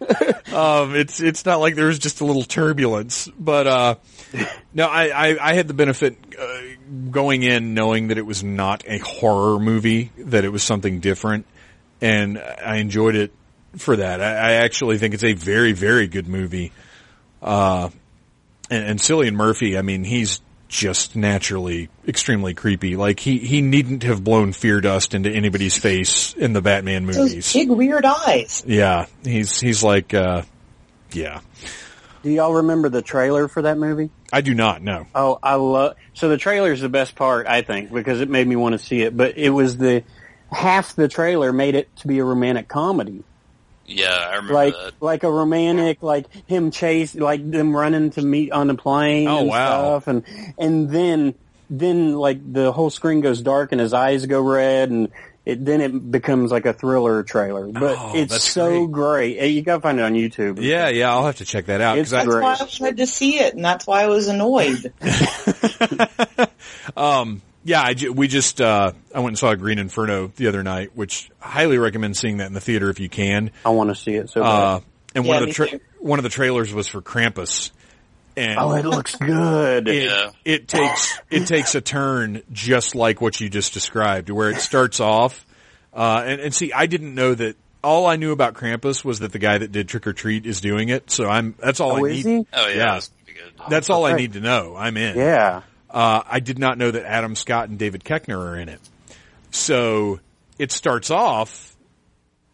[0.53, 3.95] Um, it's it's not like there was just a little turbulence, but uh,
[4.75, 6.59] no, I, I I had the benefit uh,
[7.09, 11.47] going in knowing that it was not a horror movie, that it was something different,
[12.01, 13.31] and I enjoyed it
[13.77, 14.21] for that.
[14.21, 16.71] I, I actually think it's a very very good movie.
[17.41, 17.89] Uh,
[18.69, 22.95] and, and Cillian Murphy, I mean, he's just naturally extremely creepy.
[22.95, 27.17] Like he he needn't have blown fear dust into anybody's face in the Batman Those
[27.17, 27.53] movies.
[27.53, 28.63] big weird eyes.
[28.67, 30.43] Yeah, he's he's like, uh,
[31.13, 31.39] yeah.
[32.23, 34.09] Do y'all remember the trailer for that movie?
[34.33, 35.07] I do not know.
[35.15, 35.95] Oh, I love.
[36.13, 38.79] So the trailer is the best part, I think, because it made me want to
[38.79, 39.15] see it.
[39.15, 40.03] But it was the
[40.51, 43.23] half the trailer made it to be a romantic comedy,
[43.85, 44.93] Yeah, I remember like that.
[45.01, 49.27] like a romantic, like him chase, like them running to meet on the plane.
[49.27, 49.99] Oh, and wow.
[49.99, 50.23] Stuff, and
[50.57, 51.35] and then
[51.69, 55.09] then like the whole screen goes dark and his eyes go red and.
[55.47, 59.39] It, then it becomes like a thriller trailer, but Oh, it's so great.
[59.39, 60.61] Hey, You gotta find it on YouTube.
[60.61, 62.43] Yeah, yeah, I'll have to check that out It's because That's great.
[62.43, 64.91] why I wanted to see it, and that's why I was annoyed.
[66.97, 70.63] Um, yeah, I ju- we just uh, I went and saw Green Inferno the other
[70.63, 73.51] night, which I highly recommend seeing that in the theater if you can.
[73.65, 74.49] I want to see it so bad.
[74.49, 74.79] Uh,
[75.15, 77.71] and one of the tra- one of the trailers was for Krampus,
[78.37, 79.87] and oh, it looks good.
[79.89, 80.29] it, Yeah.
[80.45, 84.99] it takes it takes a turn just like what you just described, where it starts
[85.01, 85.45] off.
[85.93, 87.55] Uh, and, and see, I didn't know that.
[87.83, 90.61] All I knew about Krampus was that the guy that did Trick or Treat is
[90.61, 91.09] doing it.
[91.11, 91.53] So I'm.
[91.59, 92.39] That's all Oh, I is need.
[92.39, 92.47] he?
[92.53, 92.85] Oh yeah, Yeah.
[92.93, 93.69] that's gonna be good.
[93.69, 94.21] That's all I Okay.
[94.23, 94.75] need to know.
[94.75, 95.15] I'm in.
[95.17, 95.61] Yeah.
[95.89, 98.81] Uh, I did not know that Adam Scott and David Koechner are in it.
[99.51, 100.19] So
[100.59, 101.75] it starts off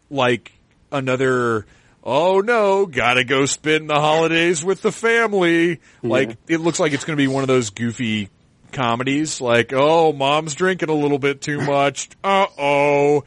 [0.10, 0.52] like
[0.92, 1.66] another,
[2.04, 5.80] oh no, gotta go spend the holidays with the family.
[6.04, 8.30] Like, it looks like it's gonna be one of those goofy
[8.72, 12.10] comedies, like, oh, mom's drinking a little bit too much.
[12.24, 13.24] Uh oh.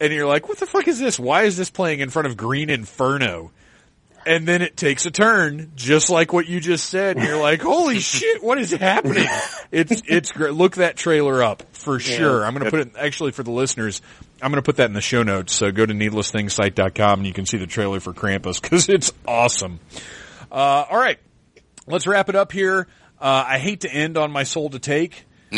[0.00, 1.18] And you're like, what the fuck is this?
[1.18, 3.50] Why is this playing in front of Green Inferno?
[4.26, 7.16] And then it takes a turn, just like what you just said.
[7.16, 9.26] And you're like, holy shit, what is happening?
[9.70, 10.54] It's, it's great.
[10.54, 12.44] Look that trailer up for sure.
[12.44, 14.02] I'm going to put it, actually for the listeners,
[14.40, 15.54] I'm going to put that in the show notes.
[15.54, 19.80] So go to needlessthingssite.com and you can see the trailer for Krampus because it's awesome.
[20.50, 21.18] Uh, all right.
[21.86, 22.88] Let's wrap it up here.
[23.20, 25.24] Uh, I hate to end on my soul to take.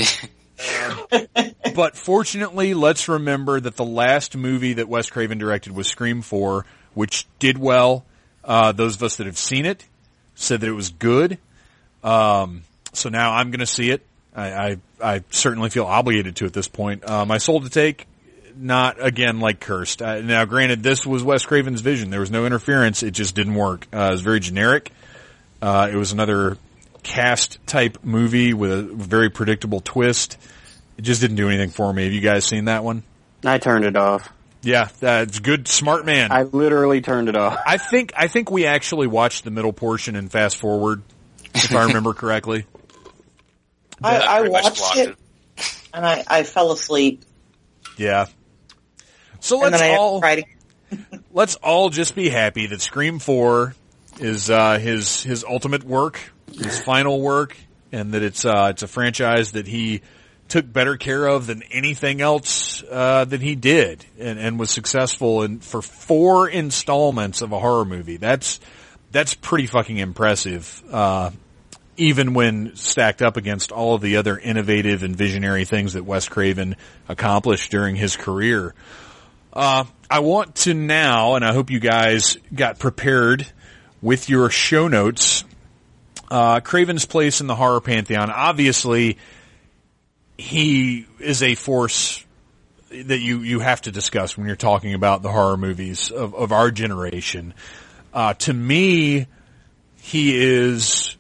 [1.75, 6.67] but fortunately, let's remember that the last movie that Wes Craven directed was Scream 4,
[6.95, 8.05] which did well.
[8.47, 9.85] Uh, those of us that have seen it
[10.37, 11.39] said that it was good.
[12.03, 12.63] Um,
[12.93, 14.07] so now I'm going to see it.
[14.35, 17.09] I, I, I certainly feel obligated to at this point.
[17.09, 18.07] Uh, my soul to take,
[18.57, 20.01] not again like cursed.
[20.01, 22.11] Now, granted, this was Wes Craven's vision.
[22.11, 23.03] There was no interference.
[23.03, 23.87] It just didn't work.
[23.93, 24.93] Uh, it was very generic.
[25.61, 26.59] Uh, it was another
[27.03, 30.37] cast type movie with a very predictable twist.
[30.99, 32.05] It just didn't do anything for me.
[32.05, 33.03] Have you guys seen that one?
[33.45, 34.29] I turned it off.
[34.63, 36.33] Yeah, that's good, smart man.
[36.33, 37.59] I literally turned it off.
[37.67, 41.03] I think I think we actually watched the middle portion and fast forward,
[41.55, 42.67] if I remember correctly.
[44.03, 45.09] I, I pretty watched it,
[45.57, 45.83] it.
[45.95, 47.25] and I, I fell asleep,
[47.97, 48.27] Yeah.
[49.41, 50.45] So and let's then I had all to.
[51.33, 53.75] let's all just be happy that Scream Four
[54.19, 56.21] is uh, his his ultimate work,
[56.53, 57.57] his final work,
[57.93, 60.03] and that it's uh, it's a franchise that he
[60.49, 65.43] took better care of than anything else uh, that he did, and, and was successful
[65.43, 68.17] in for four installments of a horror movie.
[68.17, 68.61] That's
[69.11, 70.83] that's pretty fucking impressive.
[70.91, 71.31] Uh,
[71.97, 76.29] even when stacked up against all of the other innovative and visionary things that Wes
[76.29, 76.77] Craven
[77.09, 78.75] accomplished during his career.
[79.53, 83.47] Uh, I want to now, and I hope you guys got prepared
[84.03, 85.45] with your show notes.
[86.31, 88.31] Uh, Craven's place in the horror pantheon.
[88.31, 89.17] Obviously,
[90.39, 92.25] he is a force
[92.91, 96.53] that you, you have to discuss when you're talking about the horror movies of, of
[96.53, 97.55] our generation.
[98.15, 99.27] Uh, to me,
[100.01, 101.17] he is,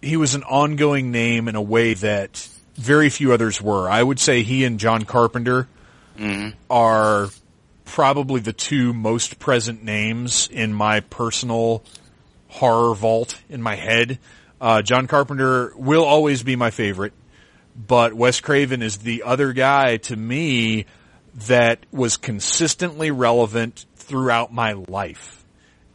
[0.00, 3.88] he was an ongoing name in a way that very few others were.
[3.88, 5.68] I would say he and John Carpenter
[6.70, 7.28] are
[7.84, 11.82] probably the two most present names in my personal
[12.48, 14.18] horror vault in my head.
[14.60, 17.12] Uh, John Carpenter will always be my favorite,
[17.74, 20.86] but Wes Craven is the other guy to me
[21.46, 25.44] that was consistently relevant throughout my life.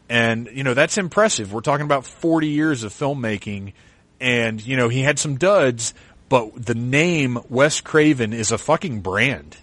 [0.10, 1.54] And, you know, that's impressive.
[1.54, 3.74] We're talking about 40 years of filmmaking
[4.20, 5.94] and, you know, he had some duds,
[6.28, 9.56] but the name Wes Craven is a fucking brand.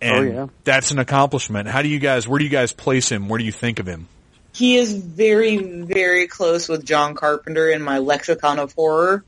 [0.00, 0.46] Oh, and Oh, yeah.
[0.64, 1.68] that's an accomplishment.
[1.68, 3.28] How do you guys, where do you guys place him?
[3.28, 4.08] Where do you think of him?
[4.54, 9.22] He is very, very close with John Carpenter in my lexicon of horror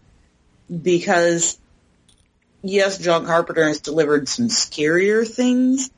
[0.83, 1.59] because
[2.63, 5.91] yes, John Carpenter has delivered some scarier things,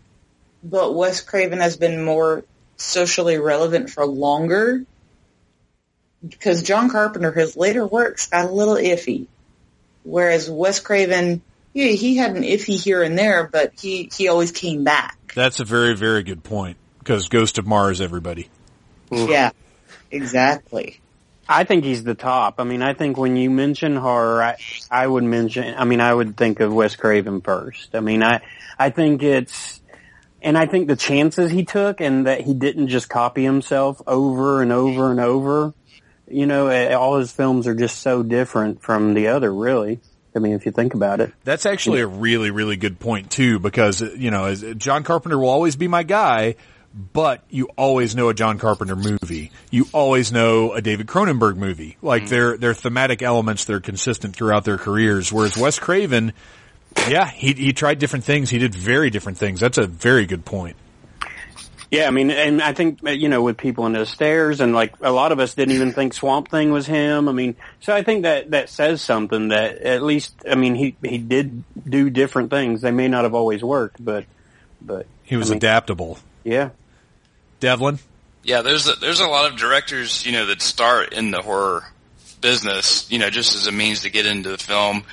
[0.62, 2.44] but Wes Craven has been more
[2.76, 4.84] socially relevant for longer
[6.26, 9.26] because John Carpenter, his later works got a little iffy,
[10.02, 11.42] whereas Wes Craven,
[11.72, 15.16] yeah, he had an iffy here and there, but he, he always came back.
[15.34, 18.48] That's a very, very good point because Ghost of Mars, everybody.
[19.10, 19.28] Mm.
[19.28, 19.50] Yeah,
[20.10, 21.00] exactly.
[21.50, 22.60] I think he's the top.
[22.60, 24.56] I mean, I think when you mention horror, I,
[24.88, 27.96] I would mention, I mean, I would think of Wes Craven first.
[27.96, 28.40] I mean, I,
[28.78, 29.80] I think it's,
[30.40, 34.62] and I think the chances he took and that he didn't just copy himself over
[34.62, 35.74] and over and over,
[36.28, 39.98] you know, eh, all his films are just so different from the other, really.
[40.36, 41.32] I mean, if you think about it.
[41.42, 45.74] That's actually a really, really good point too, because you know, John Carpenter will always
[45.74, 46.54] be my guy,
[46.94, 49.52] but you always know a John Carpenter movie.
[49.70, 51.96] You always know a David Cronenberg movie.
[52.02, 52.28] Like mm.
[52.28, 55.32] they're they're thematic elements that are consistent throughout their careers.
[55.32, 56.32] Whereas Wes Craven,
[57.08, 58.50] yeah, he he tried different things.
[58.50, 59.60] He did very different things.
[59.60, 60.76] That's a very good point.
[61.90, 64.94] Yeah, I mean, and I think, you know, with people in the stairs and like
[65.00, 67.28] a lot of us didn't even think Swamp Thing was him.
[67.28, 70.94] I mean, so I think that, that says something that at least, I mean, he,
[71.02, 72.80] he did do different things.
[72.80, 74.24] They may not have always worked, but,
[74.80, 75.06] but.
[75.24, 76.18] He was I mean, adaptable.
[76.44, 76.70] Yeah.
[77.60, 77.98] Devlin,
[78.42, 81.84] Yeah, there's a, there's a lot of directors, you know, that start in the horror
[82.40, 85.04] business, you know, just as a means to get into the film,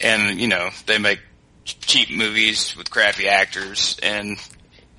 [0.00, 1.20] and you know, they make
[1.64, 4.36] cheap movies with crappy actors, and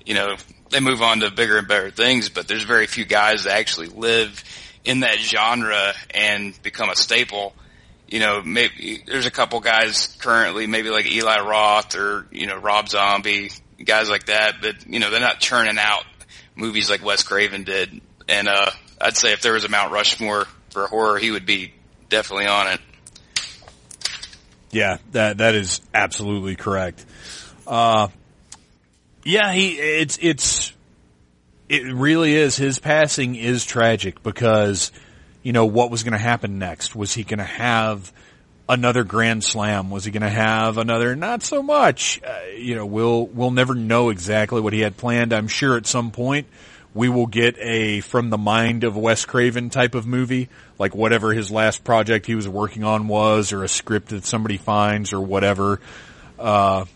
[0.04, 0.36] you know,
[0.70, 2.28] they move on to bigger and better things.
[2.28, 4.42] But there's very few guys that actually live
[4.84, 7.54] in that genre and become a staple.
[8.08, 12.56] You know, maybe there's a couple guys currently, maybe like Eli Roth or you know
[12.56, 13.50] Rob Zombie,
[13.84, 14.56] guys like that.
[14.60, 16.04] But you know, they're not churning out
[16.56, 18.00] movies like Wes Craven did.
[18.28, 18.70] And uh,
[19.00, 21.72] I'd say if there was a Mount Rushmore for horror, he would be
[22.08, 22.80] definitely on it.
[24.70, 27.04] Yeah, that that is absolutely correct.
[27.66, 28.08] Uh,
[29.24, 30.72] yeah, he it's it's
[31.68, 32.56] it really is.
[32.56, 34.92] His passing is tragic because
[35.42, 36.94] you know what was going to happen next.
[36.94, 38.12] Was he going to have
[38.68, 39.90] another grand slam?
[39.90, 41.14] Was he going to have another?
[41.16, 42.20] Not so much.
[42.22, 45.32] Uh, you know, we'll we'll never know exactly what he had planned.
[45.32, 46.46] I'm sure at some point
[46.94, 50.48] we will get a from the mind of Wes Craven type of movie,
[50.78, 54.56] like whatever his last project he was working on was, or a script that somebody
[54.56, 55.80] finds, or whatever.
[56.38, 56.86] Uh,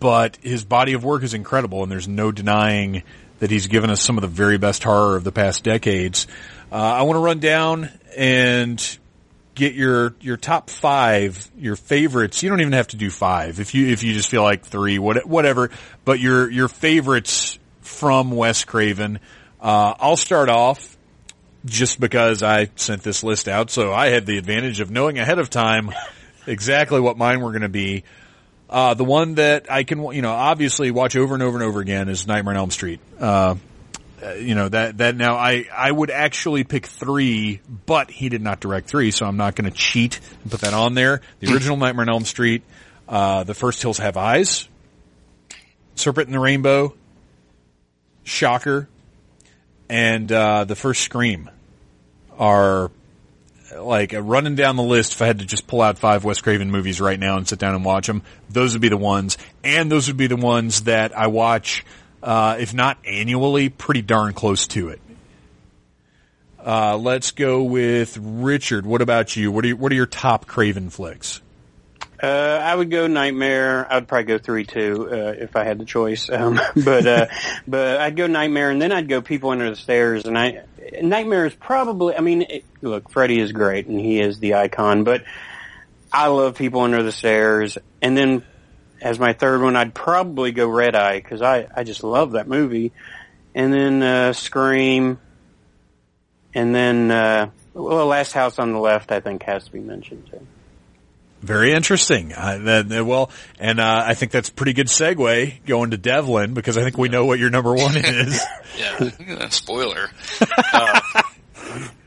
[0.00, 3.02] but his body of work is incredible, and there's no denying
[3.40, 6.26] that he's given us some of the very best horror of the past decades.
[6.72, 8.98] Uh, I want to run down and
[9.56, 12.44] get your your top five, your favorites.
[12.44, 15.00] You don't even have to do five if you if you just feel like three,
[15.00, 15.70] what, whatever.
[16.04, 19.18] But your your favorites from Wes Craven.
[19.60, 20.96] Uh, I'll start off
[21.64, 25.40] just because I sent this list out, so I had the advantage of knowing ahead
[25.40, 25.90] of time
[26.46, 28.04] exactly what mine were going to be.
[28.68, 31.80] Uh, the one that I can, you know, obviously watch over and over and over
[31.80, 33.00] again is Nightmare on Elm Street.
[33.18, 33.56] Uh,
[34.22, 38.42] uh, you know that that now I I would actually pick three, but he did
[38.42, 41.20] not direct three, so I'm not going to cheat and put that on there.
[41.40, 42.62] The original Nightmare on Elm Street,
[43.08, 44.68] uh, the first Hills Have Eyes,
[45.94, 46.94] Serpent and the Rainbow,
[48.24, 48.88] Shocker,
[49.88, 51.50] and uh, the first Scream
[52.38, 52.90] are
[53.74, 56.40] like uh, running down the list, if I had to just pull out five Wes
[56.40, 59.38] Craven movies right now and sit down and watch them, those would be the ones.
[59.64, 61.84] And those would be the ones that I watch,
[62.22, 65.00] uh, if not annually, pretty darn close to it.
[66.64, 68.84] Uh, let's go with Richard.
[68.86, 69.52] What about you?
[69.52, 71.40] What are you, what are your top Craven flicks?
[72.20, 73.86] Uh, I would go Nightmare.
[73.92, 76.30] I'd probably go three two uh, if I had the choice.
[76.36, 77.26] Um, but uh,
[77.66, 80.24] but I'd go Nightmare, and then I'd go People Under the Stairs.
[80.24, 80.64] And I
[81.00, 82.14] Nightmare is probably.
[82.14, 85.04] I mean, it, look, Freddy is great, and he is the icon.
[85.04, 85.24] But
[86.12, 88.44] I love People Under the Stairs, and then
[89.00, 92.48] as my third one, I'd probably go Red Eye because I I just love that
[92.48, 92.92] movie.
[93.54, 95.18] And then uh, Scream,
[96.54, 100.26] and then uh, well, Last House on the Left, I think has to be mentioned
[100.30, 100.46] too.
[101.42, 102.32] Very interesting.
[102.32, 106.54] Uh, that, well, and uh, I think that's a pretty good segue going to Devlin
[106.54, 108.42] because I think we know what your number one is.
[108.78, 110.10] yeah, spoiler.
[110.72, 111.00] uh,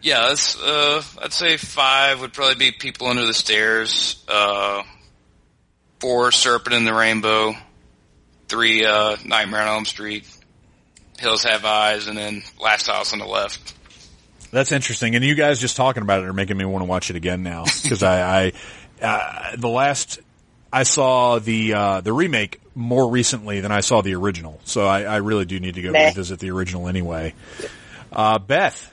[0.01, 4.23] yeah, that's, uh, I'd say five would probably be People Under the Stairs.
[5.99, 7.55] Four, Serpent and the Rainbow.
[8.47, 10.25] Three, uh, Nightmare on Elm Street.
[11.19, 13.73] Hills Have Eyes, and then Last House on the Left.
[14.51, 17.09] That's interesting, and you guys just talking about it are making me want to watch
[17.09, 18.51] it again now because I,
[19.01, 20.19] I uh, the last
[20.73, 25.03] I saw the uh, the remake more recently than I saw the original, so I,
[25.03, 27.35] I really do need to go revisit the original anyway.
[28.11, 28.91] Uh, Beth,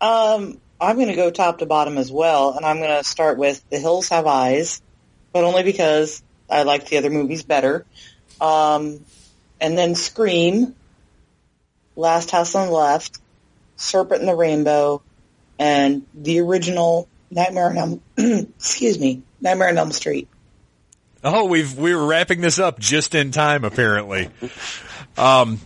[0.00, 3.36] Um, I'm going to go top to bottom as well, and I'm going to start
[3.38, 4.80] with The Hills Have Eyes,
[5.32, 7.84] but only because I like the other movies better.
[8.40, 9.04] Um,
[9.60, 10.74] and then Scream,
[11.96, 13.18] Last House on the Left,
[13.76, 15.02] Serpent and the Rainbow,
[15.58, 18.02] and the original Nightmare on Elm,
[18.56, 20.28] excuse me, Nightmare on Elm Street.
[21.24, 24.28] Oh, we've we were wrapping this up just in time, apparently.
[25.16, 25.60] Um,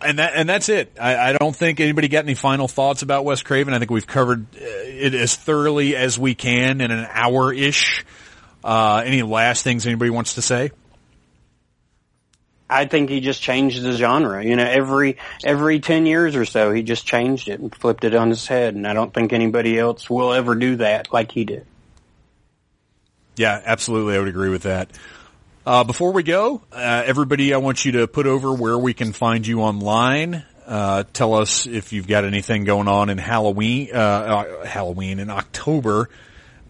[0.00, 0.92] and that and that's it.
[1.00, 3.72] I, I don't think anybody got any final thoughts about Wes Craven.
[3.72, 8.04] I think we've covered uh, it as thoroughly as we can in an hour ish.
[8.62, 10.70] Uh, any last things anybody wants to say?
[12.70, 14.42] I think he just changed the genre.
[14.42, 18.14] You know, every every ten years or so, he just changed it and flipped it
[18.14, 18.74] on his head.
[18.74, 21.66] And I don't think anybody else will ever do that like he did.
[23.36, 24.16] Yeah, absolutely.
[24.16, 24.90] I would agree with that.
[25.64, 29.12] Uh, before we go, uh, everybody, I want you to put over where we can
[29.12, 30.44] find you online.
[30.66, 35.30] Uh, tell us if you've got anything going on in Halloween, uh, uh, Halloween in
[35.30, 36.08] October,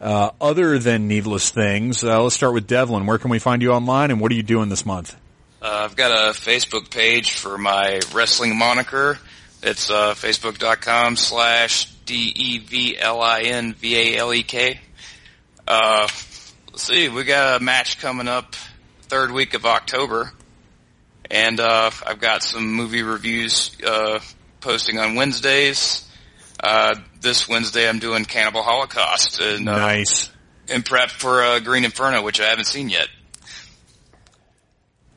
[0.03, 2.03] uh, other than Needless Things.
[2.03, 3.07] let's start with Devlin.
[3.07, 5.17] Where can we find you online, and what are you doing this month?
[5.63, 9.19] Uh, I've got a Facebook page for my wrestling moniker.
[9.63, 13.01] It's uh, facebook.com slash D-E-V-L-I-N-V-A-L-E-K.
[15.69, 16.09] Uh,
[16.71, 18.57] let's see, we got a match coming up
[19.03, 20.33] third week of October.
[21.31, 24.19] And uh, I've got some movie reviews uh,
[24.61, 26.09] posting on Wednesdays.
[26.63, 29.41] Uh, this Wednesday I'm doing Cannibal Holocaust.
[29.41, 30.31] And, uh, nice.
[30.69, 33.09] In prep for uh, Green Inferno, which I haven't seen yet.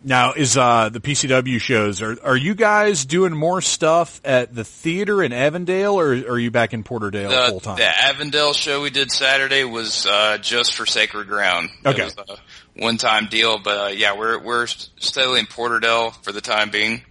[0.08, 4.64] Now, is uh, the PCW shows are are you guys doing more stuff at the
[4.64, 7.78] theater in Avondale, or are you back in Porterdale the, full time?
[7.78, 11.72] The Avondale show we did Saturday was uh, just for Sacred Ground.
[11.84, 16.14] Okay, it was a one time deal, but uh, yeah, we're we're steadily in Porterdale
[16.24, 17.02] for the time being.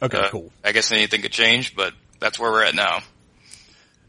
[0.00, 0.52] Okay, Uh, cool.
[0.64, 3.00] I guess anything could change, but that's where we're at now.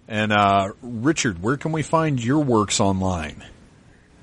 [0.08, 3.44] And uh, Richard, where can we find your works online?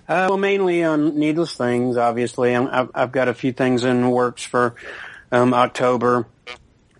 [0.08, 2.54] Uh, well, mainly on Needless Things, obviously.
[2.54, 4.74] I'm, I've, I've got a few things in works for
[5.30, 6.26] um, October.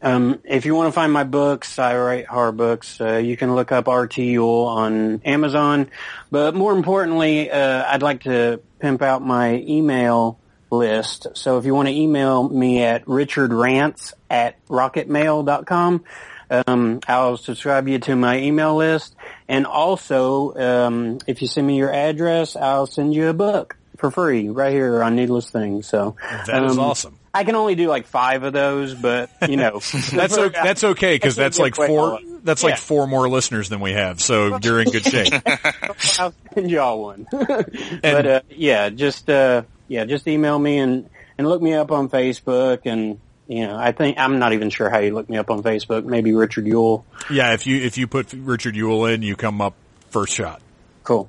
[0.01, 3.01] Um, if you want to find my books, I write horror books.
[3.01, 5.91] Uh, you can look up RT Yule on Amazon.
[6.31, 10.41] But more importantly, uh, I'd like to pimp out my email
[10.73, 11.29] list.
[11.35, 16.05] So if you want to email me at richardrantz at rocketmail.com,
[16.53, 19.15] um, I'll subscribe you to my email list.
[19.49, 24.11] And also, um, if you send me your address, I'll send you a book for
[24.11, 25.87] free right here on Needless Things.
[25.87, 26.17] So
[26.47, 27.19] That is um, awesome.
[27.35, 29.81] I can only do like five of those, but you know,
[30.13, 32.41] That's o- that's okay because that's like give away all four.
[32.43, 35.33] That's like four more listeners than we have, so you're in good shape.
[36.19, 37.27] I'll send y'all one.
[37.33, 41.09] but uh, yeah, just uh, yeah, just email me and
[41.39, 43.19] and look me up on Facebook and.
[43.53, 46.07] You know, I think I'm not even sure how you look me up on Facebook.
[46.07, 47.05] Maybe Richard Yule.
[47.31, 49.75] yeah, if you if you put Richard Yule in, you come up
[50.09, 50.63] first shot.
[51.05, 51.29] Cool.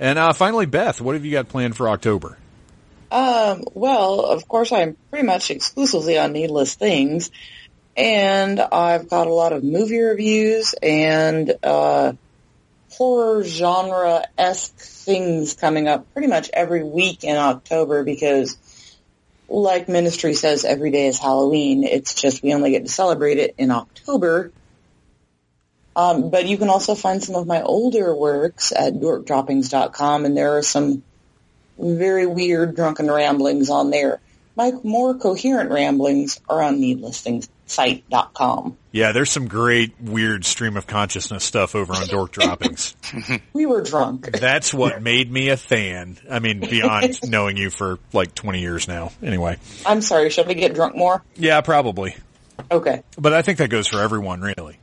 [0.00, 2.38] And uh, finally, Beth, what have you got planned for October?
[3.12, 7.30] Um, well, of course, I'm pretty much exclusively on Needless Things,
[7.96, 12.14] and I've got a lot of movie reviews and uh,
[12.90, 18.56] horror genre esque things coming up pretty much every week in October because,
[19.48, 21.84] like Ministry says, every day is Halloween.
[21.84, 24.52] It's just we only get to celebrate it in October.
[25.96, 30.56] Um, but you can also find some of my older works at dorkdroppings.com, and there
[30.56, 31.02] are some
[31.78, 34.20] very weird drunken ramblings on there.
[34.54, 36.80] My more coherent ramblings are on
[37.68, 38.76] needlessthingssite.com.
[38.92, 42.96] Yeah, there's some great weird stream of consciousness stuff over on Dork Droppings.
[43.52, 44.30] We were drunk.
[44.32, 46.18] That's what made me a fan.
[46.30, 49.10] I mean, beyond knowing you for like 20 years now.
[49.22, 51.22] Anyway, I'm sorry, should we get drunk more?
[51.34, 52.14] yeah, probably.
[52.70, 53.02] Okay.
[53.18, 54.78] But I think that goes for everyone, really.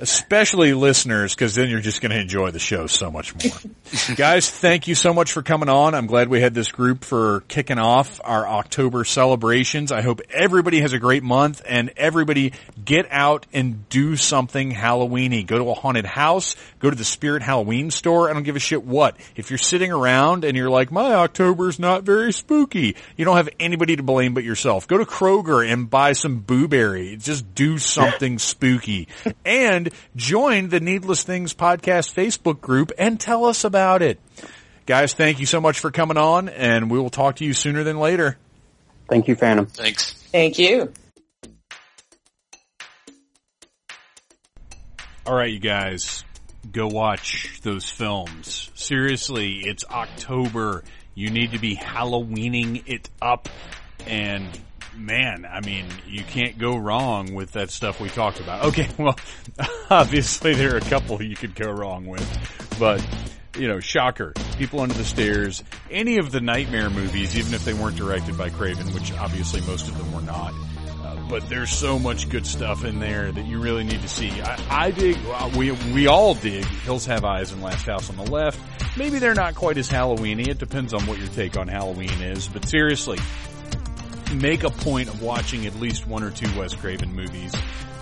[0.00, 3.58] Especially listeners, because then you're just going to enjoy the show so much more.
[4.16, 5.94] Guys, thank you so much for coming on.
[5.94, 9.90] I'm glad we had this group for kicking off our October celebrations.
[9.90, 12.52] I hope everybody has a great month and everybody
[12.84, 15.44] get out and do something Halloweeny.
[15.44, 18.30] Go to a haunted house, go to the Spirit Halloween store.
[18.30, 19.16] I don't give a shit what.
[19.34, 23.48] If you're sitting around and you're like, my October's not very spooky, you don't have
[23.58, 24.86] anybody to blame but yourself.
[24.86, 27.20] Go to Kroger and buy some booberry.
[27.20, 29.08] Just do something spooky.
[29.44, 34.20] And join the Needless Things podcast Facebook group and tell us about it.
[34.86, 37.84] Guys, thank you so much for coming on and we will talk to you sooner
[37.84, 38.38] than later.
[39.08, 39.66] Thank you, Phantom.
[39.66, 40.12] Thanks.
[40.12, 40.92] Thank you.
[45.26, 46.24] All right, you guys,
[46.72, 48.70] go watch those films.
[48.74, 50.84] Seriously, it's October.
[51.14, 53.48] You need to be Halloweening it up.
[54.06, 54.48] And
[54.98, 58.66] man, I mean, you can't go wrong with that stuff we talked about.
[58.66, 59.18] Okay, well,
[59.90, 63.04] obviously there are a couple you could go wrong with, but
[63.56, 67.74] you know, shocker, people under the stairs, any of the nightmare movies, even if they
[67.74, 70.52] weren't directed by Craven, which obviously most of them were not.
[71.02, 74.30] Uh, but there's so much good stuff in there that you really need to see.
[74.40, 78.16] I, I dig, uh, we, we all dig Hills Have Eyes and Last House on
[78.16, 78.60] the Left.
[78.96, 80.48] Maybe they're not quite as Halloweeny.
[80.48, 82.46] It depends on what your take on Halloween is.
[82.46, 83.18] But seriously,
[84.34, 87.54] make a point of watching at least one or two Wes Craven movies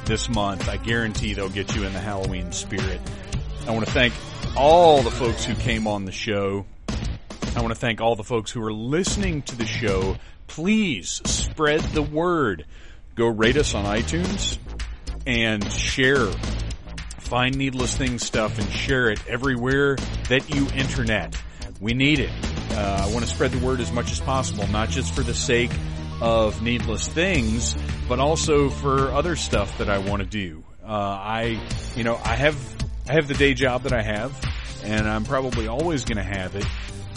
[0.04, 0.68] this month.
[0.68, 3.00] I guarantee they'll get you in the Halloween spirit.
[3.66, 4.14] I want to thank
[4.56, 6.66] all the folks who came on the show.
[7.56, 10.16] I want to thank all the folks who are listening to the show.
[10.46, 12.66] Please spread the word.
[13.14, 14.58] Go rate us on iTunes
[15.26, 16.26] and share.
[17.18, 19.96] Find Needless Things stuff and share it everywhere
[20.28, 21.36] that you internet.
[21.80, 22.30] We need it.
[22.70, 25.34] Uh, I want to spread the word as much as possible, not just for the
[25.34, 25.70] sake
[26.20, 27.76] of Needless Things,
[28.08, 30.64] but also for other stuff that I want to do.
[30.82, 31.60] Uh, I,
[31.94, 32.56] you know, I have,
[33.08, 34.32] I have the day job that I have,
[34.84, 36.66] and I'm probably always going to have it.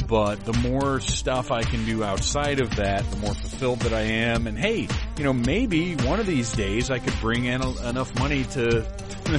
[0.07, 4.01] But the more stuff I can do outside of that, the more fulfilled that I
[4.01, 4.47] am.
[4.47, 8.17] And hey, you know, maybe one of these days I could bring in a, enough
[8.17, 8.87] money to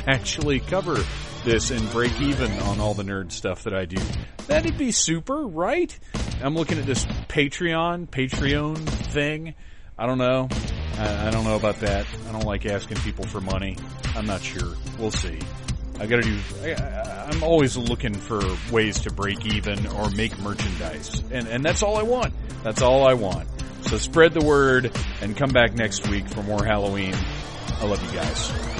[0.06, 0.96] actually cover
[1.44, 4.00] this and break even on all the nerd stuff that I do.
[4.46, 5.96] That'd be super, right?
[6.42, 9.54] I'm looking at this Patreon, Patreon thing.
[9.98, 10.48] I don't know.
[10.98, 12.06] I, I don't know about that.
[12.28, 13.76] I don't like asking people for money.
[14.14, 14.74] I'm not sure.
[14.98, 15.38] We'll see.
[15.98, 18.40] I gotta do, I, I'm always looking for
[18.72, 21.22] ways to break even or make merchandise.
[21.30, 22.32] And, and that's all I want.
[22.62, 23.48] That's all I want.
[23.82, 27.14] So spread the word and come back next week for more Halloween.
[27.80, 28.79] I love you guys.